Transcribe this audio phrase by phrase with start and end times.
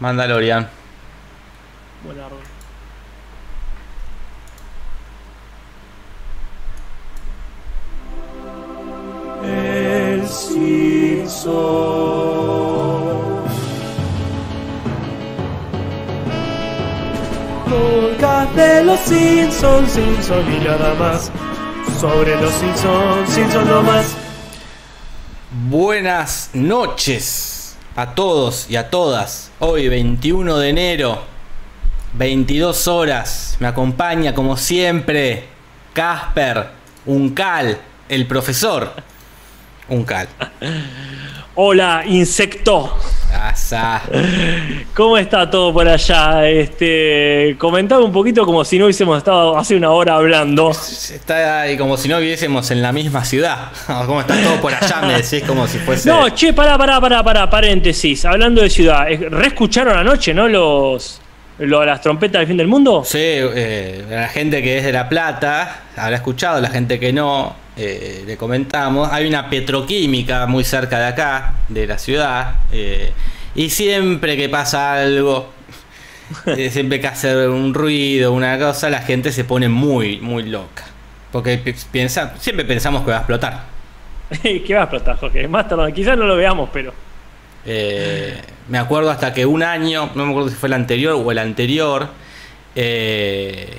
[0.00, 0.66] Mandalorian.
[2.02, 2.36] Buenardo.
[9.44, 11.50] El Simpson.
[17.68, 21.30] Podcast de los Simpsons, Simpson y nada más.
[22.00, 24.16] Sobre los Simpsons, Simpson no más.
[25.68, 27.59] Buenas noches
[28.00, 29.50] a todos y a todas.
[29.58, 31.22] Hoy 21 de enero,
[32.14, 33.58] 22 horas.
[33.60, 35.44] Me acompaña como siempre
[35.92, 36.68] Casper,
[37.04, 38.94] Uncal, el profesor.
[39.90, 40.28] Uncal.
[41.56, 42.96] Hola, insecto.
[43.32, 44.02] Asa.
[44.94, 46.48] ¿Cómo está todo por allá?
[46.48, 50.70] Este, comentaba un poquito como si no hubiésemos estado hace una hora hablando.
[50.70, 53.68] Está ahí como si no viviésemos en la misma ciudad.
[54.06, 55.00] ¿Cómo está todo por allá?
[55.02, 56.08] Me decís como si fuese.
[56.08, 58.24] No, che, pará, pará, pará, pará, paréntesis.
[58.24, 60.48] Hablando de ciudad, eh, ¿reescucharon anoche, no?
[60.48, 61.20] Los,
[61.58, 63.02] lo- las trompetas del fin del mundo.
[63.04, 67.54] Sí, eh, la gente que es de La Plata habrá escuchado, la gente que no,
[67.80, 69.08] eh, le comentamos.
[69.10, 73.12] Hay una petroquímica muy cerca de acá, de la ciudad, eh,
[73.54, 75.50] y siempre que pasa algo,
[76.46, 80.84] eh, siempre que hace un ruido, una cosa, la gente se pone muy, muy loca.
[81.32, 83.64] Porque pi- piensa, siempre pensamos que va a explotar.
[84.42, 85.48] ¿Qué va a explotar, Jorge?
[85.48, 86.92] Más tarde, quizás no lo veamos, pero.
[88.68, 91.38] Me acuerdo hasta que un año, no me acuerdo si fue el anterior o el
[91.38, 92.08] anterior,
[92.76, 93.78] eh,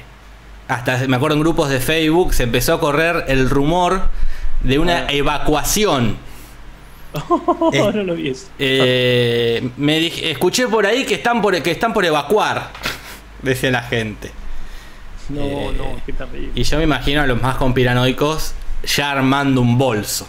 [0.67, 4.03] hasta me acuerdo en grupos de Facebook se empezó a correr el rumor
[4.61, 5.07] de una Ah.
[5.09, 6.17] evacuación.
[7.73, 8.47] no lo vi eso.
[8.57, 12.69] Eh, me dije- escuché por ahí que están por, que están por evacuar,
[13.41, 14.31] decía la gente.
[15.29, 16.51] No, eh, no, qué terrible.
[16.55, 18.53] Y yo me imagino a los más conspiranoicos
[18.85, 20.27] ya armando un bolso.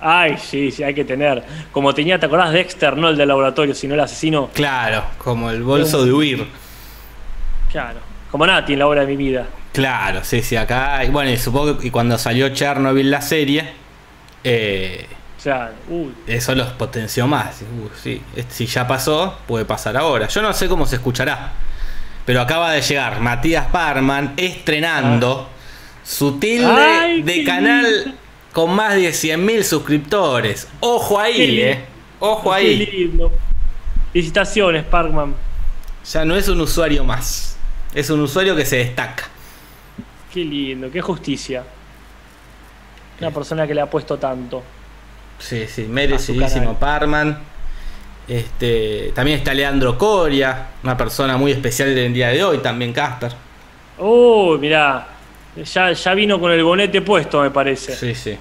[0.00, 1.44] Ay, sí, sí, hay que tener.
[1.72, 4.48] Como tenía, ¿te acordás Dexter, no el del laboratorio, sino el asesino?
[4.54, 6.46] Claro, como el bolso de huir.
[7.72, 7.98] Claro.
[8.30, 9.46] Como Nati en la hora de mi vida.
[9.72, 11.04] Claro, sí, sí, acá.
[11.04, 13.72] Y bueno, y supongo que cuando salió Chernobyl la serie,
[14.44, 15.06] eh,
[15.42, 15.72] Claro,
[16.26, 17.62] eso los potenció más.
[17.62, 20.26] Uh, sí, si ya pasó, puede pasar ahora.
[20.28, 21.52] Yo no sé cómo se escuchará,
[22.26, 25.48] pero acaba de llegar Matías Parman estrenando
[26.04, 28.18] su tilde Ay, de canal lindo.
[28.52, 30.66] con más de 100.000 suscriptores.
[30.80, 31.84] Ojo ahí, eh.
[32.18, 32.86] Ojo Qué ahí.
[32.86, 33.32] lindo.
[34.12, 35.34] Felicitaciones, Parkman.
[36.12, 37.57] Ya no es un usuario más.
[37.94, 39.24] Es un usuario que se destaca.
[40.32, 41.64] Qué lindo, qué justicia.
[43.20, 44.62] Una persona que le ha puesto tanto.
[45.38, 46.74] Sí, sí, merecidísimo.
[46.74, 47.38] Parman.
[48.28, 53.32] Este, también está Leandro Coria, una persona muy especial del día de hoy, también Casper.
[53.98, 55.08] Uy, mirá.
[55.56, 57.96] Ya, ya vino con el bonete puesto, me parece.
[57.96, 58.38] Sí, sí.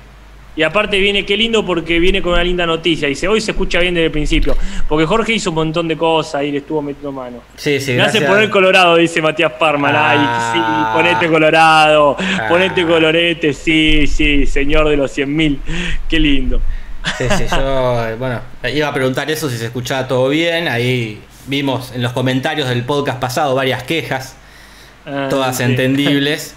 [0.57, 3.07] Y aparte viene, qué lindo porque viene con una linda noticia.
[3.07, 4.57] Dice, hoy se escucha bien desde el principio.
[4.89, 7.37] Porque Jorge hizo un montón de cosas y le estuvo metiendo mano.
[7.55, 8.23] Sí, sí, Me hace gracias.
[8.31, 9.95] poner colorado, dice Matías Parman.
[9.95, 10.09] Ah.
[10.09, 12.47] Ay, sí, ponete colorado, Ah.
[12.49, 15.59] ponete colorete, sí, sí, señor de los 100.000.
[16.09, 16.59] Qué lindo.
[17.19, 18.41] Sí, sí, yo, bueno,
[18.73, 20.67] iba a preguntar eso si se escuchaba todo bien.
[20.67, 24.35] Ahí vimos en los comentarios del podcast pasado varias quejas,
[25.05, 25.63] Ah, todas sí.
[25.63, 26.55] entendibles.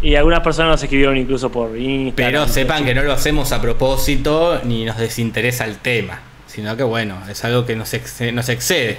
[0.00, 2.14] Y algunas personas nos escribieron incluso por Instagram.
[2.14, 6.84] Pero sepan que no lo hacemos a propósito ni nos desinteresa el tema, sino que
[6.84, 8.98] bueno, es algo que nos, ex- nos excede.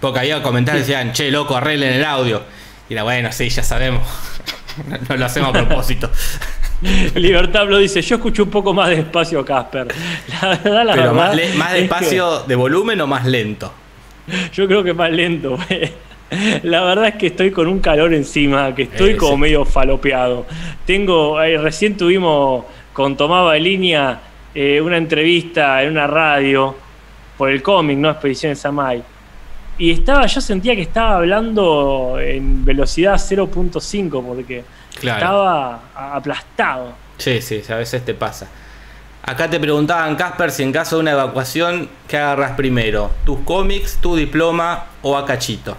[0.00, 2.42] Porque había comentarios que decían, che, loco, arreglen el audio.
[2.88, 4.02] Y era bueno, sí, ya sabemos.
[5.08, 6.10] no lo hacemos a propósito.
[7.14, 9.88] Libertad lo dice, yo escucho un poco más despacio Casper.
[10.42, 11.34] La verdad, la Pero verdad.
[11.34, 13.72] más, más que despacio de volumen o más lento.
[14.52, 15.92] yo creo que más lento, güey.
[16.62, 19.40] La verdad es que estoy con un calor encima, que estoy Eh, como sí.
[19.40, 20.46] medio falopeado.
[20.86, 24.20] Tengo, eh, recién tuvimos con Tomaba Línea
[24.54, 26.74] eh, una entrevista en una radio
[27.36, 28.10] por el cómic, ¿no?
[28.10, 29.02] Expediciones Samai.
[29.78, 34.64] Y estaba, yo sentía que estaba hablando en velocidad 0.5 porque
[35.00, 35.18] Claro.
[35.18, 35.80] estaba
[36.14, 36.92] aplastado.
[37.18, 38.46] Sí, sí, a veces te pasa.
[39.24, 43.10] Acá te preguntaban, Casper, si en caso de una evacuación, ¿qué agarras primero?
[43.24, 45.76] ¿Tus cómics, tu diploma o a Cachito?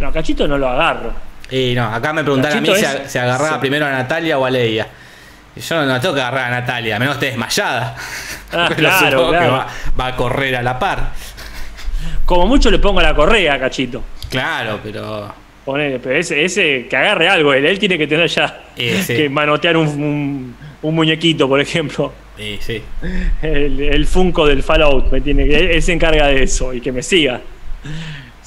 [0.00, 1.12] No, a Cachito no lo agarro.
[1.50, 3.60] Y no, acá me preguntaron a mí si, es- a- si agarraba sí.
[3.60, 4.86] primero a Natalia o a Leia.
[5.56, 7.96] Y yo no, tengo que agarrar a Natalia, a menos esté desmayada.
[8.52, 9.66] Ah, Pero claro, que va,
[9.98, 11.10] va a correr a la par.
[12.24, 14.02] Como mucho le pongo la correa a Cachito.
[14.30, 15.34] Claro, pero.
[15.64, 19.14] Ponele, pero ese, ese que agarre algo, él, él tiene que tener ya Eh, sí.
[19.16, 22.12] que manotear un, un- un muñequito, por ejemplo.
[22.38, 22.80] Y sí.
[23.42, 26.80] El, el Funko del Fallout, me tiene que, él, él se encarga de eso y
[26.80, 27.40] que me siga.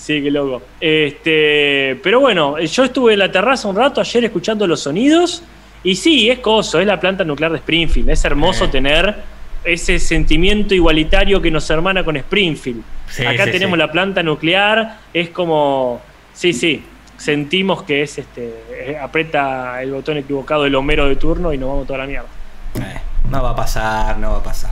[0.04, 0.62] Sí, qué loco.
[0.82, 5.44] Este, pero bueno, yo estuve en la terraza un rato ayer escuchando los sonidos
[5.82, 8.10] y sí, es coso, es la planta nuclear de Springfield.
[8.10, 8.68] Es hermoso Eh.
[8.68, 9.16] tener
[9.64, 12.82] ese sentimiento igualitario que nos hermana con Springfield.
[13.08, 13.80] Sí, Acá sí, tenemos sí.
[13.80, 16.02] la planta nuclear, es como,
[16.34, 16.84] sí, sí,
[17.16, 21.70] sentimos que es este, eh, aprieta el botón equivocado el Homero de turno y nos
[21.70, 22.28] vamos toda la mierda.
[22.76, 24.72] Eh, no va a pasar, no va a pasar.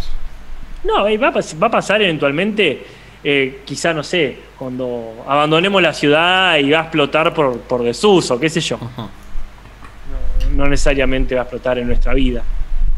[0.83, 2.83] No, eh, va a, pas- va a pasar eventualmente,
[3.23, 8.39] eh, quizá, no sé, cuando abandonemos la ciudad y va a explotar por, por desuso,
[8.39, 8.77] qué sé yo.
[8.97, 9.09] No,
[10.55, 12.43] no necesariamente va a explotar en nuestra vida.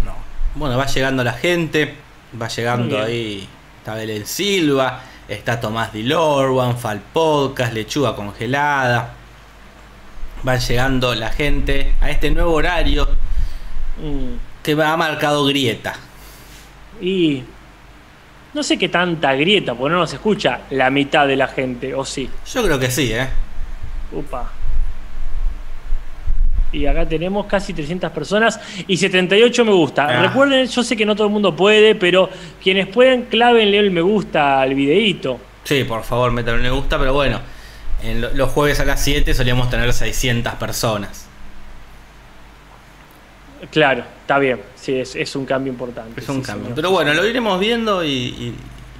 [0.05, 0.13] No.
[0.55, 1.93] Bueno, va llegando la gente,
[2.41, 3.47] va llegando ahí,
[3.77, 9.13] está Belén Silva, está Tomás Dilorban, Fal Podcast, Lechuga Congelada.
[10.47, 13.07] Va llegando la gente a este nuevo horario
[13.97, 14.35] Mm.
[14.63, 15.93] que va- ha marcado grieta.
[16.99, 17.43] Y
[18.53, 22.05] no sé qué tanta grieta, porque no nos escucha la mitad de la gente, o
[22.05, 22.29] sí.
[22.53, 23.27] Yo creo que sí, ¿eh?
[24.11, 24.51] Upa.
[26.71, 30.05] Y acá tenemos casi 300 personas y 78 me gusta.
[30.07, 30.21] Ah.
[30.23, 32.29] Recuerden, yo sé que no todo el mundo puede, pero
[32.61, 35.39] quienes pueden, clávenle el me gusta al videíto.
[35.63, 37.39] Sí, por favor, métanle un me gusta, pero bueno,
[38.01, 41.29] en lo- los jueves a las 7 solíamos tener 600 personas.
[43.71, 44.59] Claro, está bien.
[44.75, 46.19] Sí, es, es un cambio importante.
[46.19, 46.63] Es un sí, cambio.
[46.65, 46.75] señor.
[46.75, 48.55] Pero bueno, lo iremos viendo y, y-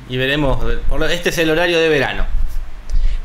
[0.10, 0.60] y veremos.
[1.12, 2.26] Este es el horario de verano.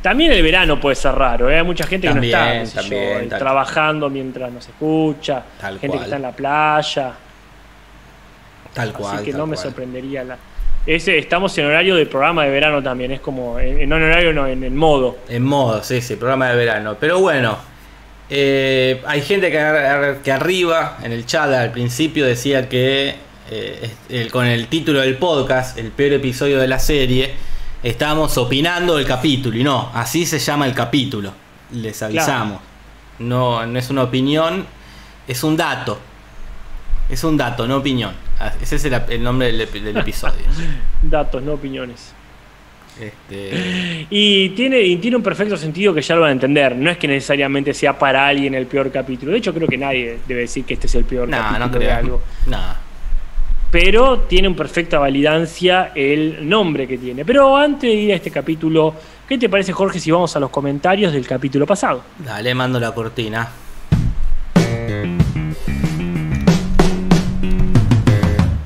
[0.03, 1.57] También el verano puede ser raro, ¿eh?
[1.59, 5.79] Hay mucha gente También, que no está yo, eh, tal- trabajando mientras nos escucha, Tal
[5.81, 5.99] gente cual.
[5.99, 7.13] que está en la playa.
[8.75, 9.17] Tal cual.
[9.17, 10.37] Así que no me sorprendería la.
[10.87, 14.33] Ese, estamos en horario de programa de verano también, es como, en, no en horario,
[14.33, 15.19] no, en el modo.
[15.29, 16.97] En modo, sí, sí, programa de verano.
[16.99, 17.59] Pero bueno,
[18.31, 23.15] eh, hay gente que, ar- que arriba, en el chat al principio, decía que
[23.51, 27.33] eh, el- con el título del podcast, el peor episodio de la serie,
[27.83, 29.57] estábamos opinando del capítulo.
[29.57, 31.33] Y no, así se llama el capítulo.
[31.73, 32.61] Les avisamos.
[33.19, 34.67] No, no es una opinión,
[35.27, 35.99] es un dato.
[37.09, 38.13] Es un dato, no opinión.
[38.39, 40.45] Ah, Ese es el, el nombre del episodio.
[41.03, 42.13] Datos, no opiniones.
[43.01, 46.75] Este, Y tiene, y tiene un perfecto sentido que ya lo van a entender.
[46.77, 49.33] No es que necesariamente sea para alguien el peor capítulo.
[49.33, 51.73] De hecho, creo que nadie debe decir que este es el peor no, capítulo no
[51.73, 51.97] de creo.
[51.97, 52.23] algo.
[52.47, 52.59] No.
[53.71, 57.25] Pero tiene un perfecta validancia el nombre que tiene.
[57.25, 58.95] Pero antes de ir a este capítulo,
[59.29, 62.03] ¿qué te parece, Jorge, si vamos a los comentarios del capítulo pasado?
[62.19, 63.47] Dale, mando la cortina.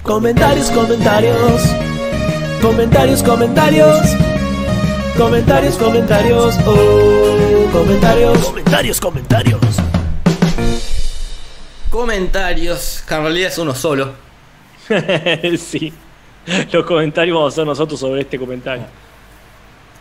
[0.03, 1.63] Comentarios, comentarios.
[2.63, 3.99] Comentarios, comentarios.
[5.17, 6.57] Comentarios, comentarios.
[6.65, 8.39] Oh, comentarios.
[8.39, 9.61] Comentarios, comentarios.
[11.91, 14.13] Comentarios, que en realidad es uno solo.
[15.59, 15.93] sí.
[16.71, 18.85] Los comentarios vamos a hacer nosotros sobre este comentario.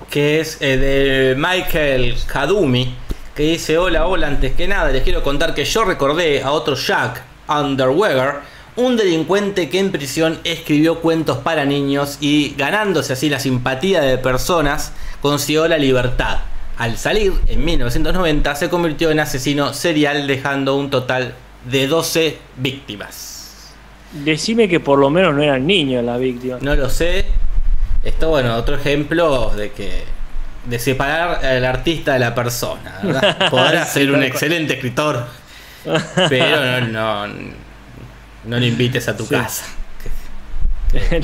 [0.07, 2.93] Que es eh, de Michael Kadumi.
[3.35, 6.75] Que dice: Hola, hola, antes que nada, les quiero contar que yo recordé a otro
[6.75, 8.35] Jack Underweger.
[8.77, 14.17] Un delincuente que en prisión escribió cuentos para niños y ganándose así la simpatía de
[14.17, 16.39] personas, consiguió la libertad.
[16.77, 21.35] Al salir, en 1990, se convirtió en asesino serial dejando un total
[21.65, 23.73] de 12 víctimas.
[24.13, 26.61] Decime que por lo menos no eran niños las víctimas.
[26.61, 27.25] No lo sé.
[28.03, 30.05] Esto, bueno, otro ejemplo de que.
[30.65, 32.99] de separar al artista de la persona.
[33.03, 33.49] ¿verdad?
[33.49, 35.27] Podrá ser un excelente escritor,
[36.29, 37.33] pero no, no,
[38.45, 39.35] no lo invites a tu Sí.
[39.35, 39.65] casa.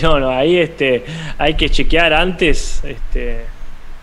[0.02, 1.04] No, no, ahí este,
[1.38, 3.46] hay que chequear antes este,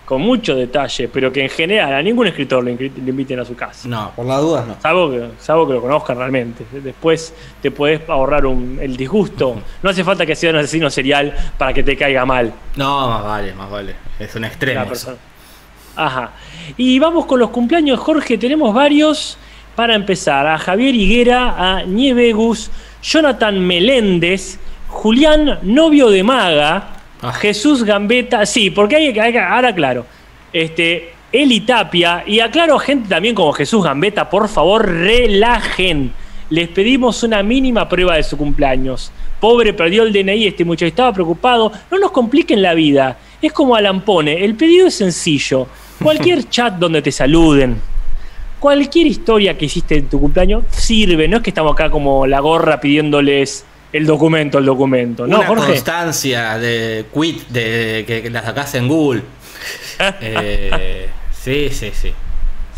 [0.05, 3.47] con mucho detalle, pero que en general a ningún escritor le, invi- le inviten a
[3.47, 3.89] su casa.
[3.89, 4.77] No, por las dudas no.
[4.83, 6.67] Salvo que, salvo que lo conozcan realmente.
[6.71, 9.59] Después te puedes ahorrar un- el disgusto.
[9.83, 13.25] No hace falta que sea un asesino serial para que te caiga mal No, más
[13.25, 13.95] vale, más vale.
[14.19, 14.93] Es un extremo.
[14.93, 15.17] eso.
[15.97, 16.33] Ajá.
[16.77, 18.37] Y vamos con los cumpleaños, Jorge.
[18.37, 19.39] Tenemos varios.
[19.77, 22.71] Para empezar, a Javier Higuera, a Nievegus,
[23.05, 24.59] Jonathan Meléndez,
[24.89, 26.89] Julián, novio de Maga,
[27.23, 27.33] Ah.
[27.33, 28.45] Jesús Gambetta.
[28.47, 30.05] Sí, porque hay, hay- ahora claro.
[30.53, 32.23] Este, Eli Tapia.
[32.27, 36.13] Y aclaro a gente también como Jesús Gambetta, por favor, relajen.
[36.51, 39.11] Les pedimos una mínima prueba de su cumpleaños.
[39.41, 41.73] Pobre, perdió el DNI este muchacho, estaba preocupado.
[41.91, 43.17] No nos compliquen la vida.
[43.41, 45.67] Es como Alan pone, el pedido es sencillo.
[46.03, 47.81] Cualquier chat donde te saluden.
[48.65, 51.29] Cualquier historia que hiciste en tu cumpleaños sirve.
[51.29, 55.27] No es que estamos acá como la gorra pidiéndoles el documento, el documento.
[55.27, 55.67] ¿No, Una Jorge?
[55.67, 59.21] constancia de quit de que, que la sacás en Google.
[60.23, 62.11] Eh, sí, sí, sí.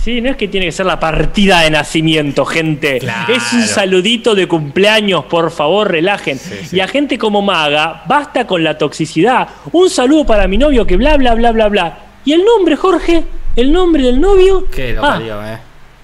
[0.02, 2.98] Sí, no es que tiene que ser la partida de nacimiento, gente.
[2.98, 3.32] Claro.
[3.32, 6.36] Es un saludito de cumpleaños, por favor, relajen.
[6.40, 6.76] Sí, sí.
[6.78, 9.46] Y a gente como Maga, basta con la toxicidad.
[9.70, 11.98] Un saludo para mi novio que bla, bla, bla, bla, bla.
[12.24, 13.22] ¿Y el nombre, Jorge?
[13.54, 14.66] ¿El nombre del novio?
[14.68, 15.58] Que lo Ah, parió, eh.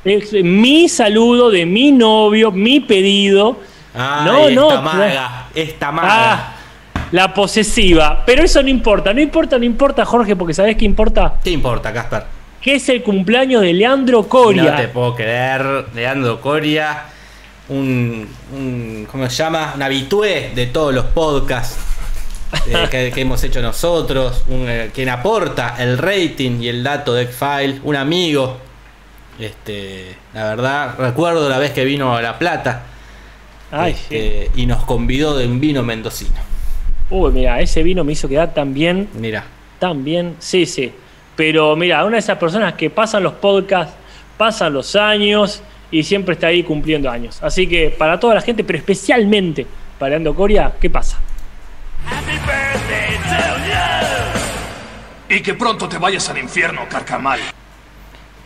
[0.05, 3.59] Es mi saludo de mi novio, mi pedido.
[3.95, 6.09] Ay, No, no, esta cla- maga, esta maga.
[6.35, 6.57] Ah,
[7.13, 8.23] la posesiva.
[8.25, 11.35] Pero eso no importa, no importa, no importa, Jorge, porque ¿sabés qué importa?
[11.45, 12.25] ¿Qué importa, Casper?
[12.61, 14.63] Que es el cumpleaños de Leandro Coria.
[14.71, 17.05] No te puedo creer, Leandro Coria,
[17.69, 19.73] un, un ¿cómo se llama?
[19.75, 21.77] Un habitué de todos los podcasts
[22.69, 27.13] eh, que, que hemos hecho nosotros, un, eh, quien aporta el rating y el dato
[27.15, 28.59] de X-File, un amigo.
[29.39, 32.83] Este, la verdad, recuerdo la vez que vino a La Plata
[33.71, 36.37] Ay, este, y nos convidó de un vino mendocino.
[37.09, 39.45] Uy, mira, ese vino me hizo quedar tan bien, Mira,
[39.79, 40.37] tan bien.
[40.39, 40.93] Sí, sí.
[41.35, 43.95] Pero mira, una de esas personas que pasan los podcasts,
[44.37, 47.43] pasan los años y siempre está ahí cumpliendo años.
[47.43, 49.67] Así que para toda la gente, pero especialmente
[49.99, 51.19] para Leandro Coria, ¿qué pasa?
[55.29, 57.41] Y que pronto te vayas al infierno, carcamal.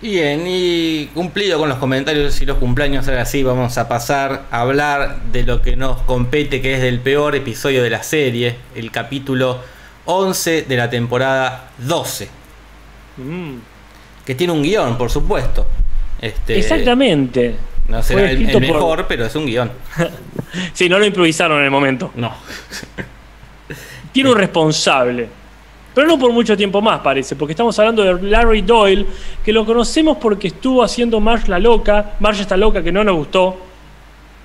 [0.02, 4.60] Bien, y cumplido con los comentarios y los cumpleaños, ahora sí vamos a pasar a
[4.60, 8.90] hablar de lo que nos compete, que es del peor episodio de la serie, el
[8.90, 9.58] capítulo
[10.04, 12.28] 11 de la temporada 12,
[13.18, 13.54] Mm,
[14.26, 15.66] que tiene un guion, por supuesto.
[16.20, 17.56] Este, Exactamente.
[17.88, 19.70] No será el, el por- mejor, pero es un guion.
[20.74, 22.12] Sí, no lo improvisaron en el momento.
[22.14, 22.32] No.
[24.12, 25.28] Tiene un responsable.
[25.96, 29.06] Pero no por mucho tiempo más, parece, porque estamos hablando de Larry Doyle,
[29.42, 33.16] que lo conocemos porque estuvo haciendo Marge la loca, Marge está loca, que no nos
[33.16, 33.56] gustó.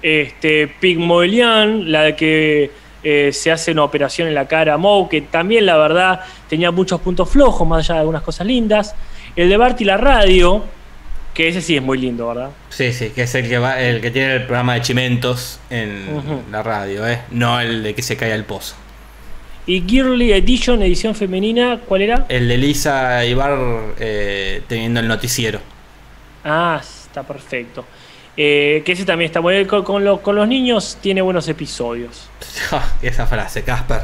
[0.01, 2.71] Este, Pygmalion, la de que
[3.03, 6.71] eh, se hace una operación en la cara a Moe, que también la verdad tenía
[6.71, 8.95] muchos puntos flojos, más allá de algunas cosas lindas.
[9.35, 10.63] El de Bart y la radio,
[11.33, 12.51] que ese sí es muy lindo, ¿verdad?
[12.69, 16.45] Sí, sí, que es el que va, el que tiene el programa de Chimentos en
[16.49, 17.23] la radio, ¿eh?
[17.31, 18.75] No el de que se cae al pozo.
[19.67, 22.25] Y Girly Edition, edición femenina, ¿cuál era?
[22.29, 23.57] El de Lisa Ibar
[23.99, 25.59] eh, teniendo el noticiero.
[26.43, 27.85] Ah, está perfecto.
[28.35, 29.67] Eh, que ese también está bueno.
[29.67, 32.27] Con, con lo- con los niños tiene buenos episodios.
[33.01, 34.01] Esa frase, Casper.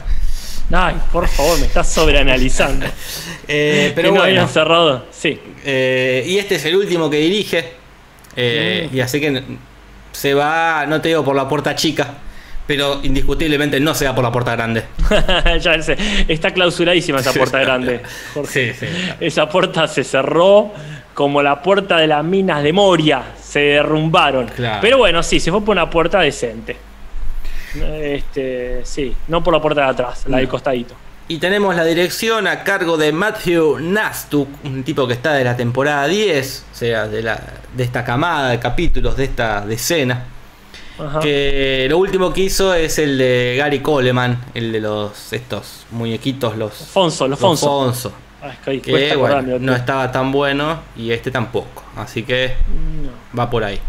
[0.72, 2.86] Ay, por favor, me estás sobreanalizando.
[3.50, 5.06] Eh, pero no bueno, cerrado.
[5.10, 5.40] Sí.
[5.64, 7.72] eh, y este es el último que dirige.
[8.36, 8.96] eh, Mm.
[8.98, 9.42] Y así que
[10.12, 12.16] se va, no te digo por la puerta chica,
[12.68, 14.84] pero indiscutiblemente no se va por la puerta grande.
[15.62, 15.98] ya sé,
[16.28, 18.02] está clausuradísima esa puerta grande.
[18.34, 18.74] Jorge.
[18.74, 18.94] Sí, sí.
[19.20, 20.72] Esa puerta se cerró
[21.14, 23.24] como la puerta de las minas de Moria.
[23.42, 24.48] Se derrumbaron.
[24.48, 24.80] Claro.
[24.82, 26.76] Pero bueno, sí, se fue por una puerta decente.
[28.02, 30.96] Este, sí, no por la puerta de atrás, la del costadito.
[31.30, 35.58] Y tenemos la dirección a cargo de Matthew Nastuk, un tipo que está de la
[35.58, 37.42] temporada 10, o sea, de, la,
[37.74, 40.24] de esta camada de capítulos, de esta decena.
[41.00, 41.20] Ajá.
[41.20, 46.58] Que lo último que hizo es el de Gary Coleman, el de los estos muñequitos,
[46.58, 47.68] los Fonso, los Fonso.
[47.68, 48.12] Fonso,
[48.42, 51.84] Ah, es que bueno, no estaba tan bueno y este tampoco.
[51.96, 52.54] Así que
[53.04, 53.10] No.
[53.38, 53.80] va por ahí.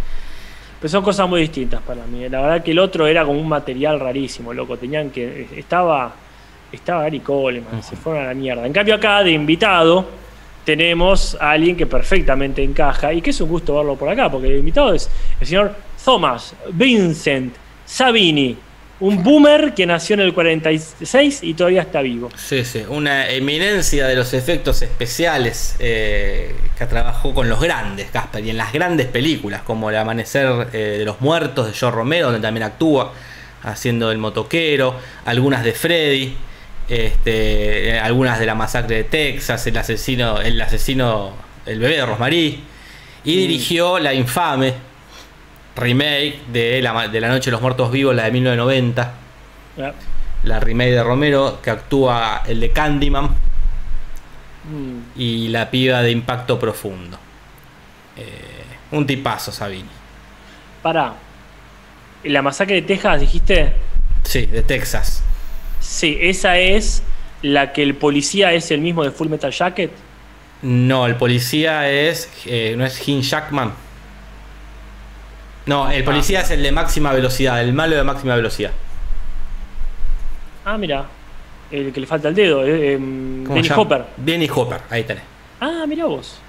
[0.80, 2.28] Pero son cosas muy distintas para mí.
[2.28, 4.76] La verdad que el otro era como un material rarísimo, loco.
[4.78, 5.48] Tenían que.
[5.56, 6.14] Estaba.
[6.72, 8.66] Estaba Gary Coleman, se fueron a la mierda.
[8.66, 10.06] En cambio, acá de invitado
[10.64, 14.48] tenemos a alguien que perfectamente encaja y que es un gusto verlo por acá, porque
[14.48, 15.08] el invitado es
[15.40, 15.74] el señor
[16.08, 18.56] Thomas Vincent Savini,
[19.00, 22.30] un boomer que nació en el 46 y todavía está vivo.
[22.34, 28.42] Sí, sí, una eminencia de los efectos especiales eh, que trabajó con los grandes, Casper,
[28.42, 32.28] y en las grandes películas, como El Amanecer eh, de los Muertos de Joe Romero,
[32.28, 33.12] donde también actúa
[33.64, 34.94] haciendo el motoquero,
[35.26, 36.34] algunas de Freddy,
[36.88, 41.34] este, eh, algunas de la masacre de Texas, el asesino, el asesino,
[41.66, 42.60] el bebé de Rosmarie,
[43.24, 44.87] y dirigió la infame
[45.78, 49.12] remake de la, de la Noche de los Muertos Vivos, la de 1990
[49.80, 49.92] Ah,
[50.44, 53.26] la remake de Romero, que actúa el de Candyman
[54.64, 57.18] mm, y la piba de Impacto Profundo.
[58.16, 59.88] Eh, un tipazo, Sabini.
[60.82, 61.14] Pará.
[62.24, 63.72] ¿En la masacre de Texas dijiste?
[64.24, 65.22] Sí, de Texas.
[65.80, 67.02] Sí, esa es
[67.42, 69.92] la que el policía es el mismo de Full Metal Jacket.
[70.62, 72.28] No, el policía es.
[72.46, 73.72] eh, no es Hugh Jackman.
[75.68, 78.70] No, el policía es el de máxima velocidad, el malo de máxima velocidad.
[80.64, 81.04] Ah, mira.
[81.70, 82.64] El que le falta el dedo.
[82.66, 83.82] eh, em, ¿Cómo Dennis se llama?
[83.82, 84.04] Hopper.
[84.16, 85.22] Dennis Hopper, ahí tenés.
[85.60, 86.40] Ah, mira vos.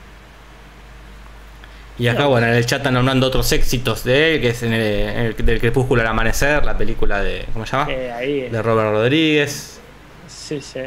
[1.98, 4.72] Y acá, bueno, en el chat están nombrando otros éxitos de él, que es en
[4.72, 7.46] el, en el- del Crepúsculo al Amanecer, la película de.
[7.52, 7.92] ¿Cómo se llama?
[7.92, 8.42] Eh, ahí.
[8.50, 9.82] De Robert Rodríguez.
[10.28, 10.80] Sí, sí.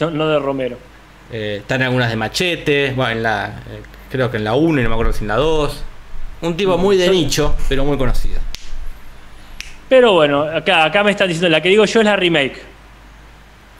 [0.00, 0.76] No, no de Romero.
[1.32, 3.80] Eh, están algunas de Machete, bueno, en la, eh,
[4.12, 5.82] creo que en la 1 y no me acuerdo si en la 2.
[6.42, 8.38] Un tipo muy de nicho, pero muy conocido.
[9.88, 12.60] Pero bueno, acá, acá me están diciendo, la que digo yo es la remake.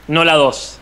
[0.08, 0.78] No la 2.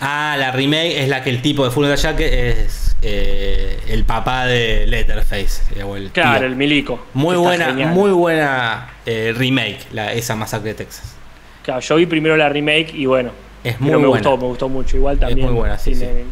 [0.00, 4.46] Ah, la remake es la que el tipo de Full Jacket es eh, el papá
[4.46, 5.62] de Letterface.
[5.76, 6.46] eh, o el Claro, tío.
[6.48, 7.06] el milico.
[7.14, 7.90] Muy buena, genial.
[7.90, 11.14] muy buena eh, remake, la, esa masacre de Texas.
[11.62, 13.30] Claro, yo vi primero la remake y bueno.
[13.64, 14.08] Es muy me buena.
[14.30, 14.96] gustó, me gustó mucho.
[14.96, 15.46] Igual también.
[15.48, 16.24] muy buena, sí, tiene-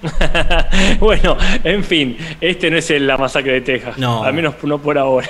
[1.00, 3.98] bueno, en fin, este no es el- la masacre de Texas.
[3.98, 4.22] No.
[4.22, 5.28] Al menos no por ahora.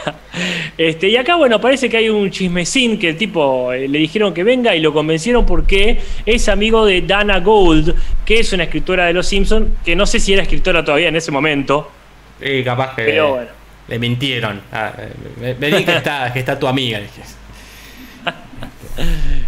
[0.77, 4.33] Este, y acá, bueno, parece que hay un chismecín que el tipo eh, le dijeron
[4.35, 7.95] que venga y lo convencieron porque es amigo de Dana Gould,
[8.25, 11.17] que es una escritora de Los Simpsons, que no sé si era escritora todavía en
[11.17, 11.91] ese momento.
[12.41, 13.51] Y capaz que Pero bueno.
[13.89, 14.61] le mintieron.
[14.71, 14.93] Ah,
[15.41, 17.01] eh, vení que está, que está tu amiga.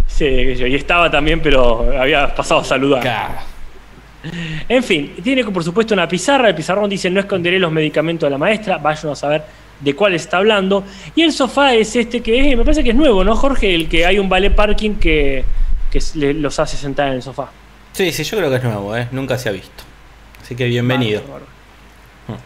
[0.07, 3.01] Sí, y estaba también, pero había pasado a saludar.
[3.01, 3.35] Claro.
[4.69, 6.49] En fin, tiene por supuesto una pizarra.
[6.49, 8.79] El pizarrón dice: No esconderé los medicamentos de la maestra.
[8.79, 9.43] Vayan a saber
[9.81, 10.85] de cuál está hablando.
[11.15, 13.75] Y el sofá es este que es, me parece que es nuevo, ¿no, Jorge?
[13.75, 15.45] El que hay un ballet parking que,
[15.91, 16.01] que
[16.35, 17.51] los hace sentar en el sofá.
[17.93, 19.09] Sí, sí, yo creo que es nuevo, ¿eh?
[19.11, 19.85] nunca se ha visto.
[20.43, 21.21] Así que bienvenido.
[21.23, 21.45] Bárbaro,
[22.29, 22.43] bárbaro.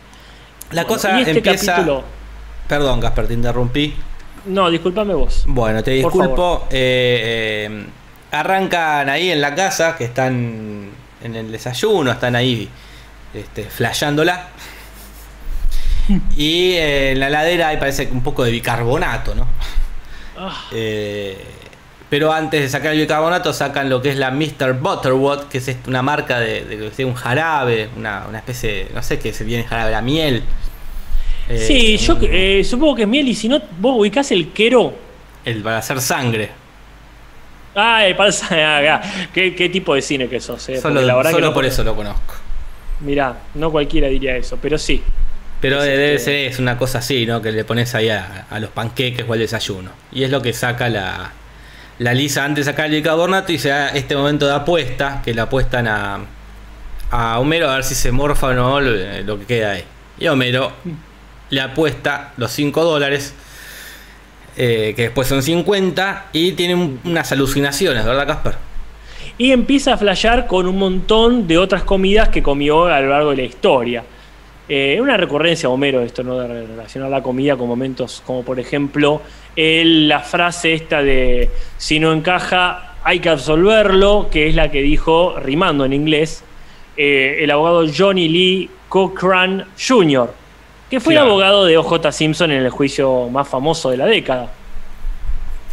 [0.70, 1.72] La Bueno, cosa y este empieza.
[1.76, 2.04] capítulo-
[2.68, 3.94] Perdón, Casper, te interrumpí.
[4.46, 5.44] No, discúlpame vos.
[5.46, 6.66] Bueno, te disculpo.
[6.70, 7.84] eh, eh,
[8.32, 10.88] arrancan ahí en la casa, que están
[11.24, 12.68] en el desayuno, están ahí
[13.34, 14.48] este, flasheándola.
[16.36, 19.46] Y eh, en la ladera hay parece un poco de bicarbonato, ¿no?
[20.36, 21.38] Ah, Eh,
[22.10, 24.74] pero antes de sacar el bicarbonato sacan lo que es la Mr.
[24.78, 29.02] Butterworth, que es una marca de, de, de un jarabe, una, una especie, de- no
[29.02, 30.44] sé qué se viene jarabe, la miel.
[31.48, 34.52] Eh, sí, yo un- eh, supongo que es miel y si no, vos ubicás el
[34.52, 34.94] quero.
[35.44, 36.50] el para hacer sangre.
[37.76, 39.02] Ah, ah,
[39.32, 40.68] ¿Qué, qué tipo de cine que sos?
[40.68, 40.80] eh?
[40.80, 42.34] Solo, la verdad que no- por eso lo conozco.
[43.00, 45.02] Mirá, no cualquiera diría eso, pero sí.
[45.60, 47.42] Pero Es debe este- ser es una cosa así, ¿no?
[47.42, 49.90] Que le pones ahí a, a los panqueques o al desayuno.
[50.12, 51.32] Y es lo que saca la,
[51.98, 55.34] la Lisa antes de sacar el bicarbonato y se da este momento de apuesta, que
[55.34, 56.18] le apuestan a,
[57.10, 58.90] a Homero a ver si se morfa o no lo,
[59.22, 59.84] lo que queda ahí.
[60.18, 60.72] Y Homero
[61.50, 63.34] le apuesta los 5 dólares,
[64.56, 68.54] eh, que después son 50, y tiene un- unas alucinaciones, ¿verdad, Casper?
[69.36, 73.30] Y empieza a flashear con un montón de otras comidas que comió a lo largo
[73.30, 74.04] de la historia.
[74.68, 76.38] Eh, una recurrencia, Homero, esto, ¿no?
[76.38, 79.20] De relacionar la comida con momentos como, por ejemplo,
[79.56, 85.34] la frase esta de si no encaja, hay que absolverlo, que es la que dijo,
[85.38, 86.42] rimando en inglés,
[86.96, 90.32] eh, el abogado Johnny Lee Cochran Jr.,
[90.94, 91.26] que fue Claro.
[91.26, 94.48] el abogado de OJ Simpson en el juicio más famoso de la década.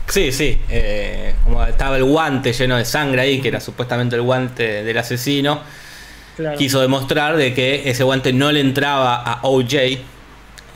[0.07, 0.60] Sí, sí.
[0.69, 4.97] eh, como estaba el guante lleno de sangre ahí, que era supuestamente el guante del
[4.97, 5.60] asesino.
[6.38, 6.57] Claro.
[6.57, 9.99] quiso demostrar de que ese guante no le entraba a OJ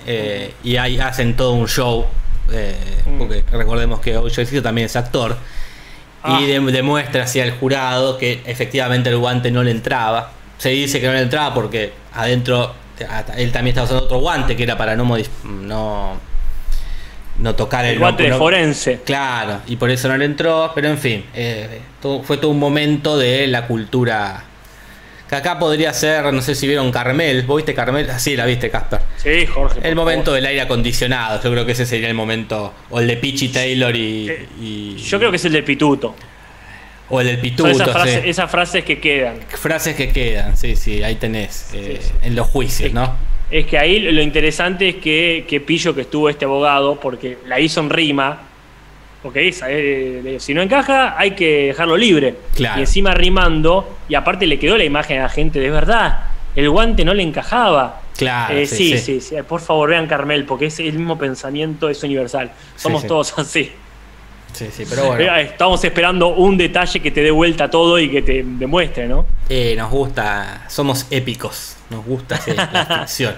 [0.05, 2.05] eh, y ahí hacen todo un show
[2.51, 2.75] eh,
[3.07, 3.17] Mm.
[3.17, 5.35] porque recordemos que OJ Simpson también es actor
[6.21, 6.39] Ah.
[6.41, 10.99] y de- demuestra hacia el jurado que efectivamente el guante no le entraba se dice
[10.99, 12.73] que no le entraba porque adentro
[13.37, 16.19] él también estaba usando otro guante que era para no no
[17.39, 19.01] no tocar el, El guante de forense.
[19.05, 22.59] Claro, y por eso no le entró, pero en fin, eh, todo- fue todo un
[22.59, 24.43] momento de la cultura.
[25.29, 28.07] Que acá podría ser, no sé si vieron Carmel, ¿vos viste Carmel?
[28.09, 29.01] Ah, sí, la viste, Casper.
[29.17, 29.79] Sí, Jorge.
[29.83, 30.35] El momento favor.
[30.35, 33.93] del aire acondicionado, yo creo que ese sería el momento, o el de Peachy Taylor
[33.95, 36.15] y, Eh, y- Yo creo que es el de Pituto.
[37.09, 38.29] O el del Pituto, esas, frases, sí.
[38.29, 39.37] esas frases que quedan.
[39.49, 42.11] frases que quedan, sí, sí, ahí tenés, eh, sí.
[42.23, 42.91] en los juicios.
[42.93, 43.15] ¿no?
[43.51, 47.59] Es que ahí lo interesante es que, que pillo que estuvo este abogado, porque la
[47.59, 48.39] hizo en rima.
[49.21, 52.35] Porque esa, eh, si no encaja, hay que dejarlo libre.
[52.53, 52.79] Claro.
[52.79, 56.69] Y encima rimando, y aparte le quedó la imagen a la gente, de verdad, el
[56.69, 58.01] guante no le encajaba.
[58.17, 59.35] Claro, Eh, sí, sí, sí.
[59.47, 62.51] Por favor, vean Carmel, porque es el mismo pensamiento, es universal.
[62.75, 63.71] Somos todos así.
[64.55, 65.35] Sí, sí, pero bueno.
[65.37, 69.25] Estamos esperando un detalle que te dé vuelta todo y que te demuestre, ¿no?
[69.49, 73.35] Eh, nos gusta, somos épicos, nos gusta sí, la ficción.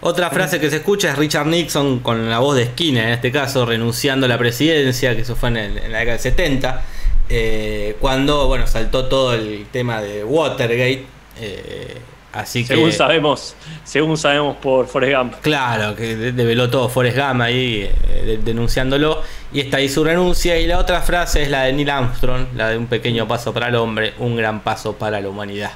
[0.00, 3.32] Otra frase que se escucha es Richard Nixon con la voz de Skinner, en este
[3.32, 6.82] caso, renunciando a la presidencia, que eso fue en, el- en la década del 70,
[7.30, 11.06] eh, cuando bueno saltó todo el tema de Watergate.
[11.40, 11.96] eh,
[12.34, 12.74] así que.
[12.74, 15.34] Según sabemos, según sabemos por Forrest Gump.
[15.42, 19.22] Claro, que de- develó todo Forrest Gump ahí eh, de- denunciándolo.
[19.52, 20.58] Y está ahí su renuncia.
[20.58, 23.68] Y la otra frase es la de Neil Armstrong, la de un pequeño paso para
[23.68, 25.70] el hombre, un gran paso para la humanidad.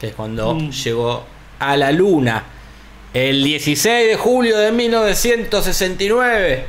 [0.00, 0.70] Que es cuando Mm.
[0.70, 1.24] llegó
[1.58, 2.42] a la luna.
[3.12, 6.66] El 16 de julio de 1969.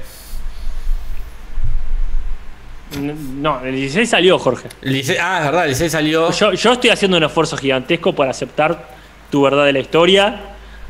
[2.99, 4.67] No, el 16 salió, Jorge.
[4.81, 6.31] El 16 ah, es verdad, el 16 salió.
[6.31, 9.00] Yo, yo estoy haciendo un esfuerzo gigantesco para aceptar
[9.31, 10.41] tu verdad de la historia.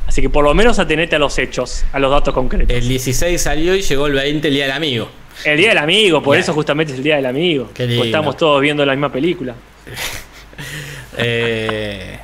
[0.08, 2.76] Así que por lo menos atenete a los hechos, a los datos concretos.
[2.76, 5.08] El 16 salió y llegó el 20 el día del amigo.
[5.46, 7.70] El Día del Amigo, por eso justamente es el Día del Amigo.
[7.78, 8.04] Lindo.
[8.04, 9.56] estamos todos viendo la misma película.
[11.18, 12.18] Eh,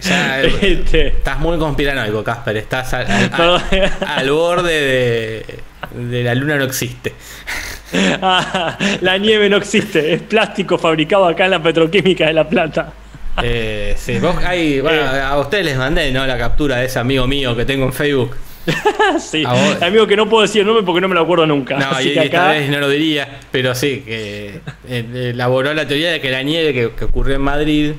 [0.00, 2.56] ya, Este, Estás muy conspiranoico, Casper.
[2.58, 3.62] Estás al, al- Perdón.
[4.06, 4.72] al borde
[5.92, 7.12] de, de la luna no existe.
[8.22, 12.92] Ah, la nieve no existe, es plástico fabricado acá en la petroquímica de La Plata.
[13.42, 16.26] Eh, sí, vos, hay, bueno, a ustedes les mandé ¿no?
[16.26, 18.36] la captura de ese amigo mío que tengo en Facebook.
[19.18, 19.42] sí,
[19.80, 21.76] amigo que no puedo decir el nombre porque no me lo acuerdo nunca.
[21.78, 25.86] No, Así y, que acá, vez no lo diría, pero sí, que eh, elaboró la
[25.86, 27.94] teoría de que la nieve que, que ocurrió en Madrid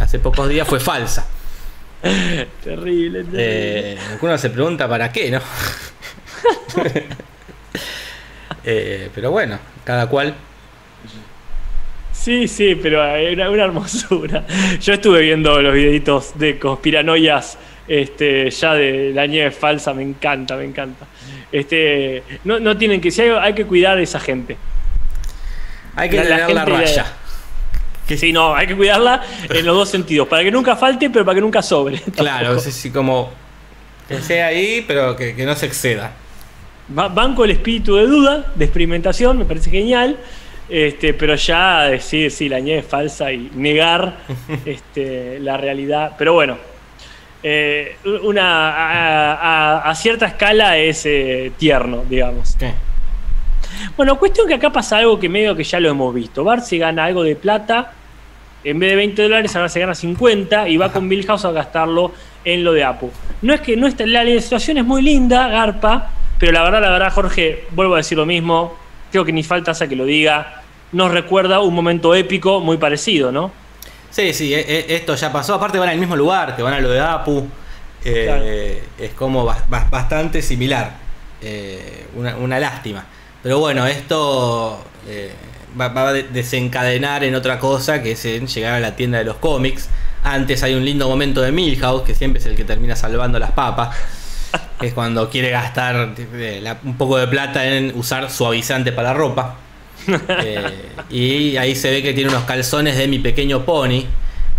[0.00, 1.26] hace pocos días fue falsa.
[2.02, 2.46] terrible,
[3.24, 3.24] terrible.
[3.34, 5.40] Eh, uno se pregunta para qué, ¿no?
[8.68, 10.34] Eh, pero bueno, cada cual.
[12.26, 14.44] Sí, sí, pero era una hermosura.
[14.82, 20.56] Yo estuve viendo los videitos de conspiranoias este, ya de la nieve falsa, me encanta,
[20.56, 21.06] me encanta.
[21.52, 24.56] Este, no, no tienen que, si hay, hay que cuidar a esa gente.
[25.94, 27.06] Hay que La- la tener la, gente de- raya.
[28.08, 31.36] Sí, no, hay que cuidarla en los dos sentidos, para que nunca falte, pero para
[31.36, 32.00] que nunca sobre.
[32.16, 33.30] Claro, es así como
[34.08, 36.10] que sea ahí, pero que, que no se exceda.
[36.88, 40.18] Banco el espíritu de duda, de experimentación, me parece genial.
[40.68, 44.16] Este, pero ya decir si la nieve es falsa y negar
[44.64, 46.12] este, la realidad.
[46.18, 46.56] Pero bueno,
[47.42, 52.56] eh, una, a, a- a cierta escala es eh, tierno, digamos.
[52.58, 52.72] ¿Qué?
[53.96, 56.42] Bueno, cuestión que acá pasa algo que medio que ya lo hemos visto.
[56.42, 57.92] Bart se gana algo de plata,
[58.64, 62.12] en vez de 20 dólares ahora se gana 50 y va con Milhouse a gastarlo
[62.44, 63.10] en lo de Apu.
[63.42, 66.90] No es que no está, la situación es muy linda, Garpa, pero la verdad, la
[66.90, 68.76] verdad, Jorge, vuelvo a decir lo mismo,
[69.10, 73.32] creo que ni falta hace que lo diga, nos recuerda un momento épico muy parecido,
[73.32, 73.52] ¿no?
[74.10, 75.54] Sí, sí, e- e- esto ya pasó.
[75.54, 77.46] Aparte van al mismo lugar, que van a lo de Apu.
[78.04, 79.06] Eh, Claro.
[79.08, 80.92] Es como bas- bas- bastante similar.
[81.42, 83.04] Eh, una, una lástima.
[83.42, 85.32] Pero bueno, esto eh,
[85.78, 89.18] va, va a de- desencadenar en otra cosa, que es en llegar a la tienda
[89.18, 89.88] de los cómics.
[90.24, 93.52] Antes hay un lindo momento de Milhouse, que siempre es el que termina salvando las
[93.52, 93.94] papas.
[94.80, 99.56] es cuando quiere gastar eh, un poco de plata en usar suavizante para ropa.
[100.08, 104.04] Eh, y ahí se ve que tiene unos calzones de mi pequeño pony.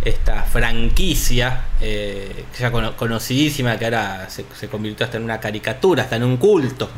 [0.04, 6.04] Esta franquicia, eh, ya cono- conocidísima, que ahora se, se convirtió hasta en una caricatura,
[6.04, 6.90] hasta en un culto.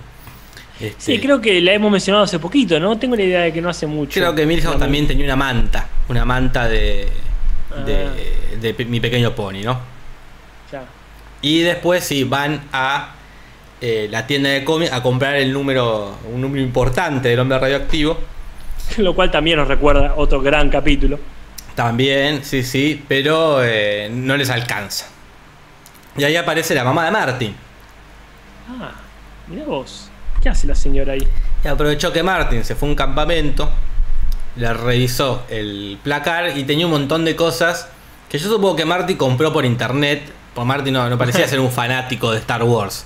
[0.79, 2.97] Este, Sí, creo que la hemos mencionado hace poquito, ¿no?
[2.97, 4.13] Tengo la idea de que no hace mucho.
[4.19, 7.07] creo que Milhouse también tenía una manta, una manta de,
[7.85, 8.57] de, Ah.
[8.61, 9.79] de pe- mi pequeño pony, ¿no?
[10.71, 10.83] ya.
[11.41, 13.15] Y después sí, van a
[13.81, 18.17] eh, la tienda de cómics a comprar el número, un número importante del hombre radioactivo.
[18.97, 21.19] Lo cual también nos recuerda otro gran capítulo.
[21.75, 25.07] También, sí, sí, pero eh, no les alcanza.
[26.17, 27.55] Y ahí aparece la mamá de Martin.
[28.69, 28.91] Ah,
[29.47, 30.09] mira vos.
[30.41, 31.25] ¿Qué hace la señora ahí?
[31.63, 33.69] Y aprovechó que Martin se fue a un campamento,
[34.55, 37.89] le revisó el placar y tenía un montón de cosas
[38.29, 40.21] que yo supongo que Martin compró por internet.
[40.55, 43.05] Martin no, no parecía ser un fanático de Star Wars.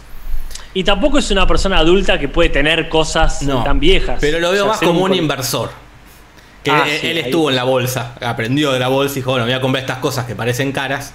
[0.74, 4.18] Y tampoco es una persona adulta que puede tener cosas No, tan viejas.
[4.20, 5.70] Pero lo veo O sea, más como un inversor.
[6.64, 7.24] Que Ah, él, sí, él ahí.
[7.26, 9.98] estuvo en la bolsa, aprendió de la bolsa y dijo, bueno, voy a comprar estas
[10.00, 11.14] cosas que parecen caras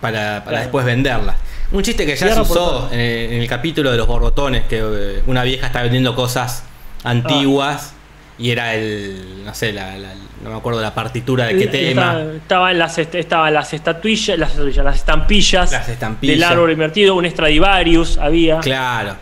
[0.00, 0.58] para, para Claro.
[0.60, 1.36] después venderlas.
[1.72, 4.78] Un chiste que ya se usó en el, en el capítulo de los borbotones, que
[4.78, 6.62] eh, una vieja está vendiendo cosas
[7.04, 7.92] antiguas
[8.38, 12.12] y era el, no sé, la, la- no me acuerdo la partitura de qué tema.
[12.20, 16.36] Estaba- Estaban las, est- estaban las estatuillas, las, estatuillas, las estampillas, Las estampillas.
[16.36, 18.60] del árbol invertido, un Stradivarius había.
[18.60, 19.16] Claro.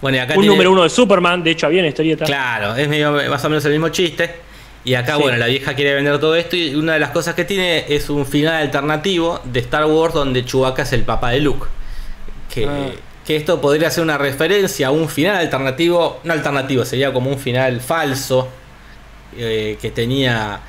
[0.00, 2.24] Bueno, y acá un tiene- número uno de Superman, de hecho había una historieta.
[2.24, 4.30] Claro, es medio, más o menos el mismo chiste.
[4.84, 5.22] Y acá, Sí.
[5.22, 8.10] bueno, la vieja quiere vender todo esto y una de las cosas que tiene es
[8.10, 11.66] un final alternativo de Star Wars donde Chewbacca es el papá de Luke.
[12.52, 12.90] Que, Ah.
[13.26, 17.38] Que esto podría ser una referencia a un final alternativo, no alternativo, sería como un
[17.38, 18.48] final falso
[19.36, 20.60] eh, que tenía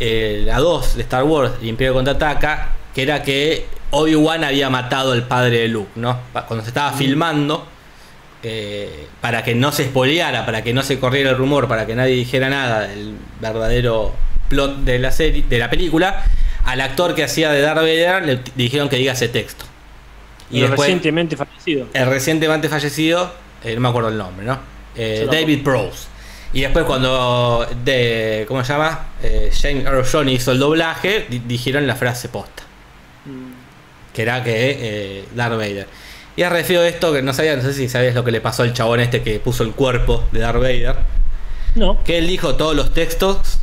[0.00, 5.12] eh, la 2 de Star Wars, el Imperio Contraataca, que era que Obi-Wan había matado
[5.12, 6.18] al padre de Luke, ¿no?
[6.46, 7.66] Cuando se estaba filmando,
[8.42, 11.94] eh, para que no se spoileara, para que no se corriera el rumor, para que
[11.94, 14.14] nadie dijera nada del verdadero
[14.48, 16.24] plot de la serie, de la película,
[16.64, 19.64] al actor que hacía de Darth Vader le dijeron que diga ese texto.
[20.50, 21.86] Y después recientemente fallecido.
[21.92, 23.32] el recientemente fallecido,
[23.64, 24.58] eh, no me acuerdo el nombre, ¿no?
[24.96, 25.26] Eh.
[25.30, 26.06] David Prowse.
[26.52, 29.08] Y después cuando de ¿cómo se llama?
[29.22, 32.62] Eh, James Earl Jones hizo el doblaje, di- dijeron la frase posta
[33.26, 33.52] Mm.
[34.14, 35.86] que era que Darth Vader.
[36.36, 38.40] Y es re feo esto, que no sabía, no sé si sabías lo que le
[38.40, 40.96] pasó al chabón este que puso el cuerpo de Darth Vader.
[41.74, 42.02] No.
[42.04, 43.58] Que él dijo todos los textos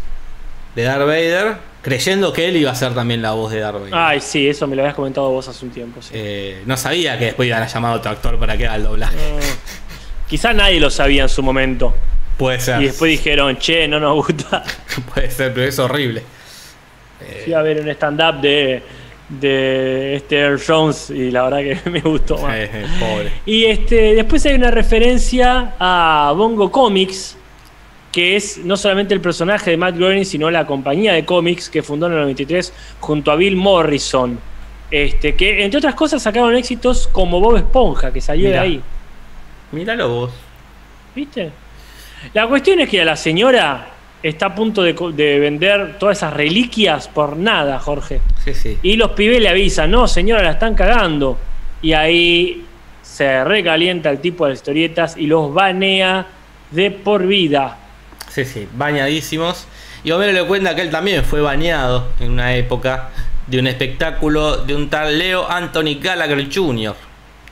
[0.75, 3.93] de Darth Vader, creyendo que él iba a ser también la voz de Vader.
[3.93, 6.01] Ay, sí, eso me lo habías comentado vos hace un tiempo.
[6.01, 6.09] sí.
[6.15, 8.83] Eh, no sabía que después iban a llamar a otro actor para que haga el
[8.85, 9.15] doblaje.
[9.15, 10.27] Mm.
[10.27, 11.93] Quizá nadie lo sabía en su momento.
[12.37, 12.81] Puede ser.
[12.81, 14.63] Y después dijeron, che, no nos gusta.
[15.13, 16.23] Puede ser, pero es horrible.
[17.43, 18.81] Fui a ver un stand-up de,
[19.29, 22.55] de este Earl Jones y la verdad que me gustó más.
[22.55, 23.31] Eh, eh, pobre.
[23.45, 27.37] Y este, después hay una referencia a Bongo Comics,
[28.15, 31.83] que es no solamente el personaje de Matt Groening, sino la compañía de cómics que
[31.83, 34.39] fundó en el 93 junto a Bill Morrison.
[34.89, 38.81] Este, que entre otras cosas sacaron éxitos como Bob Esponja, que salió de ahí.
[39.73, 40.31] Míralo vos.
[41.13, 41.51] ¿Viste?
[42.33, 43.89] La cuestión es que a la señora
[44.23, 48.21] está a punto de, de vender todas esas reliquias por nada, Jorge.
[48.45, 48.77] Sí, sí.
[48.81, 51.37] Y los pibes le avisan, no, señora, la están cagando.
[51.81, 52.63] Y ahí
[53.01, 56.27] se recalienta el tipo de las historietas y los banea
[56.71, 57.79] de por vida.
[58.35, 59.65] Sí, sí, bañadísimos.
[60.03, 63.09] Y Homero le cuenta que él también fue bañado en una época
[63.47, 66.95] de un espectáculo de un tal Leo Anthony Gallagher Jr.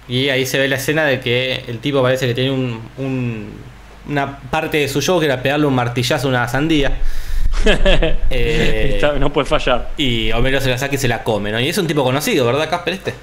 [0.10, 3.50] Y ahí se ve la escena de que el tipo parece que tiene un, un-
[4.10, 6.98] una parte de su show que era pegarle un martillazo a una sandía.
[8.30, 9.92] Eh, no puede fallar.
[9.96, 11.60] y Homero se la saca y se la come, ¿no?
[11.62, 12.96] Y es un tipo conocido, ¿verdad, Casper?
[12.96, 13.14] Este.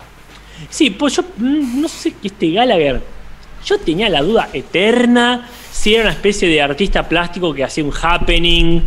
[0.70, 3.00] Sí, pues yo mm, no sé que este Gallagher.
[3.64, 7.92] Yo tenía la duda eterna si era una especie de artista plástico que hacía un
[8.02, 8.80] happening.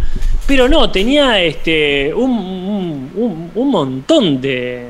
[0.45, 4.87] Pero no, tenía este un, un- un- un montón de,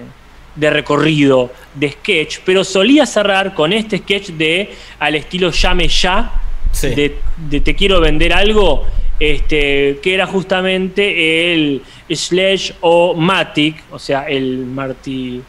[0.55, 2.39] de recorrido, de sketch.
[2.45, 6.31] Pero solía cerrar con este sketch de al estilo llame ya.
[6.71, 6.89] Sí.
[6.89, 7.17] De,
[7.49, 8.85] de te quiero vender algo.
[9.19, 15.39] Este, que era justamente el Sledge o Matic, o sea, el marti,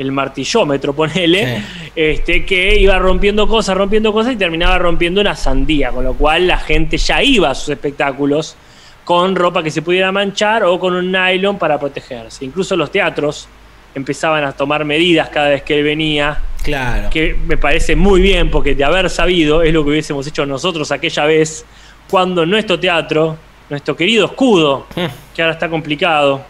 [0.00, 1.90] el martillómetro, ponele, Sí.
[1.94, 6.46] este, que iba rompiendo cosas, rompiendo cosas y terminaba rompiendo una sandía, con lo cual
[6.48, 8.56] la gente ya iba a sus espectáculos
[9.04, 12.44] con ropa que se pudiera manchar o con un nylon para protegerse.
[12.44, 13.48] Incluso los teatros
[13.94, 17.08] empezaban a tomar medidas cada vez que él venía, Claro.
[17.10, 20.92] que me parece muy bien porque de haber sabido es lo que hubiésemos hecho nosotros
[20.92, 21.64] aquella vez
[22.08, 23.36] cuando nuestro teatro,
[23.68, 24.86] nuestro querido escudo,
[25.34, 26.42] que ahora está complicado,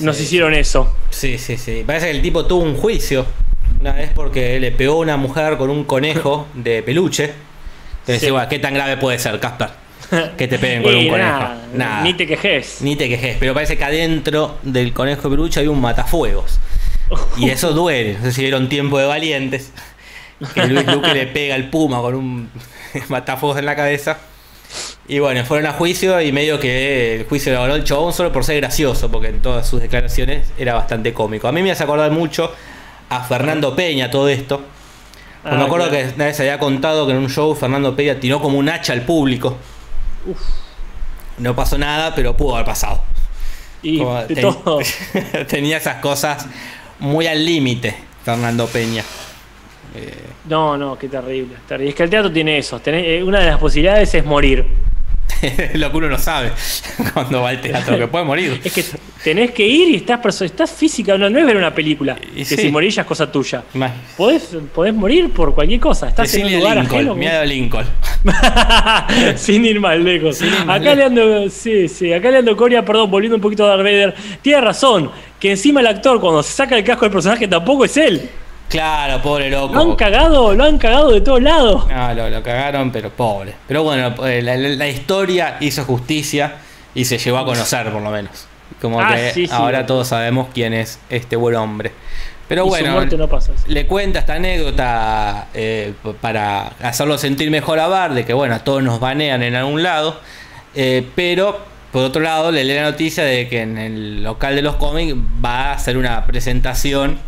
[0.00, 0.24] nos Sí.
[0.24, 0.94] hicieron eso.
[1.10, 1.82] Sí, sí, sí.
[1.86, 3.26] Parece que el tipo tuvo un juicio
[3.80, 7.32] una vez porque le pegó a una mujer con un conejo de peluche.
[8.00, 8.30] Entonces, Sí.
[8.30, 9.68] bueno, ¿qué tan grave puede ser, Casper?
[10.36, 11.16] Que te peguen con un conejo.
[11.18, 12.02] nada, Nada.
[12.02, 12.78] Ni te quejes.
[12.82, 16.58] Ni te quejes, pero parece que adentro del conejo de peluche hay un matafuegos.
[17.36, 18.14] Y eso duele.
[18.18, 19.72] No sé si vieron tiempo de valientes.
[20.54, 22.50] Que Luis Luque le pega al puma con un
[23.08, 24.18] matafuegos en la cabeza.
[25.06, 28.32] Y bueno, fueron a juicio y medio que el juicio lo ganó el chabón solo
[28.32, 31.46] por ser gracioso, porque en todas sus declaraciones era bastante cómico.
[31.46, 32.50] A mí me hace acordar mucho
[33.10, 34.62] a Fernando Peña todo esto.
[35.42, 36.08] Porque me Ah, acuerdo claro.
[36.08, 38.94] que una vez había contado que en un show Fernando Peña tiró como un hacha
[38.94, 39.58] al público.
[41.36, 43.02] No pasó nada, pero pudo haber pasado.
[43.82, 44.78] Y ten- todo.
[45.48, 46.46] tenía esas cosas
[46.98, 49.04] muy al límite, Fernando Peña.
[50.48, 51.90] No, no, qué terrible, terrible.
[51.90, 52.80] Es que el teatro tiene eso.
[52.80, 54.66] tenés- eh, una de las posibilidades es morir.
[55.74, 56.52] Lo que uno no sabe
[57.14, 58.60] cuando va al teatro, que puede morir.
[58.64, 58.84] Es que
[59.22, 62.16] tenés que ir y estás, estás física, no, no es ver una película.
[62.16, 62.56] Que sí.
[62.56, 63.62] si morís ya es cosa tuya.
[63.74, 66.08] Más- Podés, podés morir por cualquier cosa.
[66.08, 67.14] Estás en un Decirle lugar Lincoln, ajeno.
[67.14, 67.86] miedo a Lincoln.
[69.36, 70.38] Sin ir más lejos.
[70.38, 70.94] Sin ir más acá.
[70.94, 75.10] Leandro, sí, sí, acá Leandro Coria, perdón, volviendo un poquito a Darth Vader, tiene razón,
[75.40, 78.28] que encima el actor cuando se saca el casco del personaje tampoco es él.
[78.68, 79.96] Claro, pobre Lo han loco.
[79.96, 81.86] cagado, lo han cagado de todos lados.
[81.88, 83.54] No, lo, lo cagaron, pero pobre.
[83.68, 86.54] Pero bueno, eh, la, la- la historia hizo justicia
[86.94, 88.46] y se llevó a conocer, por lo menos.
[88.80, 89.52] Como Ah, que sí, sí.
[89.54, 91.92] ahora todos sabemos quién es este buen hombre.
[92.48, 97.86] Pero Y bueno, no pasa le cuenta esta anécdota eh, para hacerlo sentir mejor a
[97.86, 100.18] Bar, de que bueno, a todos nos banean en algún lado.
[100.74, 104.62] eh, pero por otro lado, le lee la noticia de que en el local de
[104.62, 107.18] los cómics va a hacer una presentación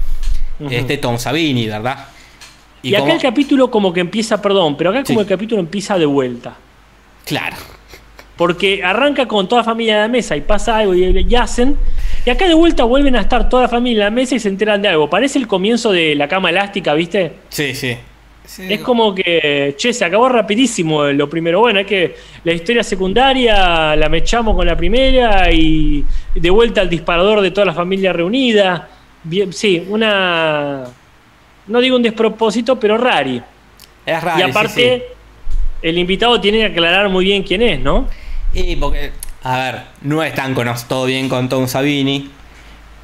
[0.70, 2.06] Este Tom Savini, ¿verdad?
[2.82, 5.22] Y, acá como- el capítulo como que empieza, perdón, pero acá como Sí.
[5.22, 6.54] el capítulo empieza de vuelta.
[7.24, 7.56] Claro.
[8.36, 11.76] Porque arranca con toda la familia en la mesa y pasa algo y, y hacen.
[12.24, 14.48] Y acá de vuelta vuelven a estar toda la familia en la mesa y se
[14.48, 15.08] enteran de algo.
[15.08, 17.32] Parece el comienzo de la cama elástica, ¿viste?
[17.48, 17.96] Sí, sí.
[18.68, 21.58] Es como que, che, se acabó rapidísimo lo primero.
[21.60, 22.14] Bueno, es que
[22.44, 27.64] la historia secundaria la mechamos con la primera y de vuelta al disparador de toda
[27.64, 28.88] la familia reunida.
[29.28, 30.84] Bien, sí, una.
[31.66, 33.42] No digo un despropósito, pero rari.
[34.04, 34.38] Es raro.
[34.38, 35.04] y sí, aparte,
[35.82, 38.08] el invitado tiene que aclarar muy bien quién es, ¿no?
[38.52, 38.60] sí.
[38.60, 39.10] Y porque,
[39.42, 42.30] a ver, no es tan cono- todo bien con Tom Savini.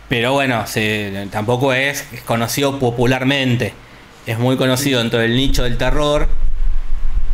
[0.09, 3.73] Pero bueno, se- tampoco es conocido popularmente.
[4.27, 6.29] Es muy conocido dentro del nicho del terror.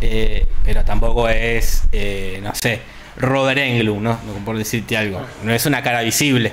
[0.01, 2.81] eh, pero tampoco es, eh, no sé,
[3.16, 4.18] Robert Englund, ¿no?
[4.44, 5.20] Por decirte algo.
[5.42, 6.53] No es una cara visible.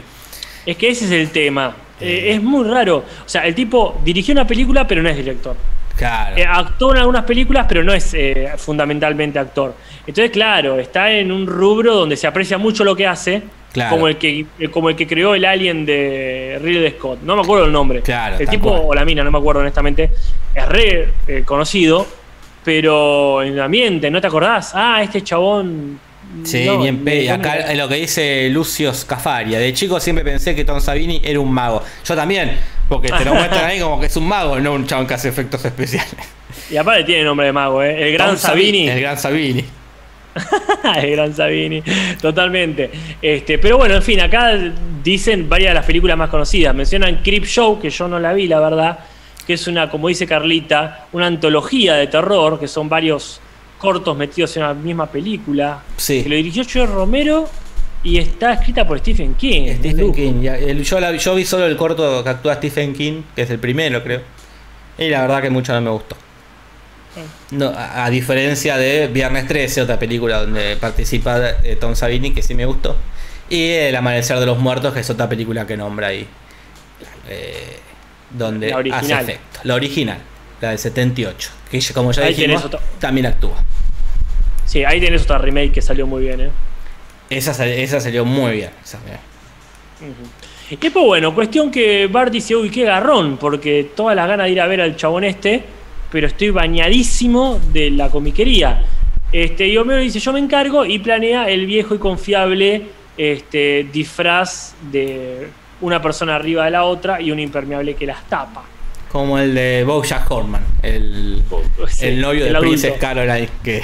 [0.66, 1.76] Es que ese es el tema.
[2.00, 2.98] Eh, es muy raro.
[2.98, 5.56] O sea, el tipo dirigió una película, pero no es director.
[5.96, 6.36] Claro.
[6.36, 9.74] Eh, actuó en algunas películas, pero no es eh, fundamentalmente actor.
[10.06, 13.92] Entonces, claro, está en un rubro donde se aprecia mucho lo que hace, Claro.
[13.92, 17.20] como, el que, como el que creó el alien de Ridley Scott.
[17.24, 18.02] No me acuerdo el nombre.
[18.02, 18.82] Claro, el tipo, cual.
[18.86, 20.12] o la mina, no me acuerdo honestamente,
[20.54, 21.10] es re
[21.44, 22.08] conocido,
[22.64, 24.72] pero en el ambiente, ¿no te acordás?
[24.76, 26.00] Ah, este chabón.
[26.44, 29.58] Sí, no, bien pe- Acá lo que dice Lucio Scafaria.
[29.60, 31.84] De chico siempre pensé que Tom Savini era un mago.
[32.06, 32.58] Yo también,
[32.90, 35.30] porque te lo muestran ahí como que es un mago, no un chabón que hace
[35.30, 36.14] efectos especiales.
[36.70, 38.08] Y aparte tiene nombre de mago, ¿eh?
[38.08, 38.90] El gran Tom Sabini.
[38.90, 39.64] El gran Savini.
[40.98, 41.82] el gran Sabini,
[42.22, 42.90] totalmente.
[43.22, 44.52] Este, pero bueno, en fin, acá
[45.04, 46.76] dicen varias de las películas más conocidas.
[46.76, 49.00] Mencionan Creep Show, que yo no la vi, la verdad,
[49.48, 53.40] que es una, como dice Carlita, una antología de terror, que son varios
[53.78, 55.84] cortos metidos en la misma película.
[55.98, 56.24] Sí.
[56.24, 57.50] Que lo dirigió Joe Romero
[58.04, 59.74] y está escrita por Stephen King.
[59.80, 60.12] Stephen.
[60.14, 60.42] King.
[60.42, 63.50] ya, el- yo, la- yo vi solo el corto que actúa Stephen King, que es
[63.50, 64.22] el primero, creo.
[64.98, 66.16] Y la verdad que mucho no me gustó.
[67.52, 72.42] No, a, a diferencia de Viernes 13, otra película donde participa eh, Tom Savini, que
[72.44, 72.96] sí me gustó.
[73.50, 76.28] Y El Amanecer de los Muertos, que es otra película que nombra ahí.
[77.30, 77.78] eh,
[78.32, 79.04] donde La original.
[79.04, 79.60] hace efecto.
[79.64, 80.18] La original,
[80.66, 81.50] la del 78.
[81.72, 82.68] Que como ya Ahí dijimos,
[83.00, 83.64] también actúa.
[84.66, 86.50] Sí, ahí tenés otra remake que salió muy bien, ¿eh?
[87.30, 88.72] Esa, sal- esa salió muy bien.
[88.84, 89.20] esa, eh.
[90.70, 94.52] Y pues bueno, cuestión que Bart dice, uy, qué garrón, porque todas las ganas de
[94.52, 95.64] ir a ver al chabón este,
[96.12, 98.84] pero estoy bañadísimo de la comiquería.
[99.32, 102.84] Este, y Homero dice, yo me encargo y planea el viejo y confiable
[103.18, 105.48] este, disfraz de
[105.82, 108.64] una persona arriba de la otra y un impermeable que las tapa.
[109.16, 111.42] Como el de Bojack Horseman, el,
[111.88, 112.60] Sí, el novio el de.
[112.60, 113.82] Princess Caroline, que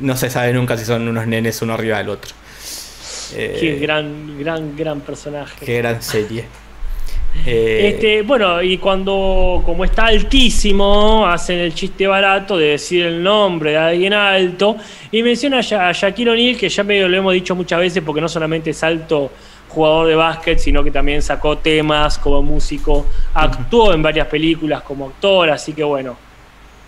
[0.00, 2.34] no se sabe nunca si son unos nenes uno arriba del otro.
[3.36, 5.64] Eh, Qué gran, gran, gran personaje.
[5.64, 6.46] qué gran serie.
[7.46, 13.22] Eh, Este, bueno, y cuando, como está altísimo, hacen el chiste barato de decir el
[13.22, 14.76] nombre de alguien alto
[15.12, 18.28] y menciona a Shaquille O'Neal, que ya medio lo hemos dicho muchas veces porque no
[18.28, 19.30] solamente es alto
[19.76, 25.08] jugador de básquet, sino que también sacó temas como músico, actuó en varias películas como
[25.08, 26.16] actor, así que bueno,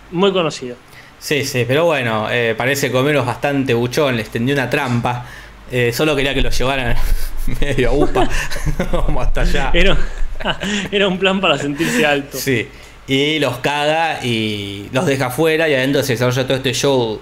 [0.09, 0.75] muy conocido.
[1.19, 5.23] Sí, sí, pero bueno, eh, parece es bastante buchón, le extendió una trampa.
[5.71, 6.95] Eh, solo quería que lo llevaran
[7.61, 8.27] medio upa,
[8.91, 9.69] como hasta allá.
[9.71, 9.95] Era,
[10.91, 12.39] era un plan para sentirse alto.
[12.39, 12.67] Sí,
[13.07, 17.21] y los caga y los deja afuera y adentro se desarrolla todo este show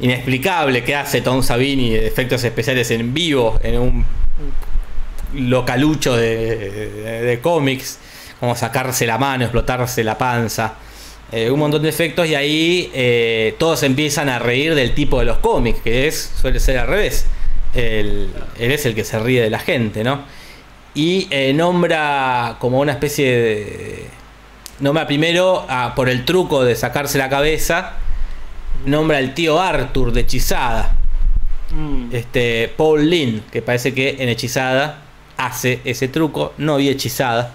[0.00, 4.04] inexplicable que hace Tom Savini de efectos especiales en vivo en un
[5.34, 7.98] localucho de, de- de cómics,
[8.40, 10.74] como sacarse la mano, explotarse la panza,
[11.32, 15.24] eh, un montón de efectos y ahí eh, todos empiezan a reír del tipo de
[15.26, 17.26] los cómics, que es suele ser al revés.
[17.74, 20.22] El- él es el que se ríe de la gente, ¿no?
[20.94, 24.06] Y eh, nombra como una especie de...
[24.80, 27.94] Nombra primero a- por el truco de sacarse la cabeza,
[28.84, 30.96] nombra al tío Arthur de Hechizada,
[31.68, 32.14] Mm.
[32.14, 35.02] este Paul Lynn, que parece que en Hechizada
[35.36, 37.52] hace ese truco, no vi Hechizada.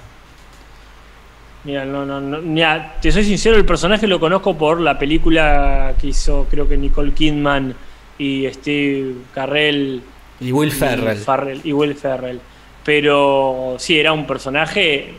[1.63, 5.93] Mira, no, no, no, mira, te soy sincero, el personaje lo conozco por la película
[5.99, 7.75] que hizo, creo que Nicole Kidman
[8.17, 10.01] y Steve Carrell.
[10.39, 11.23] Y Will y Ferrell.
[11.23, 12.39] Farrell- y Will Ferrell.
[12.83, 15.13] Pero sí, era un personaje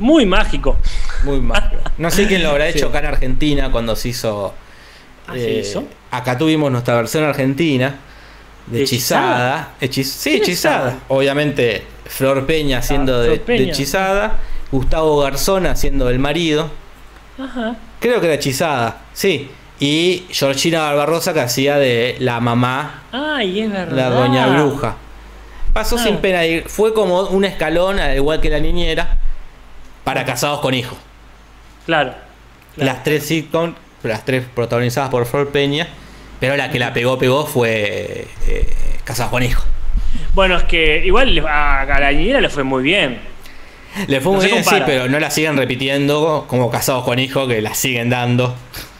[0.00, 0.76] muy mágico.
[1.22, 1.78] Muy mal.
[1.96, 2.78] No sé quién lo habrá Sí.
[2.78, 4.52] hecho acá en Argentina cuando se hizo.
[5.28, 5.84] Ah, ¿se hizo?
[6.10, 7.94] Acá tuvimos nuestra versión argentina
[8.70, 9.74] de ¿De Hechizada.
[9.80, 10.98] Hechiz- sí, ¿Quién Hechizada.
[11.08, 13.42] Obviamente Flor Peña haciendo Ah, de.
[13.68, 14.38] Hechizada.
[14.72, 16.70] Gustavo Garzón haciendo el marido.
[17.38, 17.76] Ajá.
[17.98, 19.02] Creo que era Hechizada.
[19.12, 19.50] Sí.
[19.80, 23.96] Y Georgina Barbarosa que hacía de la mamá Ay, es verdad.
[23.96, 24.96] la doña bruja.
[25.72, 26.02] Pasó Ah.
[26.04, 26.68] sin pena ir.
[26.68, 29.18] Fue como un escalón, al igual que la niñera,
[30.04, 30.98] para casados con hijos.
[31.86, 32.12] Claro.
[32.74, 32.92] claro.
[32.92, 35.88] Las tres sitcom, las tres protagonizadas por Flor Peña,
[36.40, 38.66] pero la que la pegó, pegó fue eh,
[39.04, 39.64] Casados con hijos.
[40.34, 43.18] Bueno, es que igual a, a la niñera le fue muy bien.
[44.06, 44.86] Le fue No muy bien, sí, compara.
[44.86, 48.54] pero no la siguen repitiendo como Casados con hijos, que la siguen dando.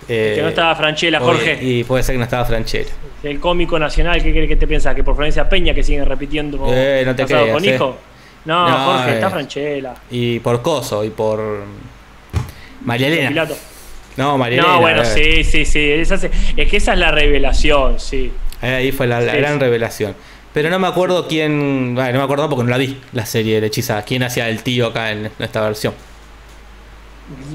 [0.08, 1.58] Eh, que no estaba Franchella, Jorge.
[1.62, 2.90] Y puede ser que no estaba Franchella.
[3.22, 4.94] El cómico nacional, ¿qué, qué, te piensas?
[4.94, 7.74] ¿Que por Florencia Peña que siguen repitiendo Eh, no te Casado creas, con eh.
[7.74, 7.96] hijo?
[8.46, 9.14] No, No, Jorge, eh.
[9.14, 9.94] está Franchella.
[10.10, 11.62] Y por Coso, y por
[12.84, 13.46] María Elena.
[14.16, 15.90] No, María No, bueno, sí, sí, sí.
[15.92, 18.32] esa se- es que esa es la revelación, sí.
[18.60, 19.58] Ahí fue la, la Sí, gran sí.
[19.60, 20.14] revelación.
[20.52, 21.94] Pero no me acuerdo quién.
[21.94, 24.02] Bueno, no me acuerdo porque no la vi, la serie de Hechizada.
[24.02, 25.94] ¿Quién hacía el tío acá en esta versión?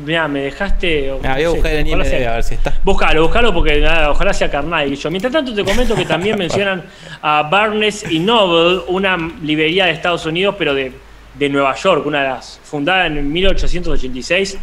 [0.06, 1.12] Mira, me dejaste.
[1.24, 2.80] Ah, voy a buscar en IMDb sea- a ver si está.
[2.84, 4.95] Búscalo, búscalo porque nada, ojalá sea Carnage.
[4.95, 6.86] Yo, mientras tanto, te comento que también mencionan
[7.22, 10.93] a Barnes y Noble, una librería de Estados Unidos, pero de,
[11.34, 14.58] de Nueva York, una de las fundada en 1886.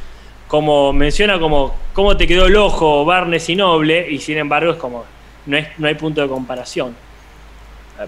[0.53, 4.77] Como menciona, como cómo te quedó el ojo Barnes y Noble, y sin embargo, es
[4.77, 5.07] como
[5.47, 6.95] no, es, no hay punto de comparación.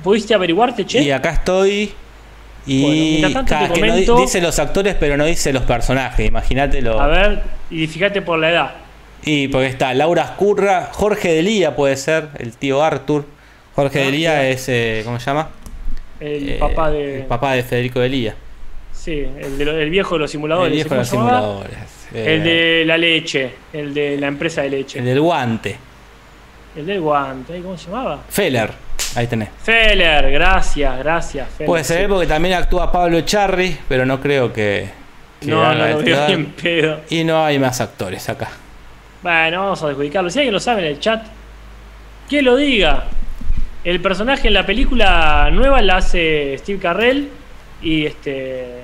[0.03, 1.01] ¿Pudiste averiguarte, che?
[1.01, 1.95] Y acá estoy.
[2.67, 5.63] Y Bueno, tanto cada te que no comento- dice los actores, pero no dice los
[5.63, 6.27] personajes.
[6.29, 7.01] Imagínate lo.
[7.01, 8.75] A ver, y fíjate por la edad.
[9.25, 13.25] Y porque está Laura Escurra, Jorge Delía puede ser, el tío Arthur.
[13.75, 15.49] Jorge Ah, Delía es, eh, ¿cómo se llama?
[16.21, 17.21] El Eh, papá de.
[17.21, 18.35] El papá de Federico Delía.
[18.93, 20.69] Sí, el, de lo- el viejo de los simuladores.
[20.71, 21.41] el viejo de ¿cómo los llamaba?
[21.41, 22.04] simuladores.
[22.15, 24.99] Eh, El de la leche, el de la empresa de leche.
[25.01, 25.77] el del guante.
[26.77, 27.61] El del guante.
[27.61, 28.21] ¿cómo se llamaba?
[28.29, 28.71] Feller,
[29.17, 29.49] ahí tenés.
[29.63, 31.49] Feller, gracias, gracias.
[31.51, 32.07] Feller, Puede ser sí.
[32.09, 34.89] porque también actúa Pablo Echarri, pero no creo que.
[35.41, 37.01] que No, no lo bien pedo.
[37.11, 38.49] Y no hay más actores acá.
[39.23, 40.31] Bueno, vamos a adjudicarlo.
[40.31, 41.25] Si alguien lo sabe en el chat,
[42.29, 43.05] que lo diga.
[43.83, 47.29] El personaje en la película nueva la hace Steve Carrell
[47.83, 48.81] y este.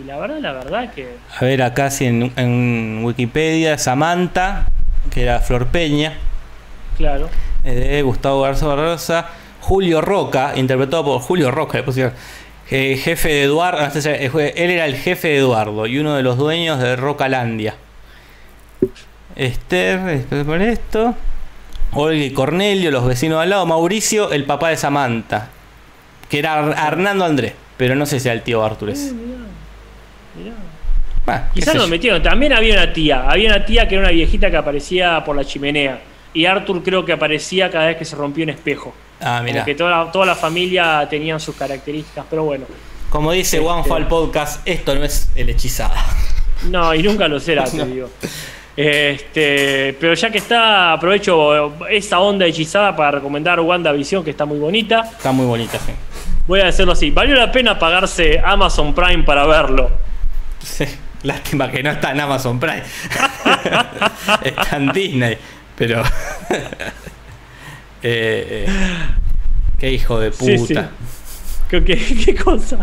[0.00, 1.16] Y la verdad, la verdad que.
[1.38, 4.66] A ver, acá sí en, en Wikipedia, Samantha,
[5.10, 6.14] que era Flor Peña,
[6.98, 7.28] Claro.
[8.02, 9.28] Gustavo Garza Barrosa,
[9.60, 12.12] Julio Roca, interpretado por Julio Roca, le pusieron,
[12.70, 16.80] eh, jefe de Eduardo, él era el jefe de Eduardo y uno de los dueños
[16.80, 17.74] de Rocalandia.
[19.36, 21.14] Esther, después por esto,
[21.92, 25.48] Olga y Cornelio, los vecinos de al lado, Mauricio, el papá de Samantha,
[26.28, 29.12] que era Hernando Andrés, pero no sé si era el tío Artur ese.
[30.38, 30.52] Mirá.
[31.26, 32.22] Bueno, qué Quizás lo metieron.
[32.22, 33.28] También había una tía.
[33.28, 36.00] Había una tía que era una viejita que aparecía por la chimenea.
[36.34, 38.94] Y Arthur creo que aparecía cada vez que se rompía un espejo.
[39.20, 39.64] Ah, mira.
[39.64, 42.24] que toda la, toda la familia tenían sus características.
[42.30, 42.64] Pero bueno.
[43.10, 45.96] Como dice Este- OneFall Podcast, esto no es el hechizada.
[46.68, 48.10] No, y nunca lo será, te digo.
[48.76, 54.58] Este, pero ya que está, aprovecho esa onda hechizada para recomendar WandaVision, que está muy
[54.58, 55.02] bonita.
[55.02, 55.92] Está muy bonita, sí.
[56.48, 59.88] Voy a decirlo así: valió la pena pagarse Amazon Prime para verlo.
[60.62, 60.86] Sí,
[61.22, 62.82] Lástima que no está en Amazon Prime.
[64.44, 65.38] está en Disney.
[65.76, 66.02] Pero.
[68.00, 68.72] Eh, eh,
[69.76, 70.46] qué hijo de puta.
[70.46, 70.74] Sí, sí.
[72.24, 72.78] ¿Qué, cosa?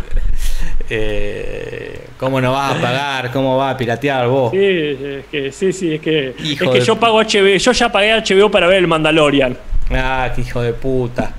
[0.90, 3.32] Eh, ¿Cómo no vas a pagar?
[3.32, 4.52] ¿Cómo vas a piratear vos?
[4.52, 7.72] Sí, es que, sí, sí, es que, Hijo es que de- yo pago HBO, yo
[7.72, 9.58] ya pagué HBO para ver el Mandalorian.
[9.90, 11.34] Ah, qué hijo de puta.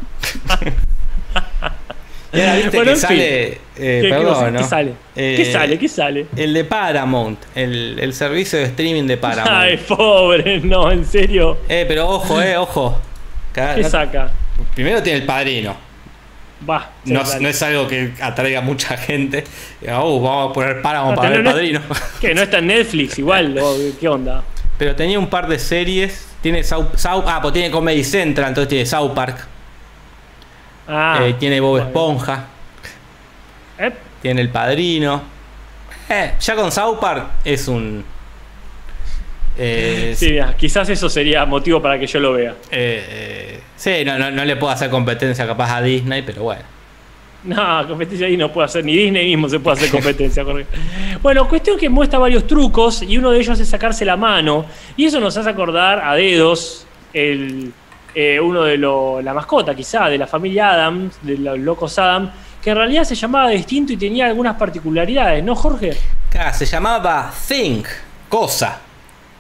[2.37, 3.09] Viste Bueno, que fin.
[3.09, 3.47] sale.
[3.49, 3.59] eh,
[4.03, 4.57] ¿Qué, perdón.
[4.57, 4.93] ¿Qué sale?
[5.17, 5.79] Eh, ¿Qué sale?
[5.79, 6.27] ¿Qué sale?
[6.37, 9.49] El de Paramount, el, el servicio de streaming de Paramount.
[9.57, 11.59] Ay, pobre, no, en serio.
[11.69, 12.99] Eh, pero ojo, eh, ojo.
[13.53, 14.31] ¿Qué saca?
[14.75, 15.77] Primero tiene el padrino.
[16.69, 16.91] Va.
[17.05, 19.45] No, es algo que atraiga a mucha gente.
[19.83, 21.81] Uh, vamos a poner Paramount No, para ver el no- padrino.
[22.21, 22.35] ¿Qué?
[22.35, 23.59] ¿No está en Netflix igual?
[23.61, 24.43] ¿O ¿Qué onda?
[24.79, 26.27] Pero tenía un par de series.
[26.43, 29.47] Tiene South, South- ah, pues tiene Comedy Central, entonces tiene South Park.
[30.89, 31.79] Ah, eh, tiene Bob.
[31.79, 32.45] Esponja.
[33.79, 35.23] Eh, Tiene el padrino.
[36.09, 38.05] Eh, ya con South Park es un.
[39.59, 42.55] eh, sí, mira, quizás eso sería motivo para que yo lo vea.
[43.77, 46.63] sí, no, no, no le puedo hacer competencia capaz a Disney, pero bueno.
[47.45, 50.45] No, competencia ahí no puede hacer, ni Disney mismo se puede hacer competencia.
[51.23, 54.67] Bueno, cuestión que muestra varios trucos y uno de ellos es sacarse la mano.
[54.97, 57.73] Y eso nos hace acordar a Dedos, el,
[58.19, 62.31] eh, uno de los, la mascota quizá, de la familia Adams, de los locos Adam,
[62.63, 65.95] que en realidad se llamaba distinto y tenía algunas particularidades, ¿no, Jorge?
[66.31, 67.87] Acá se llamaba Think,
[68.31, 68.79] cosa,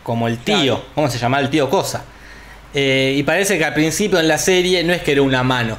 [0.02, 0.74] como el tío.
[0.76, 0.84] Claro.
[0.94, 2.04] ¿Cómo se llamaba el tío cosa?
[2.74, 5.78] Eh, y parece que al principio en la serie no es que era una mano,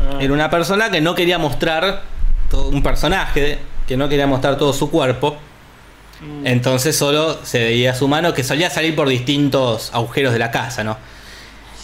[0.00, 2.02] Ah, era una persona que no quería mostrar,
[2.50, 5.36] todo, un personaje que no quería mostrar todo su cuerpo.
[6.20, 10.50] mm, Entonces solo se veía su mano que solía salir por distintos agujeros de la
[10.50, 10.96] casa, ¿no?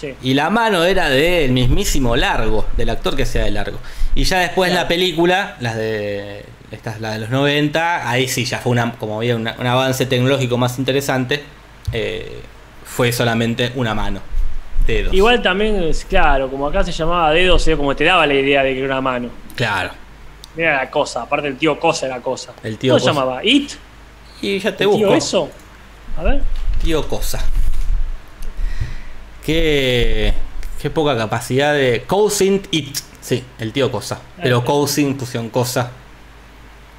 [0.00, 0.14] Sí.
[0.22, 3.78] Y la mano era del mismísimo Largo, del actor que sea de Largo.
[4.14, 4.88] Y ya después en la Claro.
[4.88, 9.36] película, las de estas, la de los 90, ahí sí ya fue una, como había
[9.36, 11.42] una- un avance tecnológico más interesante,
[11.92, 12.40] eh,
[12.84, 14.20] fue solamente una mano.
[14.86, 15.12] Dedos.
[15.12, 18.78] Igual también, claro, como acá se llamaba Dedos, como te daba la idea de que
[18.78, 19.28] era una mano.
[19.54, 19.90] Claro.
[20.56, 22.52] Mira la cosa, aparte el tío Cosa era cosa.
[22.64, 23.44] El tío ¿Cómo se llamaba?
[23.44, 23.70] ¿It?
[24.42, 25.06] Y ya te ¿El busco.
[25.06, 25.50] tío eso?
[26.18, 26.42] A ver.
[26.82, 27.38] Tío Cosa.
[29.44, 30.34] Qué,
[30.80, 32.04] qué poca capacidad de.
[32.06, 32.96] Cousin It.
[33.20, 34.20] Sí, el tío Cosa.
[34.42, 35.90] Pero Cousin pusieron Cosa.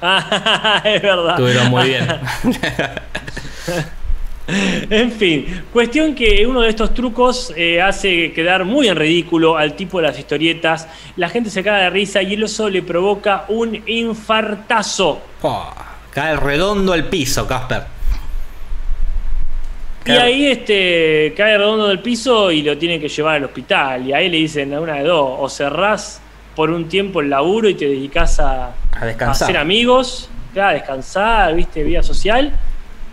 [0.00, 1.30] Ah, es verdad.
[1.30, 2.06] Estuvieron muy bien.
[4.48, 9.74] En fin, cuestión que uno de estos trucos eh, hace quedar muy en ridículo al
[9.74, 10.88] tipo de las historietas.
[11.16, 15.22] La gente se caga de risa y eso le provoca un infartazo.
[15.42, 15.72] Oh,
[16.10, 17.84] cae redondo al piso, Casper.
[20.04, 24.06] Y ahí este cae redondo del piso y lo tienen que llevar al hospital.
[24.06, 26.20] Y ahí le dicen a una de dos, o cerrás
[26.56, 29.44] por un tiempo el laburo y te dedicas a, A descansar.
[29.46, 30.28] hacer amigos,
[30.60, 32.58] a descansar, viste, vida social,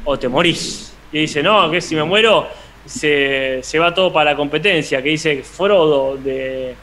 [0.04, 0.94] o te morís.
[1.12, 2.48] Y dice, no, que si me muero,
[2.86, 6.76] se, se va todo para la competencia, que dice Frodo de,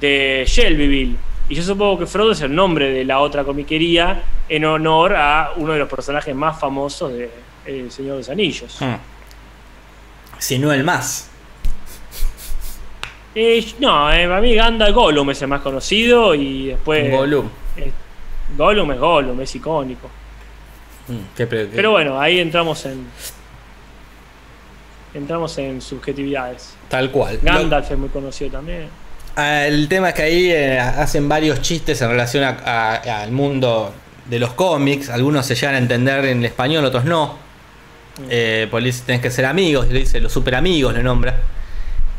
[0.00, 1.16] de Shelbyville.
[1.48, 5.52] Y yo supongo que Frodo es el nombre de la otra comiquería en honor a
[5.56, 7.30] uno de los personajes más famosos de
[7.66, 8.76] El Señor de los Anillos.
[8.80, 8.94] Hmm.
[10.40, 11.28] Si no el más.
[13.34, 17.10] Eh, no, eh, para mí Gandalf Gollum es el más conocido y después...
[17.12, 17.48] Gollum.
[17.76, 17.92] eh,
[18.56, 20.10] Gollum es Gollum, es icónico.
[21.36, 23.06] Qué qué- Pero bueno, ahí entramos en...
[25.14, 26.74] Entramos en subjetividades.
[26.88, 27.38] Tal cual.
[27.42, 28.88] Lo- Gandalf es muy conocido también.
[29.36, 33.30] Ah, El tema es que ahí eh, hacen varios chistes en relación a- a- al
[33.32, 33.92] mundo
[34.26, 35.08] de los cómics.
[35.08, 37.49] Algunos se llegan a entender en español, otros no.
[38.28, 41.36] Eh, pues le dice, tenés que ser amigos, le dice los super amigos, le nombra.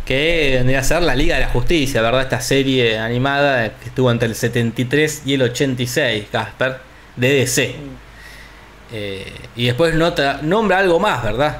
[0.06, 2.22] Que vendría a ser la Liga de la Justicia, ¿verdad?
[2.22, 6.78] Esta serie animada que estuvo entre el 73 y el 86, Casper,
[7.16, 7.76] de DC.
[8.94, 11.58] Eh, y después nota, nombra algo más, ¿verdad?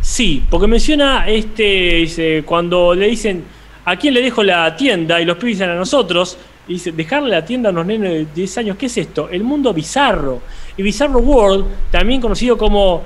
[0.00, 3.44] Sí, porque menciona este, dice, cuando le dicen
[3.84, 6.38] a quién le dejo la tienda y los pibes dicen a nosotros,
[6.68, 9.28] y dice, dejarle la tienda a unos nenes de 10 años, ¿qué es esto?
[9.28, 10.40] El mundo bizarro.
[10.76, 13.02] Y Bizarro World, también conocido como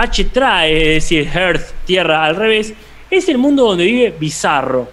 [0.00, 2.74] H-Trae, es decir, Earth, Tierra al revés,
[3.10, 4.88] es el mundo donde vive Bizarro.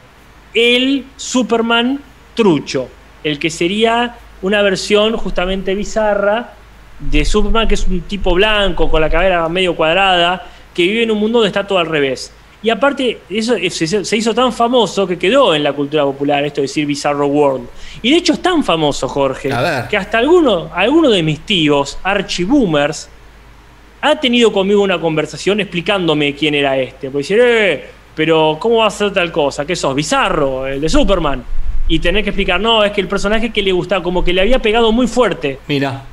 [0.54, 2.00] El Superman
[2.34, 2.88] trucho,
[3.24, 6.54] el que sería una versión justamente bizarra
[7.00, 11.12] de Superman, que es un tipo blanco con la cabeza medio cuadrada, que vive en
[11.12, 12.32] un mundo donde está todo al revés.
[12.62, 13.56] Y aparte, eso
[14.04, 17.68] se hizo tan famoso que quedó en la cultura popular esto de decir Bizarro World.
[18.02, 19.50] Y de hecho es tan famoso, Jorge,
[19.90, 23.10] que hasta alguno, alguno de mis tíos, archiboomers,
[24.12, 27.10] ha tenido conmigo una conversación explicándome quién era este.
[27.10, 27.86] Porque decir, eh,
[28.16, 29.66] pero ¿cómo va a ser tal cosa?
[29.66, 29.96] ¿Qué sos?
[29.96, 31.44] Bizarro, el de Superman.
[31.88, 34.42] Y tener que explicar, no, es que el personaje que le gustaba, como que le
[34.42, 36.04] había pegado muy fuerte Mira,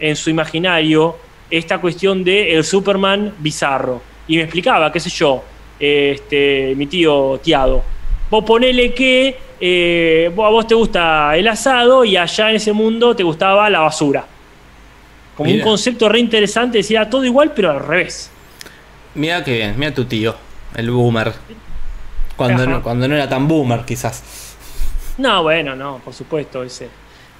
[0.00, 1.16] en su imaginario
[1.50, 4.02] esta cuestión de el Superman bizarro.
[4.26, 5.44] Y me explicaba, qué sé yo,
[5.78, 7.82] este, mi tío Tiado.
[8.30, 13.14] Vos ponele que eh, a vos te gusta el asado y allá en ese mundo
[13.14, 14.26] te gustaba la basura.
[15.36, 18.30] Como un concepto re interesante, decía todo igual, pero al revés.
[19.14, 20.34] mira que bien, mira tu tío,
[20.74, 21.32] el boomer.
[22.36, 24.22] Cuando no, cuando no era tan boomer, quizás.
[25.18, 26.88] No, bueno, no, por supuesto, ese.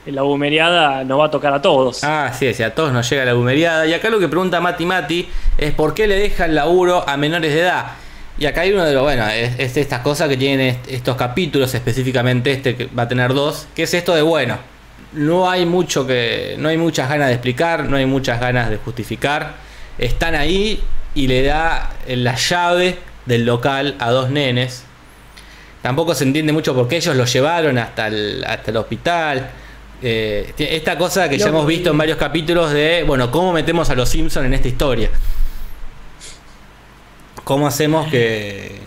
[0.07, 2.03] La bumeriada nos va a tocar a todos.
[2.03, 3.87] Ah, sí, sí, a todos nos llega la bumeriada.
[3.87, 7.17] Y acá lo que pregunta Mati Mati es por qué le deja el laburo a
[7.17, 7.87] menores de edad.
[8.37, 11.17] Y acá hay uno de los, bueno, es, es estas cosas que tienen est- estos
[11.17, 14.59] capítulos, específicamente este que va a tener dos, que es esto de, bueno,
[15.15, 18.77] no hay mucho que, no hay muchas ganas de explicar, no hay muchas ganas de
[18.77, 19.55] justificar.
[19.99, 20.83] Están ahí
[21.15, 24.85] y le da la llave del local a dos nenes.
[25.83, 29.51] Tampoco se entiende mucho por qué ellos lo llevaron hasta el, hasta el hospital.
[30.03, 33.95] Eh, esta cosa que ya hemos visto en varios capítulos de, bueno, cómo metemos a
[33.95, 35.11] los Simpsons en esta historia.
[37.45, 38.79] ¿Cómo hacemos que,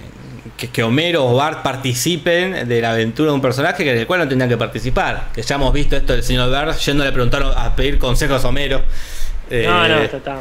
[0.58, 4.08] que, que Homero o Bart participen de la aventura de un personaje que en el
[4.08, 5.30] cual no tendrían que participar?
[5.34, 8.48] Que ya hemos visto esto del señor Bart yendo le preguntaron a pedir consejos a
[8.50, 8.82] Homero.
[9.50, 10.40] Eh, no, no, está, está.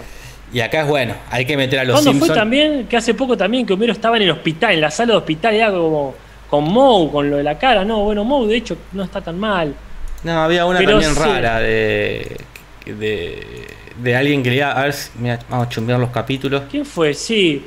[0.52, 2.38] Y acá es bueno, hay que meter a los ¿Cuándo fue Simpsons.
[2.38, 2.86] también?
[2.86, 5.56] Que hace poco también que Homero estaba en el hospital, en la sala de hospital,
[5.56, 6.14] ya como
[6.48, 7.84] con Moe, con lo de la cara.
[7.84, 9.74] No, bueno, Moe de hecho no está tan mal.
[10.22, 11.20] No, había una Pero también sí.
[11.20, 12.36] rara de,
[12.86, 13.66] de,
[13.98, 16.62] de alguien que le iba a ver, si- mira, vamos a chumbear los capítulos.
[16.70, 17.14] ¿Quién fue?
[17.14, 17.64] Sí,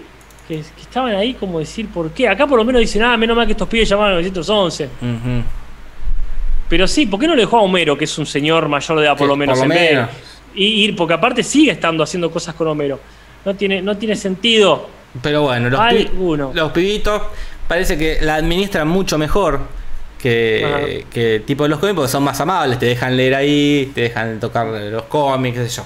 [0.48, 2.28] que, que estaban ahí como decir por qué.
[2.30, 4.86] Acá por lo menos dicen, ah, menos mal que estos pibes llamaron al 911.
[4.86, 5.43] Ujú.
[6.70, 9.06] Pero sí, ¿por qué no le dejó a Homero, que es un señor mayor de
[9.06, 9.58] edad por Sí, lo menos?
[9.60, 9.91] por lo en vez
[10.54, 13.00] de- ir, porque aparte sigue estando haciendo cosas con Homero.
[13.45, 14.89] No tiene, no tiene sentido.
[15.22, 16.10] Pero bueno, los, pi-
[16.54, 17.22] los pibitos
[17.68, 19.62] parece que la administran mucho mejor
[20.20, 24.02] que, que tipo de los cómics porque son más amables, te dejan leer ahí, te
[24.02, 25.84] dejan tocar los cómics, qué sé yo.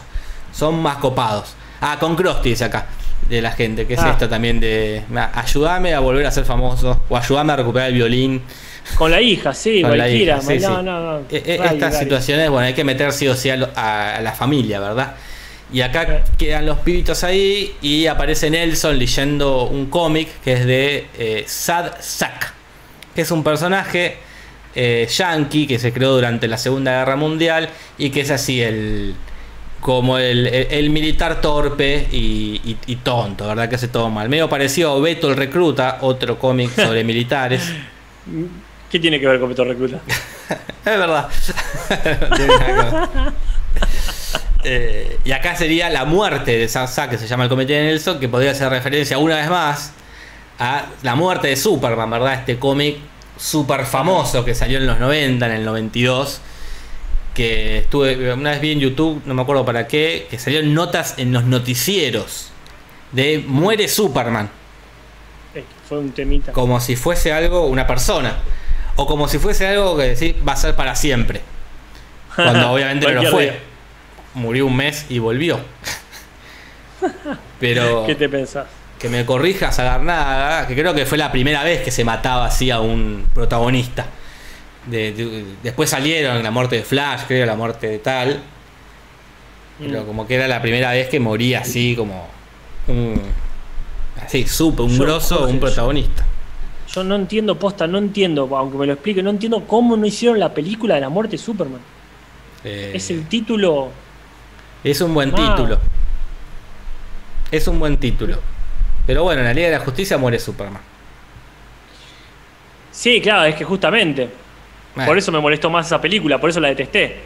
[0.52, 1.54] Son más copados.
[1.82, 2.88] Ah, con Krusty dice acá,
[3.32, 4.12] de la gente, que es Ah.
[4.12, 7.96] esto también de "Ma, ayúdame a volver a ser famoso o ayúdame a recuperar el
[7.96, 8.42] violín.
[8.96, 10.38] Con la hija, sí, Con la cualquiera.
[10.38, 10.84] hija, sí, no, sí.
[10.84, 11.18] no, no.
[11.32, 13.56] E- e- Estas situaciones, bueno, hay que meter sí o sí a,
[14.22, 15.14] la familia, ¿verdad?
[15.74, 21.08] Y acá quedan los pibitos ahí y aparece Nelson leyendo un cómic que es de
[21.18, 22.54] eh, Sad Sack,
[23.16, 24.18] que es un personaje
[24.76, 29.16] eh, yankee que se creó durante la Segunda Guerra Mundial y que es así el
[29.82, 33.68] como el, el- el militar torpe y, y- y tonto, ¿verdad?
[33.68, 34.30] Que hace todo mal.
[34.30, 37.64] Medio parecido a Beto el Recluta, otro cómic sobre militares.
[38.92, 40.00] ¿Qué tiene que ver con Beto Recluta?
[40.86, 41.28] Es verdad.
[44.64, 48.20] Eh, y acá sería la muerte de Sansa, que se llama el comité de Nelson,
[48.20, 49.92] que podría hacer referencia una vez más
[50.60, 52.36] a la muerte de Superman, ¿verdad?
[52.36, 52.98] Este cómic
[53.38, 56.42] súper famoso que salió en los 90, en el 92.
[57.34, 61.16] Que estuve, una vez vi en YouTube, no me acuerdo para qué, que salieron notas
[61.18, 62.52] en los noticieros
[63.14, 64.50] de muere Superman
[65.56, 66.52] Eh, fue un temita.
[66.52, 68.38] como si fuese algo, una persona.
[68.98, 71.42] o como si fuese algo que decís va a ser para siempre.
[72.36, 73.44] Cuando obviamente no lo fue.
[73.44, 73.60] día.
[74.34, 75.60] Murió un mes y volvió.
[77.60, 78.68] Pero ¿Qué te pensás?
[79.00, 82.46] que me corrijas a Garnaga, que creo que fue la primera vez que se mataba
[82.46, 84.06] así a un protagonista.
[84.86, 88.42] De- de- después salieron la muerte de Flash, creo, la muerte de tal.
[89.80, 90.06] Pero Mm.
[90.06, 92.28] como que era la primera vez que moría así como
[92.88, 93.22] un
[94.24, 96.26] así, súper, un Yo, grosso, un protagonista.
[96.94, 100.40] Yo no entiendo, posta, no entiendo, aunque me lo explique, no entiendo cómo no hicieron
[100.40, 101.80] la película de la muerte de Superman.
[102.64, 103.90] Eh, Es el título.
[104.84, 105.56] es un buen Ah.
[105.56, 105.80] título.
[107.52, 108.38] Es un buen título.
[109.08, 110.82] Pero bueno, en la Liga de la Justicia muere Superman.
[112.92, 114.30] Sí, claro, es que justamente.
[114.94, 117.18] Por eso me molestó más esa película, por eso la detesté.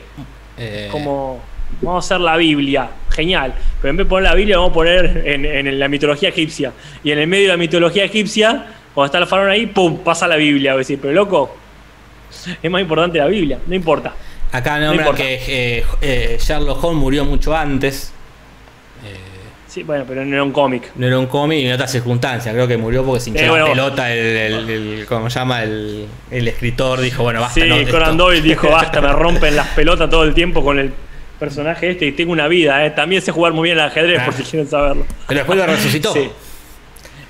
[0.57, 1.41] eh, Como,
[1.81, 3.53] vamos a hacer la Biblia, genial.
[3.81, 6.71] Pero en vez de poner la Biblia, vamos a poner en, en la mitología egipcia.
[7.03, 9.97] Y en el medio de la mitología egipcia, cuando está el faraón ahí, ¡pum!
[9.99, 10.73] pasa la Biblia.
[10.73, 11.55] A decir, pero loco,
[12.61, 14.13] es más importante la Biblia, no importa.
[14.51, 15.23] Acá no nombran importa.
[15.23, 15.39] que
[15.79, 18.13] eh, eh, Sherlock Holmes murió mucho antes.
[19.75, 20.89] Sí, bueno, pero no era un cómic.
[20.95, 22.53] no era un cómic y en otras circunstancias.
[22.55, 23.65] Creo que murió porque se hinchó Eh, la bueno.
[23.67, 25.63] pelota el, el, el- ¿cómo se llama?
[25.63, 27.59] El, el escritor dijo, bueno, basta.
[27.61, 30.79] Sí, no, Conan esto- Doyle dijo, basta, me rompen las pelotas todo el tiempo con
[30.79, 30.93] el
[31.37, 32.91] personaje este y tengo una vida, ¿eh?
[32.91, 34.25] También sé jugar muy bien al ajedrez, Ah.
[34.25, 35.05] por si quieren saberlo.
[35.27, 36.13] Pero después lo resucitó.
[36.13, 36.29] Sí.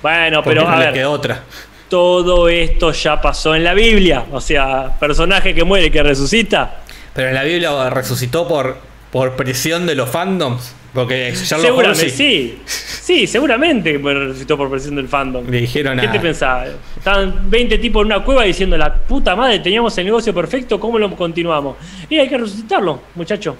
[0.00, 1.42] Bueno, Porque pero no a ver, quedó otra.
[1.88, 4.24] todo esto ya pasó en la Biblia.
[4.30, 6.82] O sea, personaje que muere, que resucita.
[7.12, 8.76] Pero en la Biblia resucitó por,
[9.10, 10.74] por presión de los fandoms.
[10.96, 13.26] Porque Seguramente, sí, sí.
[13.26, 15.46] Seguramente resucitó por presión del fandom.
[15.46, 16.70] le dijeron ¿Qué a, te pensabas?
[16.96, 20.98] Estaban 20 tipos en una cueva diciendo, la puta madre, teníamos el negocio perfecto, ¿cómo
[20.98, 21.76] lo continuamos?
[22.08, 23.54] Y hay que resucitarlo, muchacho.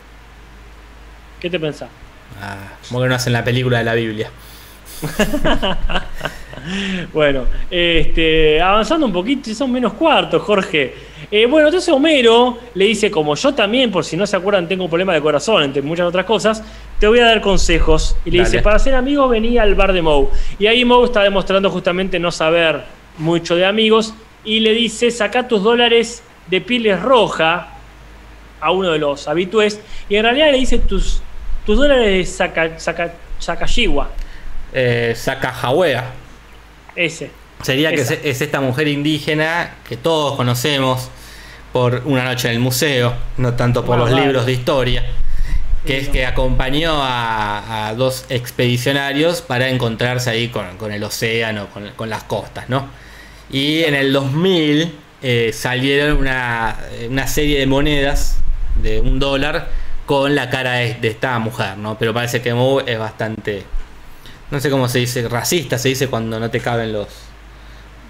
[1.39, 1.91] ¿Qué te pensás?
[2.41, 2.57] Ah,
[2.89, 4.31] como que no hacen la película de la Biblia.
[7.13, 10.95] Bueno, este, avanzando un poquito, son menos cuartos, Jorge.
[11.31, 14.85] Eh, bueno, entonces Homero le dice, como yo también, por si no se acuerdan, tengo
[14.85, 16.63] un problema de corazón, entre muchas otras cosas,
[16.99, 18.17] te voy a dar consejos.
[18.25, 18.51] Y le Dale.
[18.51, 20.29] dice, para ser amigo venía al bar de Moe.
[20.59, 22.85] Y ahí Moe está demostrando justamente no saber
[23.19, 27.69] mucho de amigos y le dice, saca tus dólares de pieles roja
[28.61, 29.81] a uno de los habitués.
[30.09, 31.21] Y en realidad le dice tus,
[31.67, 34.09] tus dólares de Saka, Saka- Sakashiwa.
[34.73, 36.13] Eh, Sacajawea.
[36.95, 37.31] Ese.
[37.63, 41.11] Sería que es, esta mujer indígena que todos conocemos
[41.73, 44.23] por Una noche en el museo, no tanto por los vale.
[44.27, 45.05] libros de historia,
[45.87, 51.69] que es que acompañó a, a dos expedicionarios para encontrarse ahí con, con el océano,
[51.69, 52.89] con, con las costas, ¿no?
[53.51, 56.77] Y en el 2000 eh, salieron una,
[57.09, 58.39] una serie de monedas
[58.83, 59.69] de un dólar
[60.05, 61.97] con la cara de, de esta mujer, ¿no?
[61.99, 63.65] Pero parece que Moe es bastante
[64.51, 67.09] no sé cómo se dice, racista se dice cuando no te caben los,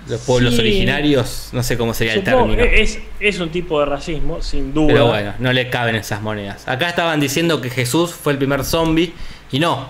[0.08, 0.60] los pueblos Sí.
[0.60, 2.62] originarios, no sé cómo sería el término.
[2.62, 4.86] es, es un tipo de racismo, sin duda.
[4.92, 6.66] Pero bueno, no le caben esas monedas.
[6.68, 9.12] Acá estaban diciendo que Jesús fue el primer zombie
[9.50, 9.88] y no.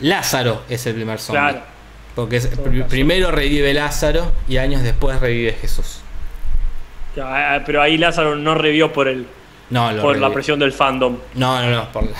[0.00, 1.40] Lázaro es el primer zombie.
[1.40, 1.60] Claro.
[2.14, 6.00] Porque es- pr- primero revive Lázaro y años después revive Jesús.
[7.16, 9.26] Ya, eh, Pero ahí Lázaro no revió por el
[9.70, 11.18] No, por la presión del fandom.
[11.34, 12.16] No, no, no, por la-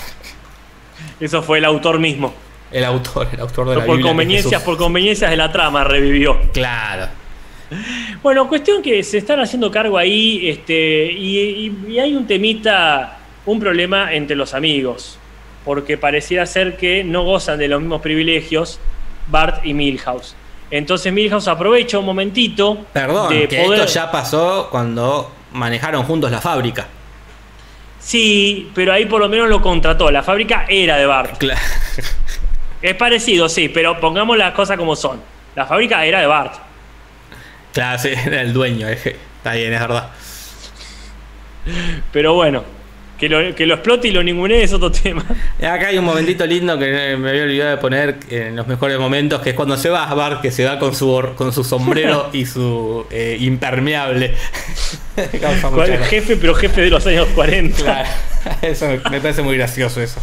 [1.21, 2.35] Eso fue el autor mismo.
[2.73, 4.11] El autor, el autor de la por Biblia.
[4.11, 6.39] conveniencias, por conveniencias de la trama revivió.
[6.53, 7.07] Claro.
[8.23, 13.19] Bueno, cuestión que se están haciendo cargo ahí, este, y, y- y hay un temita,
[13.45, 15.19] un problema entre los amigos,
[15.65, 18.81] porque pareciera ser que no gozan de los mismos privilegios
[19.29, 20.35] Bart y Milhouse.
[20.71, 23.81] Entonces Milhouse aprovecha un momentito Perdón, de que poder.
[23.81, 26.87] esto ya pasó cuando manejaron juntos la fábrica.
[28.01, 30.11] Sí, pero ahí por lo menos lo contrató.
[30.11, 31.37] La fábrica era de Bart.
[31.39, 31.61] Claro.
[32.83, 35.21] Es parecido, sí, pero pongamos las cosas como son.
[35.57, 36.55] La fábrica era de Bart.
[37.73, 38.89] Claro, sí, era el dueño.
[38.89, 40.11] Está bien, es verdad.
[42.13, 42.65] Pero bueno,
[43.19, 45.25] que lo, que lo explote y lo ningunee es otro tema.
[45.59, 49.41] Acá hay un momentito lindo que me había olvidado de poner en los mejores momentos,
[49.43, 52.31] que es cuando se va a Bart, que se va con su, con su sombrero
[52.33, 54.35] y su eh, impermeable.
[55.41, 56.07] Causa mucha ¿Cuál gracia.
[56.07, 57.83] jefe, pero jefe de los años 40.
[57.83, 58.09] Claro,
[58.63, 60.21] eso me parece muy gracioso eso.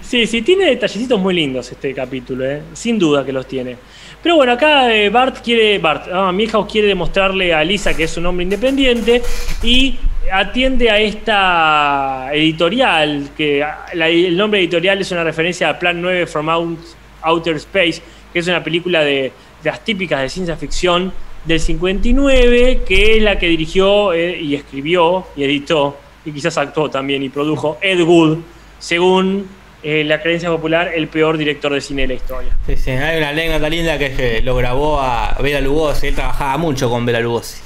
[0.00, 2.62] Sí, sí, tiene detallecitos muy lindos este capítulo, ¿eh?
[2.72, 3.76] sin duda que los tiene.
[4.22, 8.16] Pero bueno, acá eh, Bart quiere, Bart, ah, Milhouse quiere demostrarle a Lisa que es
[8.16, 9.20] un hombre independiente
[9.62, 9.96] y
[10.30, 16.26] atiende a esta editorial, que ah, el nombre editorial es una referencia a Plan 9
[16.26, 16.78] from Out-
[17.22, 18.00] Outer Space,
[18.32, 21.12] que es una película de, de las típicas de ciencia ficción
[21.44, 26.90] del 59, que es la que dirigió eh, y escribió y editó, y quizás actuó
[26.90, 28.38] también y produjo Ed Wood,
[28.78, 29.48] según
[29.82, 32.56] eh, la creencia popular, el peor director de cine de la historia.
[32.66, 36.88] Sí, sí, hay una anécdota linda que lo grabó a Bela Lugosi, él trabajaba mucho
[36.88, 37.60] con Bela Lugosi.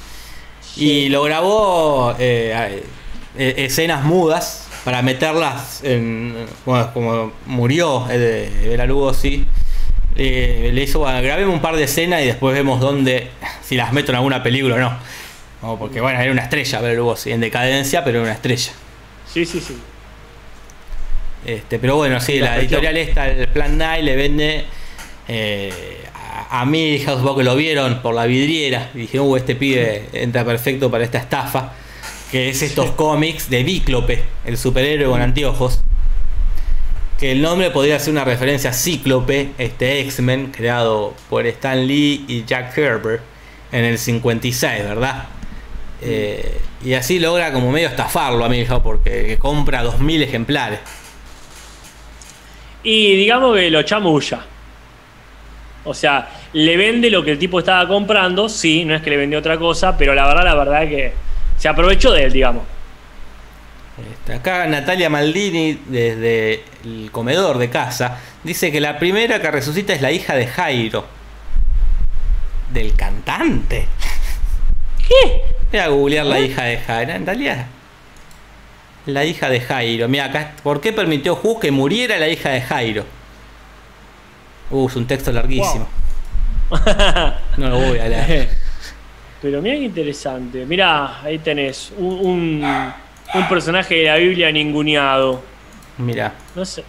[0.77, 2.83] Y lo grabó eh,
[3.37, 6.35] eh, escenas mudas para meterlas en.
[6.65, 9.45] Bueno, como murió eh, Bela Lugosi.
[10.17, 13.29] eh, le hizo, bueno, grabemos un par de escenas y después vemos dónde,
[13.61, 14.97] si las meto en alguna película o no.
[15.61, 18.71] No, porque bueno, era una estrella Bela Lugosi, en decadencia, pero era una estrella.
[19.31, 19.77] Sí, sí, sí.
[21.45, 24.65] Este, pero bueno, sí, La editorial esta, el Plan Nine, le vende
[25.27, 29.55] eh, a, a Milhouse, vos que lo vieron por la vidriera, y dijeron, uh, este
[29.55, 31.73] pibe entra perfecto para esta estafa,
[32.31, 35.81] que es estos cómics de Cíclope, el superhéroe con anteojos.
[37.17, 42.25] Que el nombre podría ser una referencia a Cíclope, este X-Men, creado por Stan Lee
[42.27, 43.21] y Jack Herber
[43.71, 45.27] en el 56, ¿verdad?
[46.01, 50.79] Eh, y así logra como medio estafarlo a Milhouse porque que compra 2.000 ejemplares.
[52.83, 54.41] Y digamos que lo chamulla.
[55.83, 59.17] O sea, le vende lo que el tipo estaba comprando, sí, no es que le
[59.17, 61.13] vendió otra cosa, pero la verdad, la verdad es que
[61.57, 62.63] se aprovechó de él, digamos.
[64.11, 69.93] Este, Acá Natalia Maldini, desde el comedor de casa, dice que la primera que resucita
[69.93, 71.05] es la hija de Jairo.
[72.71, 73.87] Del cantante.
[75.07, 75.56] ¿Qué?
[75.71, 77.19] Voy a googlear la hija de Jairo.
[77.19, 77.67] Natalia.
[79.05, 80.07] La hija de Jairo.
[80.07, 80.53] Mira, acá.
[80.63, 83.05] ¿Por qué permitió Ju que muriera la hija de Jairo?
[84.69, 85.87] Uh, es un texto larguísimo.
[87.57, 88.49] No lo voy a leer.
[89.41, 90.65] Pero mira qué interesante.
[90.65, 92.93] Mira, ahí tenés un, un,
[93.33, 95.41] un personaje de la Biblia ninguneado.
[95.97, 96.33] Mira.
[96.55, 96.83] No sé.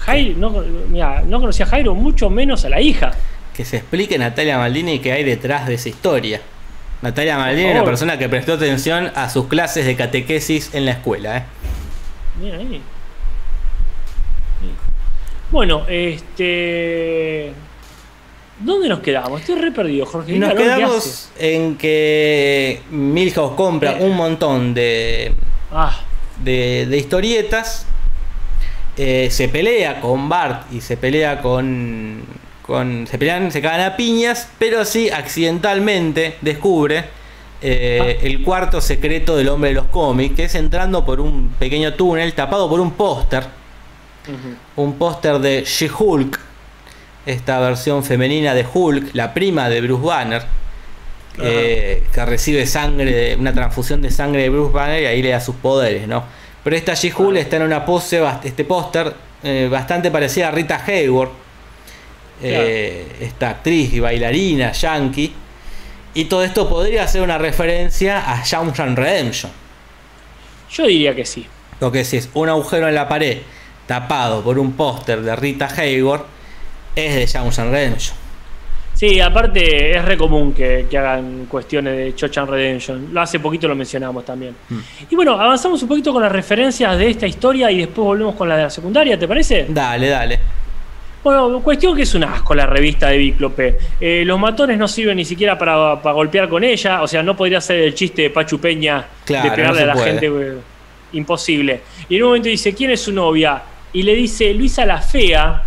[0.00, 0.50] Jairo, no,
[0.88, 3.12] mirá, no conocía a Jairo, mucho menos a la hija.
[3.54, 6.40] Que se explique Natalia Maldini qué hay detrás de esa historia.
[7.02, 10.92] Natalia Maldini es una persona que prestó atención a sus clases de catequesis en la
[10.92, 11.38] escuela.
[11.38, 11.42] ¿eh?
[12.40, 12.80] Mira ahí.
[15.50, 17.52] Bueno, este.
[18.60, 19.40] ¿Dónde nos quedamos?
[19.40, 20.38] Estoy re perdido, Jorge.
[20.38, 24.04] Nos quedamos en que Milhouse compra Eh.
[24.04, 25.32] un montón de,
[25.72, 25.98] Ah,
[26.44, 27.86] de, de historietas,
[28.98, 32.22] eh, se pelea con Bart y se pelea con,
[32.70, 33.06] con.
[33.06, 37.04] Se pelean, se cagan a piñas, pero sí accidentalmente descubre
[37.62, 38.26] eh, Ah.
[38.26, 42.32] el cuarto secreto del hombre de los cómics, que es entrando por un pequeño túnel
[42.32, 43.44] tapado por un póster.
[44.76, 46.38] Un póster de She-Hulk,
[47.26, 50.42] esta versión femenina de Hulk, la prima de Bruce Banner,
[51.42, 55.40] eh, que recibe sangre, una transfusión de sangre de Bruce Banner y ahí le da
[55.40, 56.22] sus poderes, ¿no?
[56.62, 59.12] Pero esta She-Hulk está en una pose, este póster,
[59.42, 60.78] eh, bastante parecida a Rita
[62.42, 65.32] Eh, esta actriz y bailarina yankee.
[66.14, 69.52] Y todo esto podría ser una referencia a Shawshank Redemption.
[70.70, 71.46] Yo diría que sí.
[71.80, 73.38] Lo que si es un agujero en la pared
[73.86, 76.24] tapado por un póster de Rita Hayworth,
[76.96, 78.16] es de Shawshank Redemption.
[79.00, 83.08] Sí, aparte es re común que, que hagan cuestiones de Chochan Redemption.
[83.14, 84.54] Lo hace poquito lo mencionamos también.
[84.68, 84.78] Mm.
[85.08, 88.46] Y bueno, avanzamos un poquito con las referencias de esta historia y después volvemos con
[88.46, 89.64] la de la secundaria, ¿te parece?
[89.70, 90.40] Dale, dale.
[91.22, 93.78] Bueno, cuestión que es un asco la revista de Bíclope.
[94.00, 97.02] Eh, los matones no sirven ni siquiera para, para golpear con ella.
[97.02, 99.86] O sea, no podría ser el chiste de Pachu Peña Claro, de pegarle no a
[99.88, 100.20] la puede.
[100.20, 100.54] gente.
[101.12, 101.80] Imposible.
[102.08, 103.60] Y en un momento dice, ¿quién es su novia?
[103.92, 105.62] Y le dice Luisa la Fea,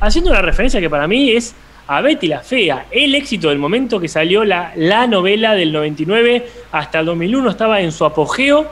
[0.00, 1.54] haciendo una referencia que para mí es
[1.86, 2.86] a Betty la Fea.
[2.90, 7.80] El éxito del momento que salió la, la novela del 99 hasta el 2001 estaba
[7.80, 8.66] en su apogeo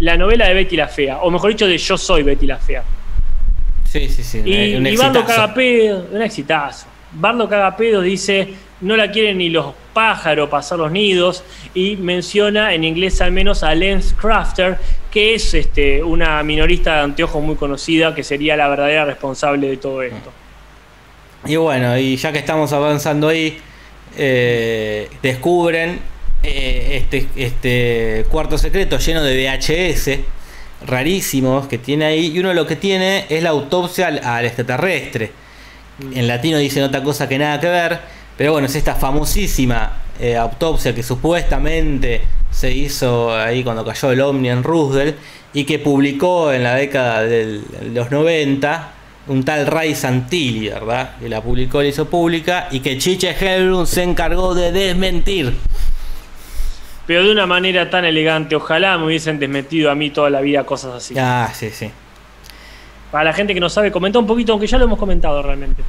[0.00, 1.18] la novela de Betty la Fea.
[1.22, 2.82] O mejor dicho, de Yo soy Betty la Fea.
[3.92, 4.42] Sí, sí, sí.
[4.42, 5.26] Y, un y Bardo exitazo.
[5.42, 6.86] caga pedo, un exitazo.
[7.12, 12.72] Bardo caga pedo dice, no la quieren ni los pájaros pasar los nidos, y menciona
[12.72, 14.78] en inglés al menos a Lance Crafter,
[15.10, 19.76] que es este, una minorista de anteojos muy conocida, que sería la verdadera responsable de
[19.76, 20.32] todo esto.
[21.44, 23.58] Y bueno, y ya que estamos avanzando ahí,
[24.16, 26.00] eh, descubren
[26.42, 30.41] eh, este, este cuarto secreto lleno de VHS
[30.86, 32.32] rarísimos que tiene ahí.
[32.34, 35.32] Y uno lo que tiene es la autopsia al, al extraterrestre.
[36.14, 38.00] En latino dicen otra cosa que nada que ver.
[38.36, 44.20] Pero bueno, es esta famosísima eh, autopsia que supuestamente se hizo ahí cuando cayó el
[44.20, 45.16] ovni en Roosevelt
[45.52, 47.60] y que publicó en la década de
[47.92, 48.92] los 90
[49.28, 51.16] un tal Ray Santilli, ¿verdad?
[51.18, 55.54] Que la publicó, la hizo pública y que Chiche Helbrun se encargó de desmentir.
[57.06, 60.64] Pero de una manera tan elegante, ojalá me hubiesen desmetido a mí toda la vida
[60.64, 61.14] cosas así.
[61.18, 61.90] Ah, sí, sí.
[63.10, 65.82] Para la gente que no sabe, comenta un poquito, aunque ya lo hemos comentado realmente.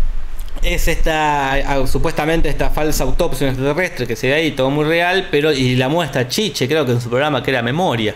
[0.61, 5.27] Es esta, ah, supuestamente esta falsa autopsia extraterrestre que se ve ahí, todo muy real,
[5.29, 8.15] pero y la muestra Chiche, creo que en su programa que era Memoria.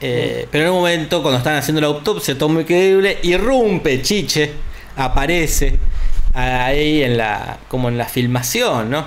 [0.00, 4.52] Eh, Pero en un momento, cuando están haciendo la autopsia, todo muy creíble, irrumpe Chiche,
[4.96, 5.78] aparece
[6.34, 9.06] ahí en la, como en la filmación, ¿no?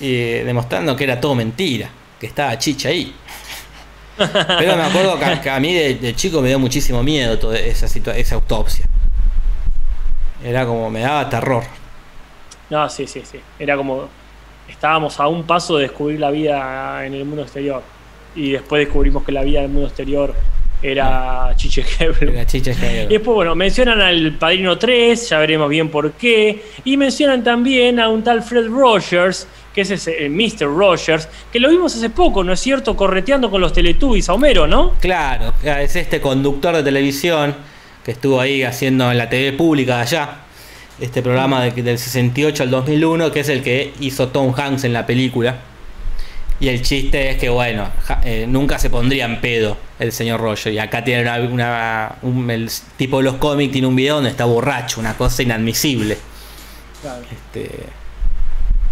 [0.00, 1.88] Y demostrando que era todo mentira.
[2.18, 3.14] Que estaba Chicha ahí.
[4.16, 7.38] Pero me acuerdo que, a- que a mí de, de chico me dio muchísimo miedo
[7.38, 8.86] toda esa, esa autopsia.
[10.44, 11.64] Era como, me daba terror.
[12.70, 13.40] No, sí, sí, sí.
[13.58, 14.08] Era como.
[14.68, 17.82] Estábamos a un paso de descubrir la vida en el mundo exterior.
[18.34, 20.34] Y después descubrimos que la vida en el mundo exterior
[20.82, 22.34] era Chiche Hebron.
[22.34, 26.62] La Chicha Y después, bueno, mencionan al Padrino 3, ya veremos bien por qué.
[26.84, 30.66] Y mencionan también a un tal Fred Rogers, que es ese, el Mr.
[30.66, 32.96] Rogers, que lo vimos hace poco, ¿no es cierto?
[32.96, 34.92] Correteando con los Teletubbies a Homero, ¿no?
[35.00, 37.54] Claro, es este conductor de televisión
[38.04, 40.36] que estuvo ahí haciendo en la TV pública de allá.
[41.00, 44.92] Este programa de- del 68 al 2001, que es el que hizo Tom Hanks en
[44.92, 45.56] la película.
[46.60, 50.40] Y el chiste es que, bueno, ja- eh, nunca se pondría en pedo el señor
[50.40, 50.72] Roger.
[50.72, 54.30] Y acá tiene una, una- un- el tipo de los cómics, tiene un video donde
[54.30, 56.16] está borracho, una cosa inadmisible.
[57.32, 57.70] Este,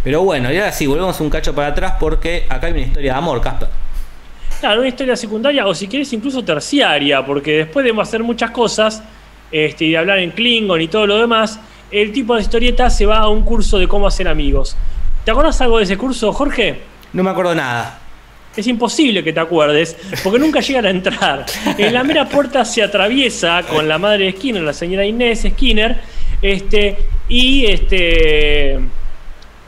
[0.04, 3.12] pero bueno, y ahora sí, volvemos un cacho para atrás porque acá hay una historia
[3.12, 3.68] de amor, Casper.
[4.60, 9.02] Claro, una historia secundaria o si quieres incluso terciaria, porque después de hacer muchas cosas
[9.50, 11.58] este, y de hablar en Klingon y todo lo demás,
[11.90, 14.76] el tipo de historieta se va a un curso de cómo hacer amigos.
[15.24, 16.80] ¿Te acuerdas algo de ese curso, Jorge?
[17.12, 17.98] No me acuerdo nada.
[18.56, 21.46] Es imposible que te acuerdes, porque nunca llegan a entrar.
[21.78, 26.00] En la mera puerta se atraviesa con la madre de Skinner, la señora Inés Skinner,
[26.42, 26.98] este,
[27.28, 28.78] y este,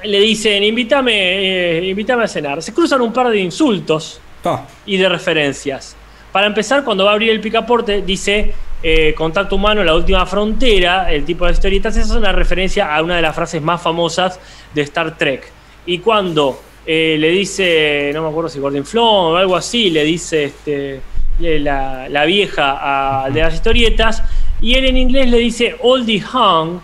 [0.05, 2.63] le dicen, invítame, eh, invítame a cenar.
[2.63, 5.97] Se cruzan un par de insultos Oh, y de referencias.
[6.31, 8.53] Para empezar, cuando va a abrir el picaporte, dice
[8.83, 13.03] eh, contacto humano, la última frontera, el tipo de historietas, esa es una referencia a
[13.03, 14.39] una de las frases más famosas
[14.75, 15.51] de Star Trek.
[15.87, 20.05] Y cuando eh, le dice, no me acuerdo si Gordon Flom o algo así, le
[20.05, 21.01] dice este,
[21.39, 24.23] la, la vieja a- de las historietas,
[24.61, 26.83] y él en inglés le dice Oldie Hawn,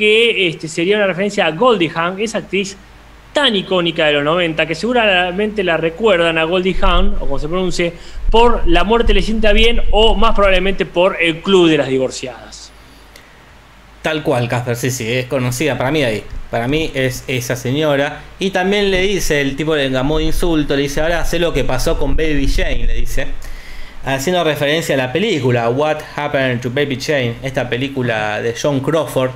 [0.00, 2.74] que este, sería una referencia a Goldie Hawn, esa actriz
[3.34, 7.48] tan icónica de los 90, que seguramente la recuerdan a Goldie Hawn, o como se
[7.48, 7.92] pronuncie,
[8.30, 12.72] por La muerte le sienta bien, o más probablemente por El Club de las Divorciadas.
[14.00, 16.24] Tal cual, Casper, sí, sí, es conocida para mí ahí.
[16.50, 18.22] Para mí es esa señora.
[18.38, 21.52] Y también le dice, el tipo le engamó de insulto, le dice, ahora sé lo
[21.52, 23.26] que pasó con Baby Jane, le dice.
[24.02, 29.32] Haciendo referencia a la película, What Happened to Baby Jane, esta película de John Crawford,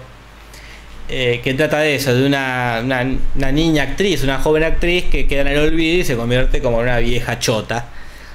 [1.08, 5.26] eh, que trata de eso, de una, una, una niña actriz, una joven actriz que
[5.26, 7.86] queda en el olvido y se convierte como en una vieja chota.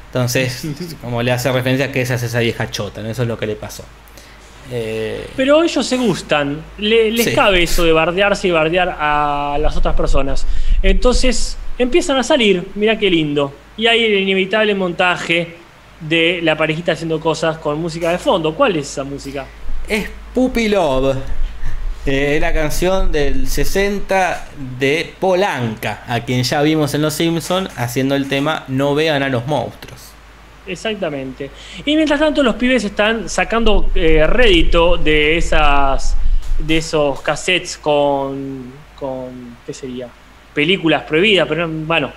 [0.08, 0.66] Entonces,
[1.02, 3.10] como le hace referencia a que esa es esa vieja chota, ¿no?
[3.10, 3.84] eso es lo que le pasó.
[4.72, 7.34] Eh, Pero ellos se gustan, le- les Sí.
[7.34, 10.46] cabe eso de bardearse y bardear a las otras personas.
[10.84, 13.52] Entonces empiezan a salir, mira qué lindo.
[13.78, 15.56] Y hay el inevitable montaje
[16.02, 18.54] de la parejita haciendo cosas con música de fondo.
[18.54, 19.46] ¿Cuál es esa música?
[19.88, 21.16] es Puppy Love.
[22.06, 24.48] Eh, la canción del 60
[24.80, 29.30] de Polanca, a quien ya vimos en Los Simpsons haciendo el tema No vean a
[29.30, 30.00] los monstruos.
[30.66, 31.52] Exactamente.
[31.86, 36.16] Y mientras tanto los pibes están sacando eh, rédito de esas
[36.58, 40.08] de esos cassettes con con qué sería
[40.54, 42.12] películas prohibidas, pero no- bueno,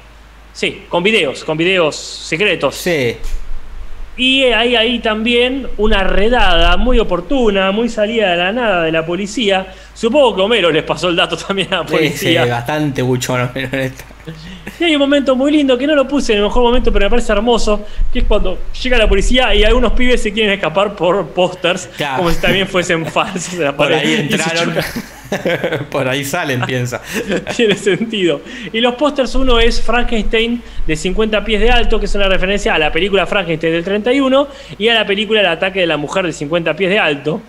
[0.53, 2.75] sí, con videos, con videos secretos.
[2.77, 3.17] Sí,
[4.17, 9.07] Y hay ahí también una redada muy oportuna, muy salida de la nada de la
[9.07, 9.69] policía.
[9.95, 12.45] Supongo que Homero les pasó el dato también a la sí, policía.
[12.45, 13.51] bastante buchón.
[13.55, 14.05] en esta.
[14.79, 17.07] Y hay un momento muy lindo que no lo puse en el mejor momento, pero
[17.07, 20.95] me parece hermoso, que es cuando llega la policía y algunos pibes se quieren escapar
[20.95, 22.19] por pósters, Claro.
[22.19, 23.99] como si también fuesen falsos de la Por pared.
[24.07, 24.75] ahí entraron.
[25.91, 27.01] Por ahí salen, piensa.
[27.57, 28.41] Tiene sentido.
[28.73, 32.75] Y los pósters, uno es Frankenstein de 50 pies de alto, que es una referencia
[32.75, 36.27] a la película Frankenstein del 31 y a la película El ataque de la mujer
[36.27, 37.41] de 50 pies de alto.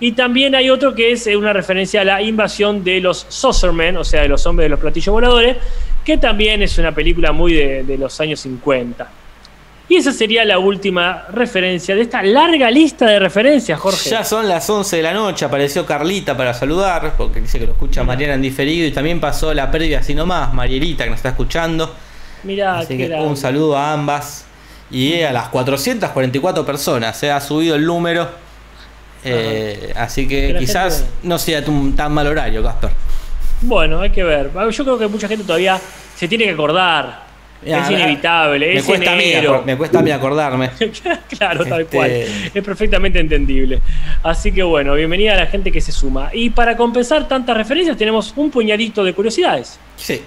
[0.00, 3.96] Y también hay otro que es eh, una referencia a la invasión de los Saucermen,
[3.96, 5.56] o sea, de los hombres de los platillos voladores,
[6.04, 9.21] que también es una película muy de, de los años 50.
[9.88, 14.08] Y esa sería la última referencia de esta larga lista de referencias, Jorge.
[14.10, 17.72] Ya son las 11 de la noche, apareció Carlita para saludar, porque dice que lo
[17.72, 21.30] escucha Mariana en diferido y también pasó la previa así nomás, Marielita que nos está
[21.30, 21.94] escuchando.
[22.44, 23.26] Mirá, Así que grande.
[23.26, 24.46] un saludo a ambas.
[24.90, 28.28] Y a las 444 personas, se ha subido el número.
[29.24, 32.90] Eh, así que quizás gente- no sea un tan mal horario, Casper.
[33.62, 34.50] Bueno, hay que ver.
[34.70, 35.80] Yo creo que mucha gente todavía
[36.16, 37.31] se tiene que acordar.
[37.64, 39.60] Ya, es inevitable, Me es cuesta, a mí, enero.
[39.60, 40.70] acor- me cuesta a mí acordarme.
[41.38, 42.10] claro, tal Este- cual.
[42.10, 43.80] Es perfectamente entendible.
[44.22, 46.30] Así que bueno, bienvenida a la gente que se suma.
[46.32, 49.78] Y para compensar tantas referencias tenemos un puñadito de curiosidades.
[49.96, 50.22] Sí.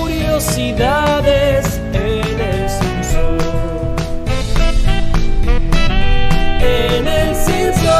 [0.00, 3.38] Curiosidades en el Simpson.
[6.60, 7.92] En el Simpson.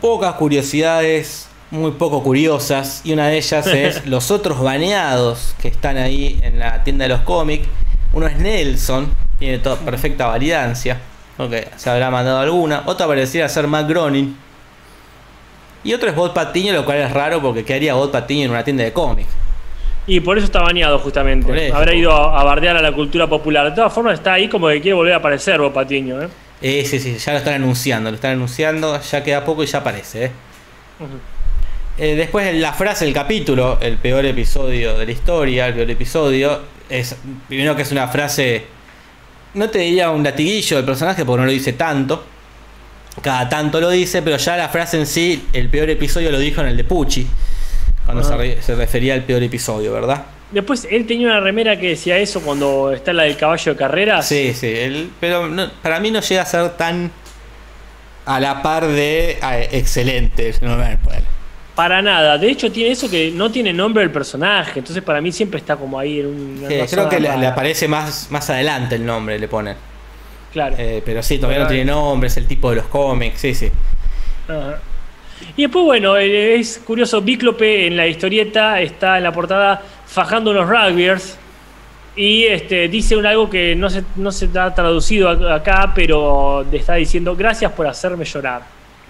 [0.00, 5.96] Pocas curiosidades muy poco curiosas y una de ellas es los otros baneados que están
[5.96, 7.66] ahí en la tienda de los cómics.
[8.12, 10.98] Uno es Nelson, tiene toda perfecta validancia,
[11.36, 12.82] porque se habrá mandado alguna.
[12.86, 14.36] Otro pareciera ser Matt Groening.
[15.82, 18.50] Y otro es Bob Patiño, lo cual es raro porque ¿qué haría Bob Patiño en
[18.50, 19.30] una tienda de cómics?
[20.06, 21.68] Y por eso está baneado justamente.
[21.68, 21.76] eso.
[21.76, 23.70] Habrá ido a, a bardear a la cultura popular.
[23.70, 26.28] De todas formas está ahí como que quiere volver a aparecer Bob Patiño, ¿eh?
[26.62, 29.78] Eh, sí, sí, ya lo están anunciando, lo están anunciando, ya queda poco y ya
[29.78, 30.26] aparece.
[30.26, 30.30] ¿eh?
[31.98, 36.60] Eh, después la frase del capítulo, el peor episodio de la historia, el peor episodio,
[36.88, 37.14] es
[37.48, 38.64] primero que es una frase,
[39.54, 42.24] no te diría un latiguillo del personaje porque no lo dice tanto,
[43.20, 46.62] cada tanto lo dice, pero ya la frase en sí, el peor episodio lo dijo
[46.62, 47.26] en el de Pucci,
[48.06, 48.26] cuando Ah.
[48.26, 50.24] se, re- se refería al peor episodio, ¿verdad?
[50.52, 54.26] Después él tenía una remera que decía eso cuando está la del caballo de carreras.
[54.26, 57.10] Sí, sí, él- pero no- para mí no llega a ser tan
[58.24, 60.54] a la par de ah, excelente.
[60.62, 61.26] no me acuerdo.
[61.80, 62.36] Para nada.
[62.36, 64.80] De hecho, tiene eso que no tiene nombre el personaje.
[64.80, 66.64] Entonces, para mí siempre está como ahí en un.
[66.68, 69.76] Sí, creo que le, aparece más, más adelante el nombre, le ponen.
[70.52, 70.74] Claro.
[70.78, 73.70] Eh, pero sí, todavía no tiene nombre, es el tipo de los cómics, sí, sí.
[74.46, 74.78] Ajá.
[75.56, 80.50] Y después, bueno, eh, es curioso, Bíclope en la historieta está en la portada fajando
[80.50, 81.38] unos rugbyers
[82.14, 86.66] y este, dice un algo que no se, no se ha traducido ac- acá, pero
[86.70, 88.62] le está diciendo gracias por hacerme llorar.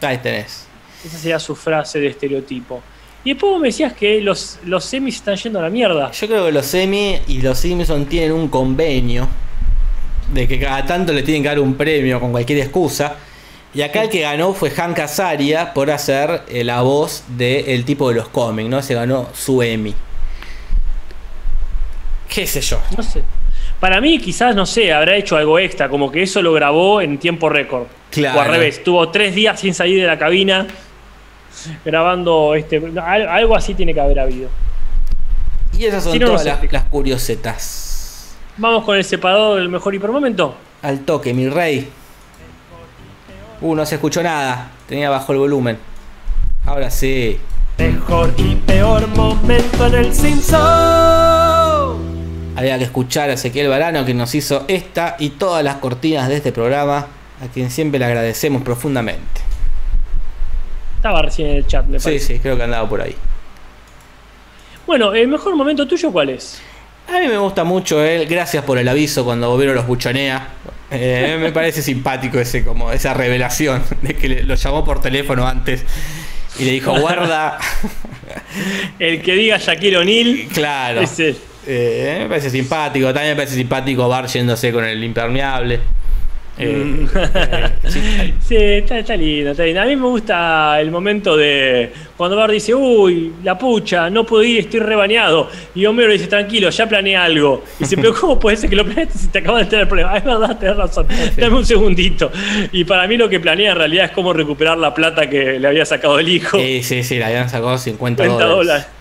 [0.02, 0.68] Ahí tenés.
[1.04, 2.82] Esa sería su frase de estereotipo.
[3.24, 6.10] Y después vos me decías que los, los semis están yendo a la mierda.
[6.10, 9.28] Yo creo que los Emmy y los Simpson tienen un convenio
[10.32, 13.16] de que cada tanto le tienen que dar un premio con cualquier excusa.
[13.74, 18.08] Y acá el que ganó fue Hank Azaria por hacer eh, la voz del tipo
[18.08, 18.82] de los cómics, ¿no?
[18.82, 19.94] Se ganó su Emmy.
[22.28, 22.80] ¿Qué sé yo?
[22.96, 23.22] No sé.
[23.78, 27.18] Para mí, quizás, no sé, habrá hecho algo extra, como que eso lo grabó en
[27.18, 27.86] tiempo récord.
[28.10, 28.38] Claro.
[28.38, 30.66] O al revés, tuvo tres días sin salir de la cabina
[31.84, 32.76] grabando este.
[33.02, 34.48] al- Algo así tiene que haber habido.
[35.78, 38.34] Y esas son Si no, no todas las curiosetas.
[38.56, 40.54] Vamos con el separador del mejor hipermomento.
[40.82, 41.88] Al toque, mi rey.
[43.60, 44.70] Uh, no se escuchó nada.
[44.88, 45.78] Tenía bajo el volumen.
[46.66, 47.38] Ahora sí.
[47.78, 50.60] Mejor y peor momento en el Simpson.
[52.56, 56.36] Había que escuchar a Ezequiel Barano que nos hizo esta y todas las cortinas de
[56.36, 57.06] este programa,
[57.42, 59.40] a quien siempre le agradecemos profundamente.
[61.00, 62.34] Estaba recién en el chat, me Sí, parece.
[62.34, 63.16] sí, creo que andaba por ahí.
[64.86, 66.60] Bueno, ¿el mejor momento tuyo cuál es?
[67.08, 70.48] A mí me gusta mucho él, gracias por el aviso cuando Bobero los buchonea.
[70.90, 75.46] Eh, me parece simpático ese como esa revelación de que le- lo llamó por teléfono
[75.46, 75.84] antes
[76.58, 77.58] y le dijo guarda.
[78.98, 80.48] El que diga Shaquille O'Neal.
[80.52, 81.00] claro.
[81.00, 81.36] Es él.
[81.66, 83.06] Eh, me parece simpático.
[83.12, 85.80] También me parece simpático Bar yéndose con el impermeable.
[86.60, 88.00] Eh, eh, sí,
[88.40, 89.80] Sí, está, está lindo, está lindo.
[89.80, 94.42] A mí me gusta el momento de cuando Bar dice, uy, la pucha, no puedo
[94.42, 95.48] ir, estoy rebañado.
[95.74, 97.64] Y Homero dice, tranquilo, ya planeé algo.
[97.78, 100.16] Y dice, pero ¿cómo puede ser que lo planeaste si te acabas de tener problemas?
[100.20, 101.06] Es verdad, tenés razón.
[101.36, 102.30] Dame un segundito.
[102.72, 105.66] Y para mí lo que planea en realidad es cómo recuperar la plata que le
[105.66, 106.58] había sacado el hijo.
[106.58, 108.56] Sí, sí, sí, le habían sacado 50 30 dólares.
[108.56, 108.99] dólares.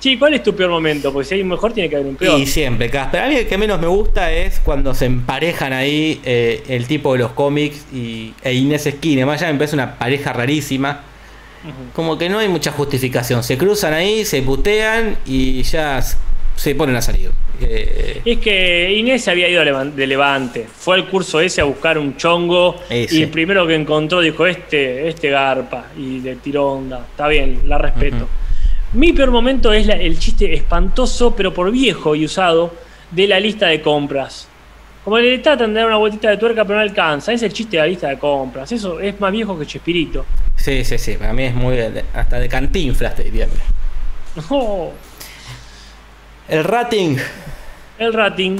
[0.00, 1.12] Che, ¿cuál es tu peor momento?
[1.12, 2.38] Porque si hay un mejor, tiene que haber un peor.
[2.40, 3.22] Y siempre, Casper.
[3.22, 7.12] A mí el que menos me gusta es cuando se emparejan ahí eh, el tipo
[7.12, 9.26] de los cómics y, e Inés Esquina.
[9.26, 11.02] Más allá me parece una pareja rarísima.
[11.94, 13.42] Como que no hay mucha justificación.
[13.42, 16.00] Se cruzan ahí, se putean y ya
[16.56, 17.30] se ponen a salir.
[17.60, 20.66] Eh, Es que Inés había ido de Levante.
[20.74, 22.76] Fue al curso ese a buscar un chongo.
[22.88, 23.16] Ese.
[23.16, 25.88] Y el primero que encontró dijo: Este, este garpa.
[25.98, 27.06] Y le tiró onda.
[27.10, 28.26] Está bien, la respeto.
[28.92, 32.74] Mi peor momento es la- el chiste espantoso, pero por viejo y usado,
[33.10, 34.48] de la lista de compras.
[35.04, 37.32] Como le tratan de dar una vueltita de tuerca, pero no alcanza.
[37.32, 38.70] Es el chiste de la lista de compras.
[38.72, 40.26] Eso es más viejo que Chespirito.
[40.56, 41.14] sí, sí, sí.
[41.14, 41.78] Para mí es muy.
[42.14, 43.46] hasta de cantinflas, te diría.
[44.48, 44.92] Oh,
[46.48, 47.16] El rating.
[47.98, 48.58] el rating.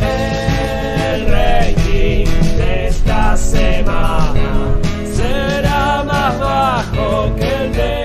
[0.00, 2.24] El rating
[2.56, 4.76] de esta semana
[6.30, 8.04] más bajo que el de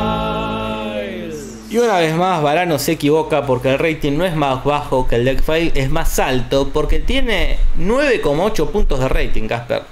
[0.00, 1.56] X-Files.
[1.70, 5.16] Y una vez más, Varano se equivoca porque el rating no es más bajo que
[5.16, 9.82] el de X-Files, es más alto porque tiene 9,8 puntos de rating, Casper.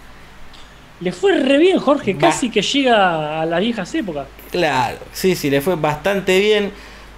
[1.00, 2.14] Le fue re bien, Jorge.
[2.14, 2.20] Va.
[2.20, 4.26] Casi que llega a las viejas épocas.
[4.50, 6.72] Claro, sí, sí, le fue bastante bien.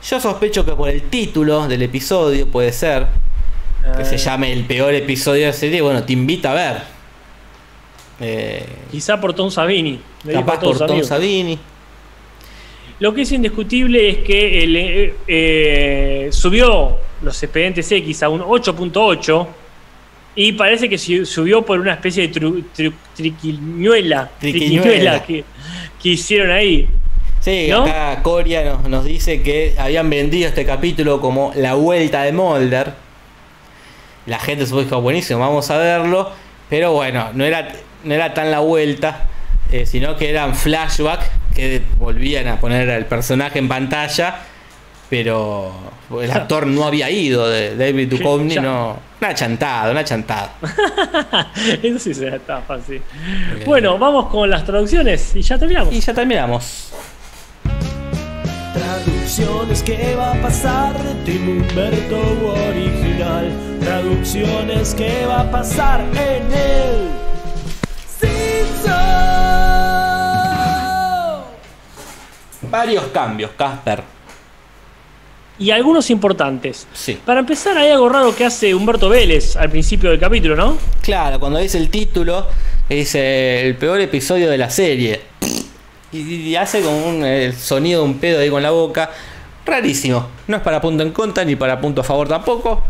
[0.07, 3.07] Yo sospecho que por el título del episodio puede ser
[3.97, 5.81] que se Eh, llame el peor episodio de serie.
[5.81, 7.00] Bueno, te invita a ver.
[8.21, 11.07] Eh, Quizá por Tom a capaz por Tom amigos.
[11.09, 11.59] Savini.
[12.99, 18.41] Lo que es indiscutible es que el, eh, eh, subió los expedientes X a un
[18.43, 19.47] 8.8
[20.37, 24.81] Y parece que su- subió por una especie de tru- tru- triquiñuela, Triquiñuela.
[25.19, 25.45] triquiñuela que,
[26.01, 26.89] que hicieron ahí.
[27.41, 27.83] Sí, ¿No?
[27.85, 32.93] acá Coria nos, nos dice que habían vendido este capítulo como la vuelta de Mulder.
[34.27, 36.31] La gente se dijo, buenísimo, vamos a verlo.
[36.69, 37.73] Pero bueno, no era,
[38.05, 39.27] no era tan la vuelta,
[39.73, 44.37] eh, sino que eran flashbacks que volvían a poner al personaje en pantalla.
[45.09, 45.73] Pero
[46.23, 48.97] el actor no había ido, de David Duchovny, no.
[49.21, 50.53] Una chantada, una chantada.
[51.83, 53.03] Eso sí será está fácil.
[53.67, 55.93] Bueno, vamos con las traducciones y ya terminamos.
[55.93, 56.93] Y ya terminamos.
[58.73, 60.95] Traducciones, ¿qué va a pasar?
[61.25, 62.21] Tim Humberto
[62.69, 63.53] original.
[63.81, 67.30] Traducciones, ¿qué va a pasar en el Simpson?
[72.63, 74.03] Varios cambios, Casper.
[75.59, 76.87] Y algunos importantes.
[76.95, 77.19] Sí.
[77.27, 80.79] Para empezar, hay algo raro que hace Humberto Vélez al principio del capítulo, ¿no?
[81.03, 82.47] Claro, cuando dice el título,
[82.89, 85.21] dice el peor episodio de la serie.
[86.13, 89.11] Y, y hace como un el sonido de un pedo ahí con la boca.
[89.67, 90.29] Rarísimo.
[90.47, 92.83] No es para punto en contra ni para punto a favor tampoco.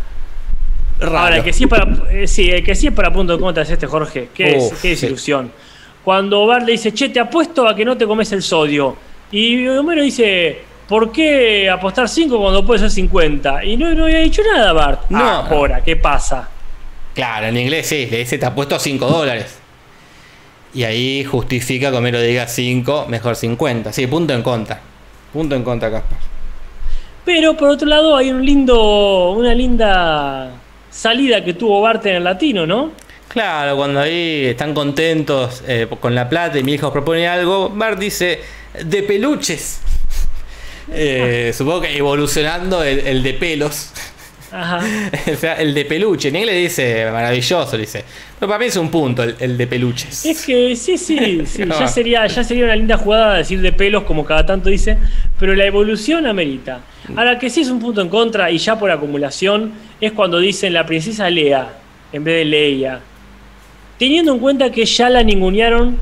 [1.01, 1.19] Raro.
[1.19, 3.41] Ahora, el que sí es para, eh, sí, el que sí es para punto de
[3.41, 4.29] contra es este Jorge.
[4.35, 5.51] Qué desilusión.
[6.11, 8.97] Cuando Bart le dice, che, te apuesto a que no te comes el sodio.
[9.31, 13.65] Y Homero dice, ¿por qué apostar 5 cuando puede ser 50?
[13.65, 15.03] Y no, no había dicho nada Bart.
[15.09, 15.21] No.
[15.21, 16.49] Ah, ahora, ¿qué pasa?
[17.15, 19.61] Claro, en inglés sí, le dice te apuesto 5 dólares.
[20.75, 23.93] Y ahí justifica que Homero diga 5, mejor 50.
[23.93, 24.81] Sí, punto en contra.
[25.33, 26.19] Punto en contra, Casper.
[27.25, 30.51] Pero por otro lado hay un lindo, una linda
[30.91, 32.91] salida que tuvo Bart en el latino, ¿no?
[33.31, 37.97] Claro, cuando ahí están contentos eh, con la plata y mi hijo propone algo, Bart
[37.99, 38.41] dice,
[38.85, 39.81] de peluches.
[40.93, 43.93] Eh, supongo que evolucionando el, el de pelos.
[44.51, 44.81] Ajá.
[45.33, 46.31] O sea, el de peluche.
[46.31, 48.05] En inglés dice maravilloso, dice.
[48.41, 50.27] Pero para mí es un punto el, el de peluches.
[50.27, 54.03] Es que sí, sí, sí, ya sería, ya sería una linda jugada decir de pelos,
[54.03, 54.99] como cada tanto dice,
[55.39, 56.81] pero la evolución amerita.
[57.15, 60.73] Ahora que sí es un punto en contra, y ya por acumulación, es cuando dicen
[60.73, 61.69] la princesa Lea,
[62.13, 63.01] en vez de Leia.
[64.01, 65.99] Teniendo en cuenta que ya la ningunearon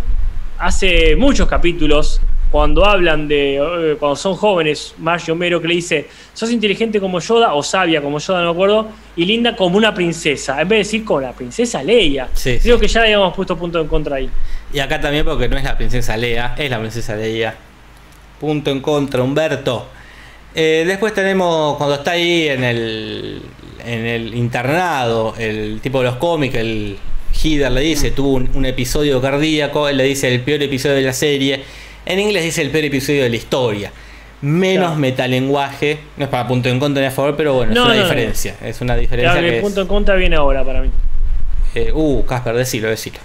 [0.56, 5.74] hace muchos capítulos, cuando hablan de, eh, cuando son jóvenes, Marge y Homero, que le
[5.74, 9.76] dice, sos inteligente como Yoda, o sabia como Yoda, no me acuerdo, y linda como
[9.76, 12.28] una princesa, en vez de decir como la princesa Leia.
[12.34, 12.82] Sí, Creo sí.
[12.82, 14.30] que ya le habíamos puesto punto en contra ahí.
[14.72, 17.56] Y acá también porque no es la princesa Lea, es la princesa Leia.
[18.38, 19.88] Punto en contra, Humberto.
[20.54, 23.42] Eh, después tenemos cuando está ahí en el,
[23.84, 26.96] en el internado, el tipo de los cómics, el
[27.42, 31.02] Heather le dice, tuvo un, un episodio cardíaco, él le dice el peor episodio de
[31.02, 31.62] la serie.
[32.06, 33.92] En inglés dice el peor episodio de la historia.
[34.40, 35.00] Menos Claro.
[35.00, 37.94] metalenguaje, no es para punto en contra ni a favor, pero bueno, No, es una
[37.94, 38.04] no, no.
[38.08, 38.54] diferencia.
[38.64, 40.90] Es una diferencia Claro, que el es- punto en contra viene ahora para mí.
[41.74, 43.18] eh, uh, Casper, decilo, decilo.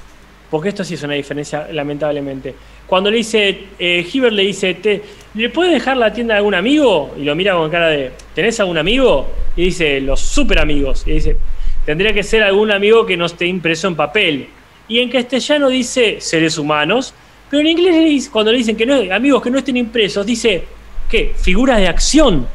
[0.49, 2.53] Porque esto sí es una diferencia, lamentablemente.
[2.85, 5.01] Cuando le dice, eh, Hibbert le dice, ¿Te,
[5.33, 7.15] ¿le puedes dejar la tienda a algún amigo?
[7.17, 9.27] Y lo mira con cara de, ¿tenés algún amigo?
[9.55, 11.03] Y dice, los super amigos.
[11.07, 11.37] Y dice,
[11.85, 14.47] tendría que ser algún amigo que no esté impreso en papel.
[14.87, 17.13] Y en castellano dice, seres humanos.
[17.49, 20.63] Pero en inglés, cuando le dicen que no, amigos que no estén impresos, dice,
[21.09, 21.33] ¿qué?
[21.37, 22.47] Figuras de acción.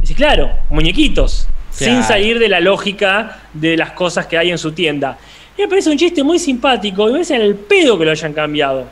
[0.00, 1.48] Dice, claro, muñequitos.
[1.70, 5.16] Sin salir de la lógica de las cosas que hay en su tienda.
[5.56, 8.32] Y me parece un chiste muy simpático y me parece el pedo que lo hayan
[8.32, 8.86] cambiado.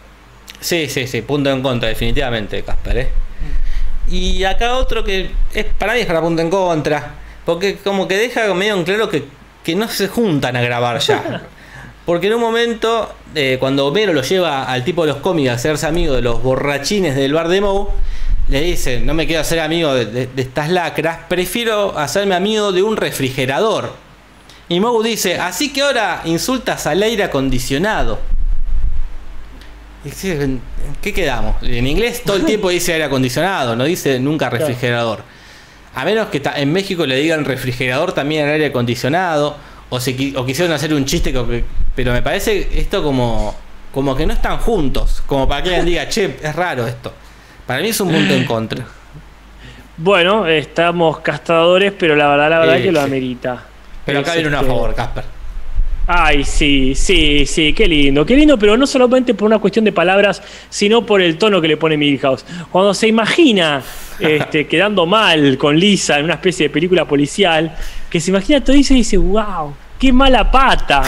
[0.60, 2.98] Sí, sí, sí, punto en contra, definitivamente, Casper.
[2.98, 3.08] ¿eh?
[4.10, 7.14] Y acá otro que es para mí es para punto en contra.
[7.44, 9.24] Porque como que deja medio en claro que,
[9.68, 11.42] que no se juntan a grabar ya.
[12.06, 15.52] Porque en un momento, eh, cuando Homero lo lleva al tipo de los cómics a
[15.52, 17.88] hacerse amigo de los borrachines del bar de Moe,
[18.48, 22.72] le dice, no me quiero hacer amigo de, de- de estas lacras, prefiero hacerme amigo
[22.72, 23.92] de un refrigerador.
[24.70, 28.18] Y Moe dice, así que ahora insultas al aire acondicionado.
[30.02, 30.62] Y sí, ¿en
[31.02, 31.56] ¿Qué quedamos?
[31.62, 35.22] En inglés todo el tiempo dice aire acondicionado, no dice nunca refrigerador.
[35.98, 39.56] A menos que en México le digan refrigerador también al aire acondicionado.
[39.90, 41.64] O, se, qui- o quisieron hacer un chiste, que-
[41.96, 43.56] pero me parece esto como,
[43.90, 45.22] como que no están juntos.
[45.26, 47.12] Como para que alguien diga, che, es raro esto.
[47.66, 48.84] Para mí es un punto en contra.
[49.96, 53.64] Bueno, estamos castradores, pero la verdad, la verdad que lo amerita.
[54.04, 55.24] Pero acá viene uno a este, favor, Casper.
[56.10, 59.92] Ay, sí, sí, sí, qué lindo, qué lindo, pero no solamente por una cuestión de
[59.92, 62.46] palabras, sino por el tono que le pone Milhouse.
[62.72, 63.82] Cuando se imagina
[64.18, 67.76] este, quedando mal con Lisa en una especie de película policial,
[68.08, 71.02] que se imagina todo eso y dice, wow, qué mala pata.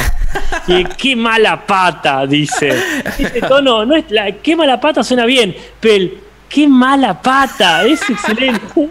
[0.68, 2.70] Y qué mala pata, dice.
[3.18, 6.18] Ese tono, no es la, qué mala pata suena bien, pero el
[6.50, 8.60] qué mala pata, es excelente.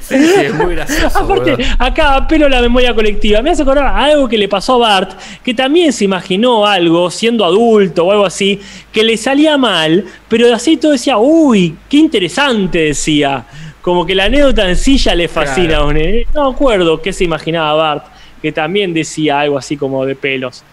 [0.00, 1.18] Sí, sí, es muy gracioso.
[1.18, 1.66] Aparte, boludo.
[1.78, 3.40] acá apelo a la memoria colectiva.
[3.42, 5.12] Me hace acordar a algo que le pasó a Bart,
[5.44, 8.60] que también se imaginó algo, siendo adulto o algo así,
[8.92, 13.44] que le salía mal, pero así todo decía, uy, qué interesante, decía.
[13.80, 15.84] Como que la anécdota en sí ya le fascina Claro.
[15.84, 16.26] a un nene.
[16.34, 18.06] No me acuerdo qué se imaginaba Bart,
[18.40, 20.64] que también decía algo así como de pelos.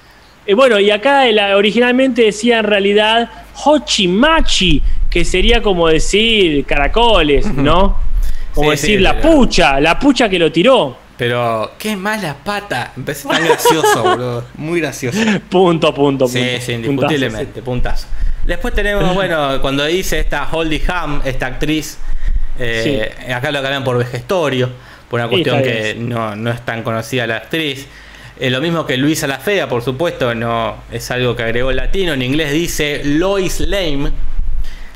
[0.45, 3.29] Eh, bueno, y acá el- originalmente decía en realidad
[3.65, 7.97] Hochimachi, que sería como decir caracoles, ¿no?
[8.53, 10.97] Como Sí, decir sí, la pero- pucha, la pucha que lo tiró.
[11.17, 12.93] Pero, qué mala pata.
[12.95, 14.45] Empecé tan gracioso, boludo.
[14.55, 15.19] Muy gracioso.
[15.19, 16.27] Punto, punto, punto.
[16.27, 18.07] Sí, sí, indiscutiblemente, puntazo.
[18.45, 21.97] Después tenemos, bueno, cuando dice esta Holly Ham, esta actriz,
[22.57, 24.69] eh, acá lo cambian por Vejestorio,
[25.09, 27.87] por una cuestión que no, no es tan conocida la actriz.
[28.39, 31.75] Eh, lo mismo que Luisa la Fea, por supuesto, no es algo que agregó el
[31.75, 32.13] latino.
[32.13, 34.11] En inglés dice Lois Lame,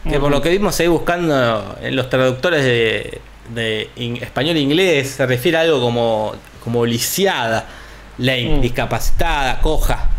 [0.09, 3.19] que por lo que vimos ahí buscando en los traductores de,
[3.53, 7.65] de in- español e inglés, se refiere a algo como, como lisiada,
[8.17, 8.61] lame, Mm.
[8.61, 10.09] discapacitada, coja.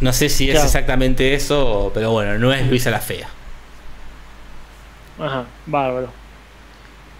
[0.00, 3.28] No sé si es exactamente eso, pero bueno, no es Luisa la Fea.
[5.18, 6.08] Ajá, bárbaro.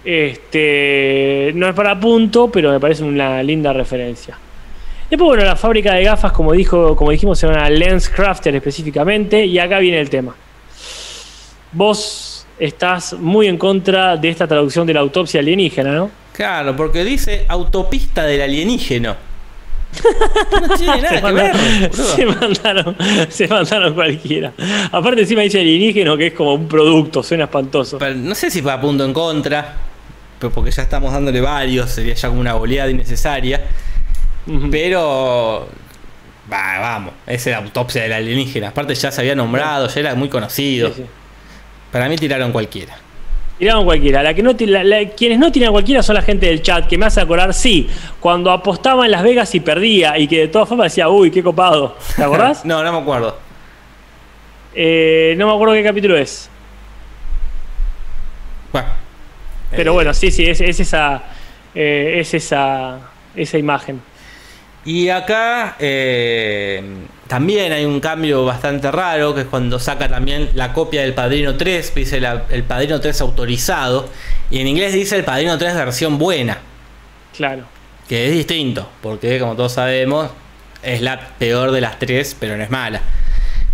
[0.04, 4.36] Este, no es para punto, pero me parece una linda referencia.
[5.10, 9.44] Después, bueno, la fábrica de gafas, como dijo, como dijimos, era una Lens Crafter específicamente,
[9.44, 10.34] y acá viene el tema.
[11.72, 16.10] Vos estás muy en contra de esta traducción de la autopsia alienígena, ¿no?
[16.32, 19.16] Claro, porque dice autopista del alienígeno.
[20.60, 21.92] No tiene nada que ver.
[21.92, 22.96] se mandaron,
[23.28, 24.52] se mandaron cualquiera.
[24.92, 27.98] Aparte encima dice alienígeno que es como un producto, suena espantoso.
[27.98, 29.76] Pero no sé si para punto en contra,
[30.38, 33.62] pero porque ya estamos dándole varios, sería ya como una goleada innecesaria.
[34.70, 35.68] Pero.
[36.50, 38.68] va, vamos, es la autopsia del alienígena.
[38.68, 40.88] Aparte ya se había nombrado, ya era muy conocido.
[40.88, 41.04] Sí, sí.
[41.92, 42.96] Para mí tiraron cualquiera.
[43.58, 44.22] Tiraron cualquiera.
[44.22, 46.96] La que no, la- la- quienes no tiran cualquiera son la gente del chat, que
[46.96, 47.88] me hace acordar, sí,
[48.20, 51.42] cuando apostaba en Las Vegas y perdía, y que de todas formas decía, uy, qué
[51.42, 51.96] copado.
[52.16, 52.64] ¿Te acordás?
[52.64, 53.36] no, no me acuerdo.
[54.74, 56.48] Eh, no me acuerdo qué capítulo es.
[58.72, 58.88] Bueno.
[59.70, 61.22] Pero Eh, bueno, sí, sí, es, es esa.
[61.74, 62.98] eh, es esa.
[63.36, 64.00] esa imagen.
[64.84, 65.76] Y acá
[67.30, 71.54] también hay un cambio bastante raro, que es cuando saca también la copia del Padrino
[71.56, 74.08] 3, dice la- el Padrino 3 autorizado,
[74.50, 76.58] y en inglés dice el Padrino 3 versión buena,
[77.36, 77.62] Claro.
[78.08, 80.28] que es distinto, porque como todos sabemos,
[80.82, 83.00] es la peor de las tres, pero no es mala.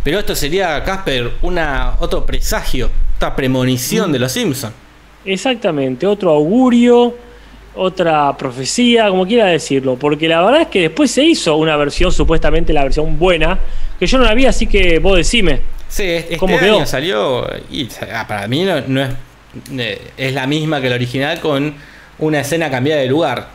[0.05, 4.75] Pero esto sería, Casper, una, otro presagio, otra premonición de los Simpsons.
[5.25, 7.17] Exactamente, otro augurio,
[7.77, 12.11] otra profecía, como quiera decirlo, porque la verdad es que después se hizo una versión,
[12.11, 13.59] supuestamente la versión buena,
[13.99, 15.61] que yo no la vi, así que vos decime.
[15.89, 16.87] Sí, este ¿Cómo año quedó?
[16.87, 19.11] salió y ah, para mí no, no es,
[19.79, 21.75] eh, es la misma que el original con
[22.19, 23.49] una escena cambiada de lugar.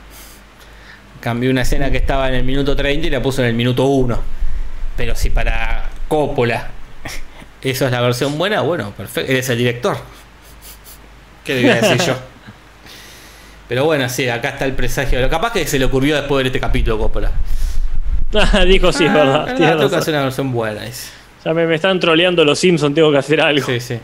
[1.20, 3.86] Cambió una escena que estaba en el minuto 30 y la puso en el minuto
[3.86, 4.20] 1.
[4.98, 6.70] Pero si para Coppola
[7.62, 9.32] eso es la versión buena, bueno, perfecto.
[9.32, 9.98] Eres el director.
[11.44, 12.16] ¿Qué debía decir yo?
[13.72, 15.22] Pero bueno, sí, acá está el presagio.
[15.22, 17.32] Lo capaz que se le ocurrió después de ver este capítulo, Coppola.
[18.68, 19.46] Dijo, sí, es Ah, verdad.
[19.46, 20.82] verdad, tengo que hacer una versión buena.
[21.46, 23.66] Ya me, me están troleando los Simpsons, tengo que hacer algo.
[23.66, 23.98] Sí, sí.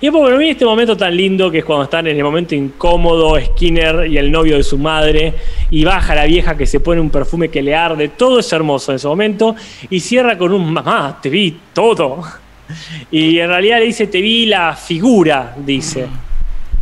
[0.00, 3.38] Y bueno, viene este momento tan lindo que es cuando están en el momento incómodo
[3.38, 5.34] Skinner y el novio de su madre
[5.70, 8.92] y baja la vieja que se pone un perfume que le arde, todo es hermoso
[8.92, 9.56] en ese momento
[9.90, 12.22] y cierra con un mamá, te vi todo.
[13.10, 16.06] Y en realidad le dice, te vi la figura, dice.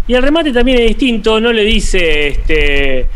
[0.08, 3.06] Y el remate también es distinto, no le dice, este,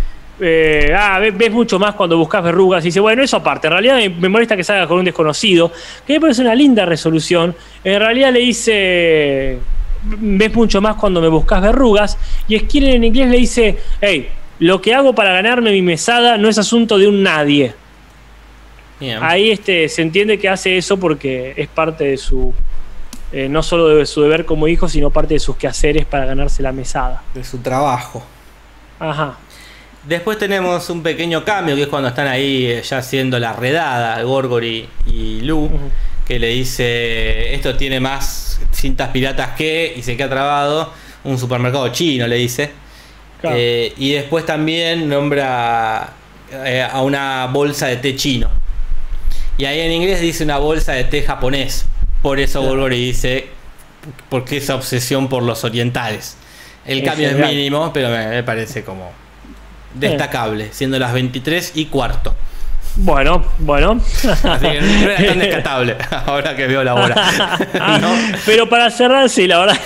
[0.41, 2.85] eh, ah, ves, ves mucho más cuando buscas verrugas.
[2.85, 5.73] Y dice, bueno, eso aparte, en realidad me, me molesta que salga con un desconocido,
[6.07, 7.57] que me parece una linda resolución.
[7.83, 9.59] En realidad le dice,
[10.05, 12.19] ves mucho más cuando me buscas verrugas.
[12.47, 14.29] Y Skinner en inglés le dice, hey,
[14.59, 17.75] lo que hago para ganarme mi mesada no es asunto de un nadie.
[19.01, 19.19] Bien.
[19.21, 22.55] Ahí este, se entiende que hace eso porque es parte de su,
[23.33, 26.63] eh, no solo de su deber como hijo, sino parte de sus quehaceres para ganarse
[26.63, 27.23] la mesada.
[27.35, 28.23] De su trabajo.
[28.99, 29.39] Ajá.
[30.07, 34.21] Después tenemos un pequeño cambio que es cuando están ahí eh, ya haciendo la redada,
[34.23, 35.71] Gorgor y, y Lu,
[36.27, 40.93] que le dice, esto tiene más cintas piratas que, y se queda trabado,
[41.25, 42.71] un supermercado chino, le dice.
[43.41, 43.57] Claro.
[43.59, 46.13] Eh, y después también nombra
[46.51, 48.49] eh, a una bolsa de té chino.
[49.57, 51.87] Y ahí en inglés dice una bolsa de té japonés.
[52.23, 52.75] Por eso Claro.
[52.77, 53.47] Gorgor dice,
[54.29, 56.37] porque esa obsesión por los orientales.
[56.87, 59.11] El cambio es mínimo, pero me, me parece como
[59.95, 62.35] destacable, siendo las 23 y cuarto.
[62.95, 64.01] Bueno, bueno.
[64.03, 65.97] Así que no era tan descartable
[66.27, 67.15] ahora que veo la hora.
[68.01, 68.15] ¿No?
[68.45, 69.79] Pero para cerrar, sí, la verdad,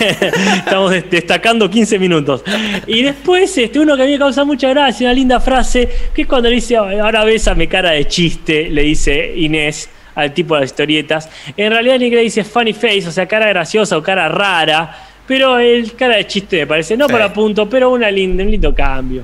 [0.57, 2.43] estamos des- destacando 15 minutos.
[2.87, 6.23] Y después, este, uno que a mí me causa mucha gracia, una linda frase, que
[6.23, 10.63] es cuando le dice, ahora bésame cara de chiste, le dice Inés al tipo de
[10.63, 11.29] las historietas.
[11.57, 15.03] En realidad, ni que le dice funny face, o sea, cara graciosa o cara rara.
[15.29, 17.13] Pero el cara de chiste me parece, no Sí.
[17.13, 19.23] para punto, pero una linda, un lindo cambio.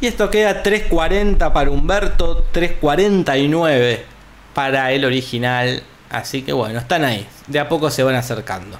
[0.00, 4.00] Y esto queda 3.40 para Humberto, 3.49
[4.54, 5.82] para el original.
[6.10, 7.26] Así que bueno, están ahí.
[7.46, 8.78] De a poco se van acercando.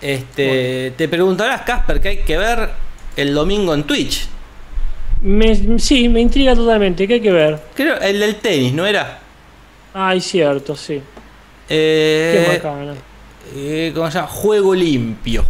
[0.00, 2.70] Este, Te preguntarás, Casper, que hay que ver
[3.16, 4.26] el domingo en Twitch.
[5.22, 7.58] Me- sí, me intriga totalmente, ¿qué hay que ver?
[7.74, 9.18] Creo el del tenis, ¿no era?
[10.00, 11.02] Ay, cierto, sí.
[11.66, 11.74] Qué
[12.46, 12.94] Eh, bacana.
[13.56, 14.28] eh, ¿Cómo se llama?
[14.28, 15.44] Juego limpio.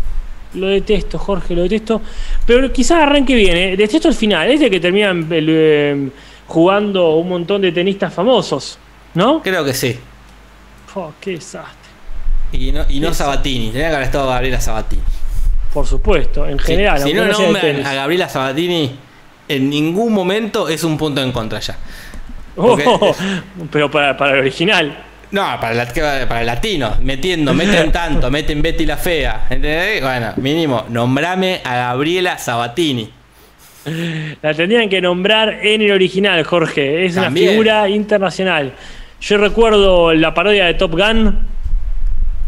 [0.55, 2.01] Lo detesto, Jorge, lo detesto.
[2.47, 3.77] Pero quizás arranque bien, ¿eh?
[3.77, 4.51] Detesto el final.
[4.51, 6.09] Es de que terminan eh,
[6.47, 8.79] jugando un montón de tenistas famosos,
[9.15, 9.43] ¿no?
[9.43, 9.99] Creo que sí.
[10.95, 11.75] Oh, qué desastre.
[12.53, 13.17] Y no, y no Sí.
[13.17, 13.71] Sabatini.
[13.71, 15.03] Tenía que haber estado Gabriela Sabatini.
[15.75, 17.03] Por supuesto, en general.
[17.03, 18.97] si, no nombran a Gabriela Sabatini,
[19.47, 21.77] en ningún momento es un punto en contra ya.
[22.59, 22.77] Oh,
[23.71, 25.05] pero para, para el original.
[25.31, 29.47] No, para, la- para el latino, metiendo, meten tanto, meten Betty la Fea.
[29.51, 30.03] ¿entendés?
[30.03, 33.11] Bueno, mínimo, nombrame a Gabriela Sabatini.
[34.43, 37.07] La tendrían que nombrar en el original, Jorge.
[37.07, 37.45] Es También.
[37.47, 38.73] una figura internacional.
[39.21, 41.39] Yo recuerdo la parodia de Top Gun.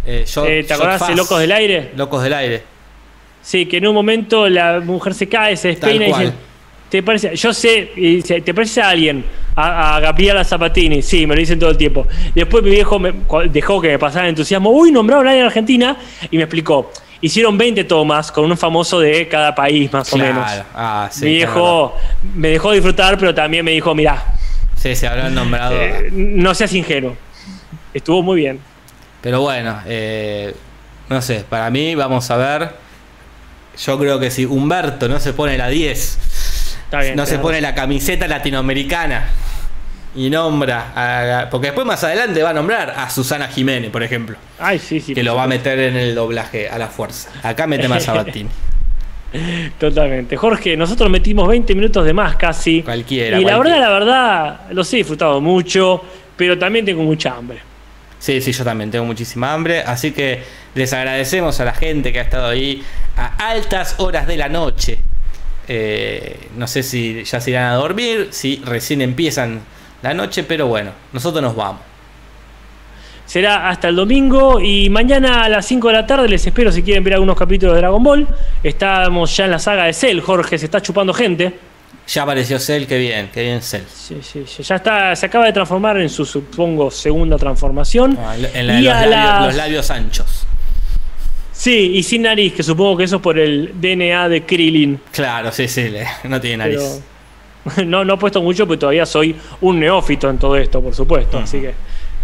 [0.06, 1.14] Eh, Shot- Eh, ¿Te acordás de.
[1.16, 1.90] Locos del Aire?
[1.96, 2.62] Locos del aire.
[3.42, 6.32] Sí, que en un momento la mujer se cae, se despeina y dice,
[6.90, 7.34] ¿te parece?
[7.36, 9.24] Yo sé, y dice, ¿te parece a alguien?
[9.56, 12.06] A, a Gabriela Zapatini, sí, me lo dicen todo el tiempo.
[12.34, 13.12] Después mi viejo me-
[13.50, 15.96] dejó que me pasara el entusiasmo, uy, nombraron a alguien en Argentina,
[16.30, 20.46] y me explicó, hicieron 20 tomas con un famoso de cada país, más o menos.
[20.74, 21.94] Ah, sí, mi viejo
[22.34, 24.24] me dejó disfrutar, pero también me dijo, mirá.
[24.76, 25.74] Sí, se habrán nombrado.
[25.74, 27.14] eh, no seas ingenuo.
[27.92, 28.58] Estuvo muy bien.
[29.20, 30.54] Pero bueno, eh,
[31.10, 32.70] no sé, para mí vamos a ver.
[33.84, 36.18] Yo creo que si Humberto no se pone la 10,
[36.90, 37.16] Está bien.
[37.16, 39.28] no se pone la camiseta latinoamericana
[40.16, 40.92] y nombra
[41.44, 44.98] a, porque después más adelante va a nombrar a Susana Jiménez, por ejemplo, Ay, sí,
[45.00, 45.14] sí.
[45.14, 47.30] que lo va a meter en el doblaje a la fuerza.
[47.44, 48.50] Acá mete más Sabatini.
[49.78, 50.36] Totalmente.
[50.36, 52.82] Jorge, nosotros metimos 20 minutos de más casi.
[52.82, 53.78] Cualquiera, Y la cualquiera.
[53.78, 56.02] verdad, la verdad, los he disfrutado mucho,
[56.36, 57.60] pero también tengo mucha hambre.
[58.18, 60.42] Sí, sí, yo también tengo muchísima hambre, así que
[60.74, 62.82] les agradecemos a la gente que ha estado ahí
[63.16, 64.98] a altas horas de la noche.
[65.72, 69.60] Eh, no sé si ya se irán a dormir, si recién empiezan
[70.02, 71.80] la noche, pero bueno, nosotros nos vamos.
[73.24, 76.82] Será hasta el domingo y mañana a las 5 de la tarde les espero si
[76.82, 78.26] quieren ver algunos capítulos de Dragon Ball.
[78.64, 81.56] Estamos ya en la saga de Cell, Jorge, se está chupando gente.
[82.08, 83.84] Ya apareció Cell, qué bien, qué bien Cell.
[83.94, 88.18] Sí, sí, ya está, se acaba de transformar en su, supongo, segunda transformación.
[88.20, 90.39] Ah, En la de Y los, a labios, las- los labios anchos.
[91.60, 94.98] Sí, y sin nariz, que supongo que eso es por el DNA de Krillin.
[95.12, 95.92] Claro, sí, sí,
[96.24, 97.02] no tiene nariz.
[97.74, 100.94] Pero no, no he puesto mucho, porque todavía soy un neófito en todo esto, por
[100.94, 101.36] supuesto.
[101.36, 101.74] Así que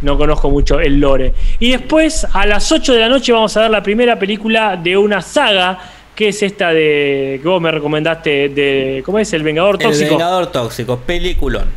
[0.01, 1.35] no conozco mucho el lore.
[1.59, 4.97] Y después, a las 8 de la noche, vamos a ver la primera película de
[4.97, 5.81] una saga,
[6.15, 7.39] que es esta de.
[7.43, 9.03] que vos me recomendaste, de.
[9.05, 9.31] ¿Cómo es?
[9.35, 10.11] El Vengador El Tóxico.
[10.13, 11.69] Vengador Tóxico, peliculón.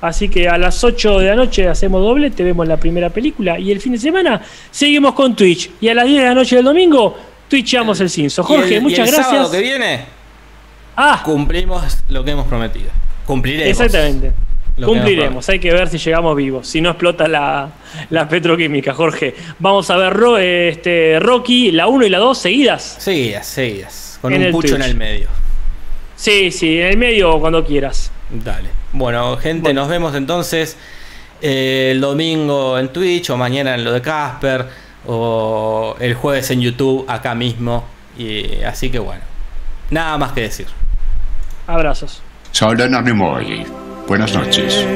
[0.00, 3.58] Así que a las 8 de la noche hacemos doble, te vemos la primera película.
[3.58, 5.70] Y el fin de semana seguimos con Twitch.
[5.80, 7.16] Y a las 10 de la noche del domingo,
[7.48, 8.42] twitchamos el Cinso.
[8.42, 9.26] Y Jorge, el- y muchas el gracias.
[9.26, 10.00] sábado que viene
[10.96, 12.90] Ah, cumplimos lo que hemos prometido.
[13.26, 13.68] Cumpliremos.
[13.70, 14.32] Exactamente.
[14.82, 17.70] Cumpliremos, hay que ver si llegamos vivos, si no explota la,
[18.10, 19.34] la petroquímica, Jorge.
[19.58, 22.96] Vamos a ver Ro- este, Rocky, la 1 y la 2 seguidas.
[22.98, 24.18] Seguidas, seguidas.
[24.20, 25.28] Con En un el pucho en el medio.
[26.14, 28.10] Sí, sí, en el medio o cuando quieras.
[28.30, 28.70] Dale.
[28.92, 29.82] Bueno, gente, Bueno.
[29.82, 30.76] nos vemos entonces
[31.40, 34.66] eh, el domingo en Twitch o mañana en lo de Casper
[35.06, 37.84] o el jueves en YouTube acá mismo.
[38.18, 39.22] Y así que bueno,
[39.90, 40.66] nada más que decir.
[41.66, 42.22] Abrazos.
[42.52, 43.66] Solo no Nimoy.
[44.08, 44.86] Buenas noches.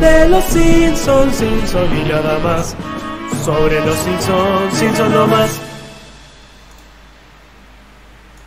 [0.00, 2.76] De los Simpsons, Simpson y nada más.
[3.44, 5.67] Sobre los Simpsons, Simpson no más.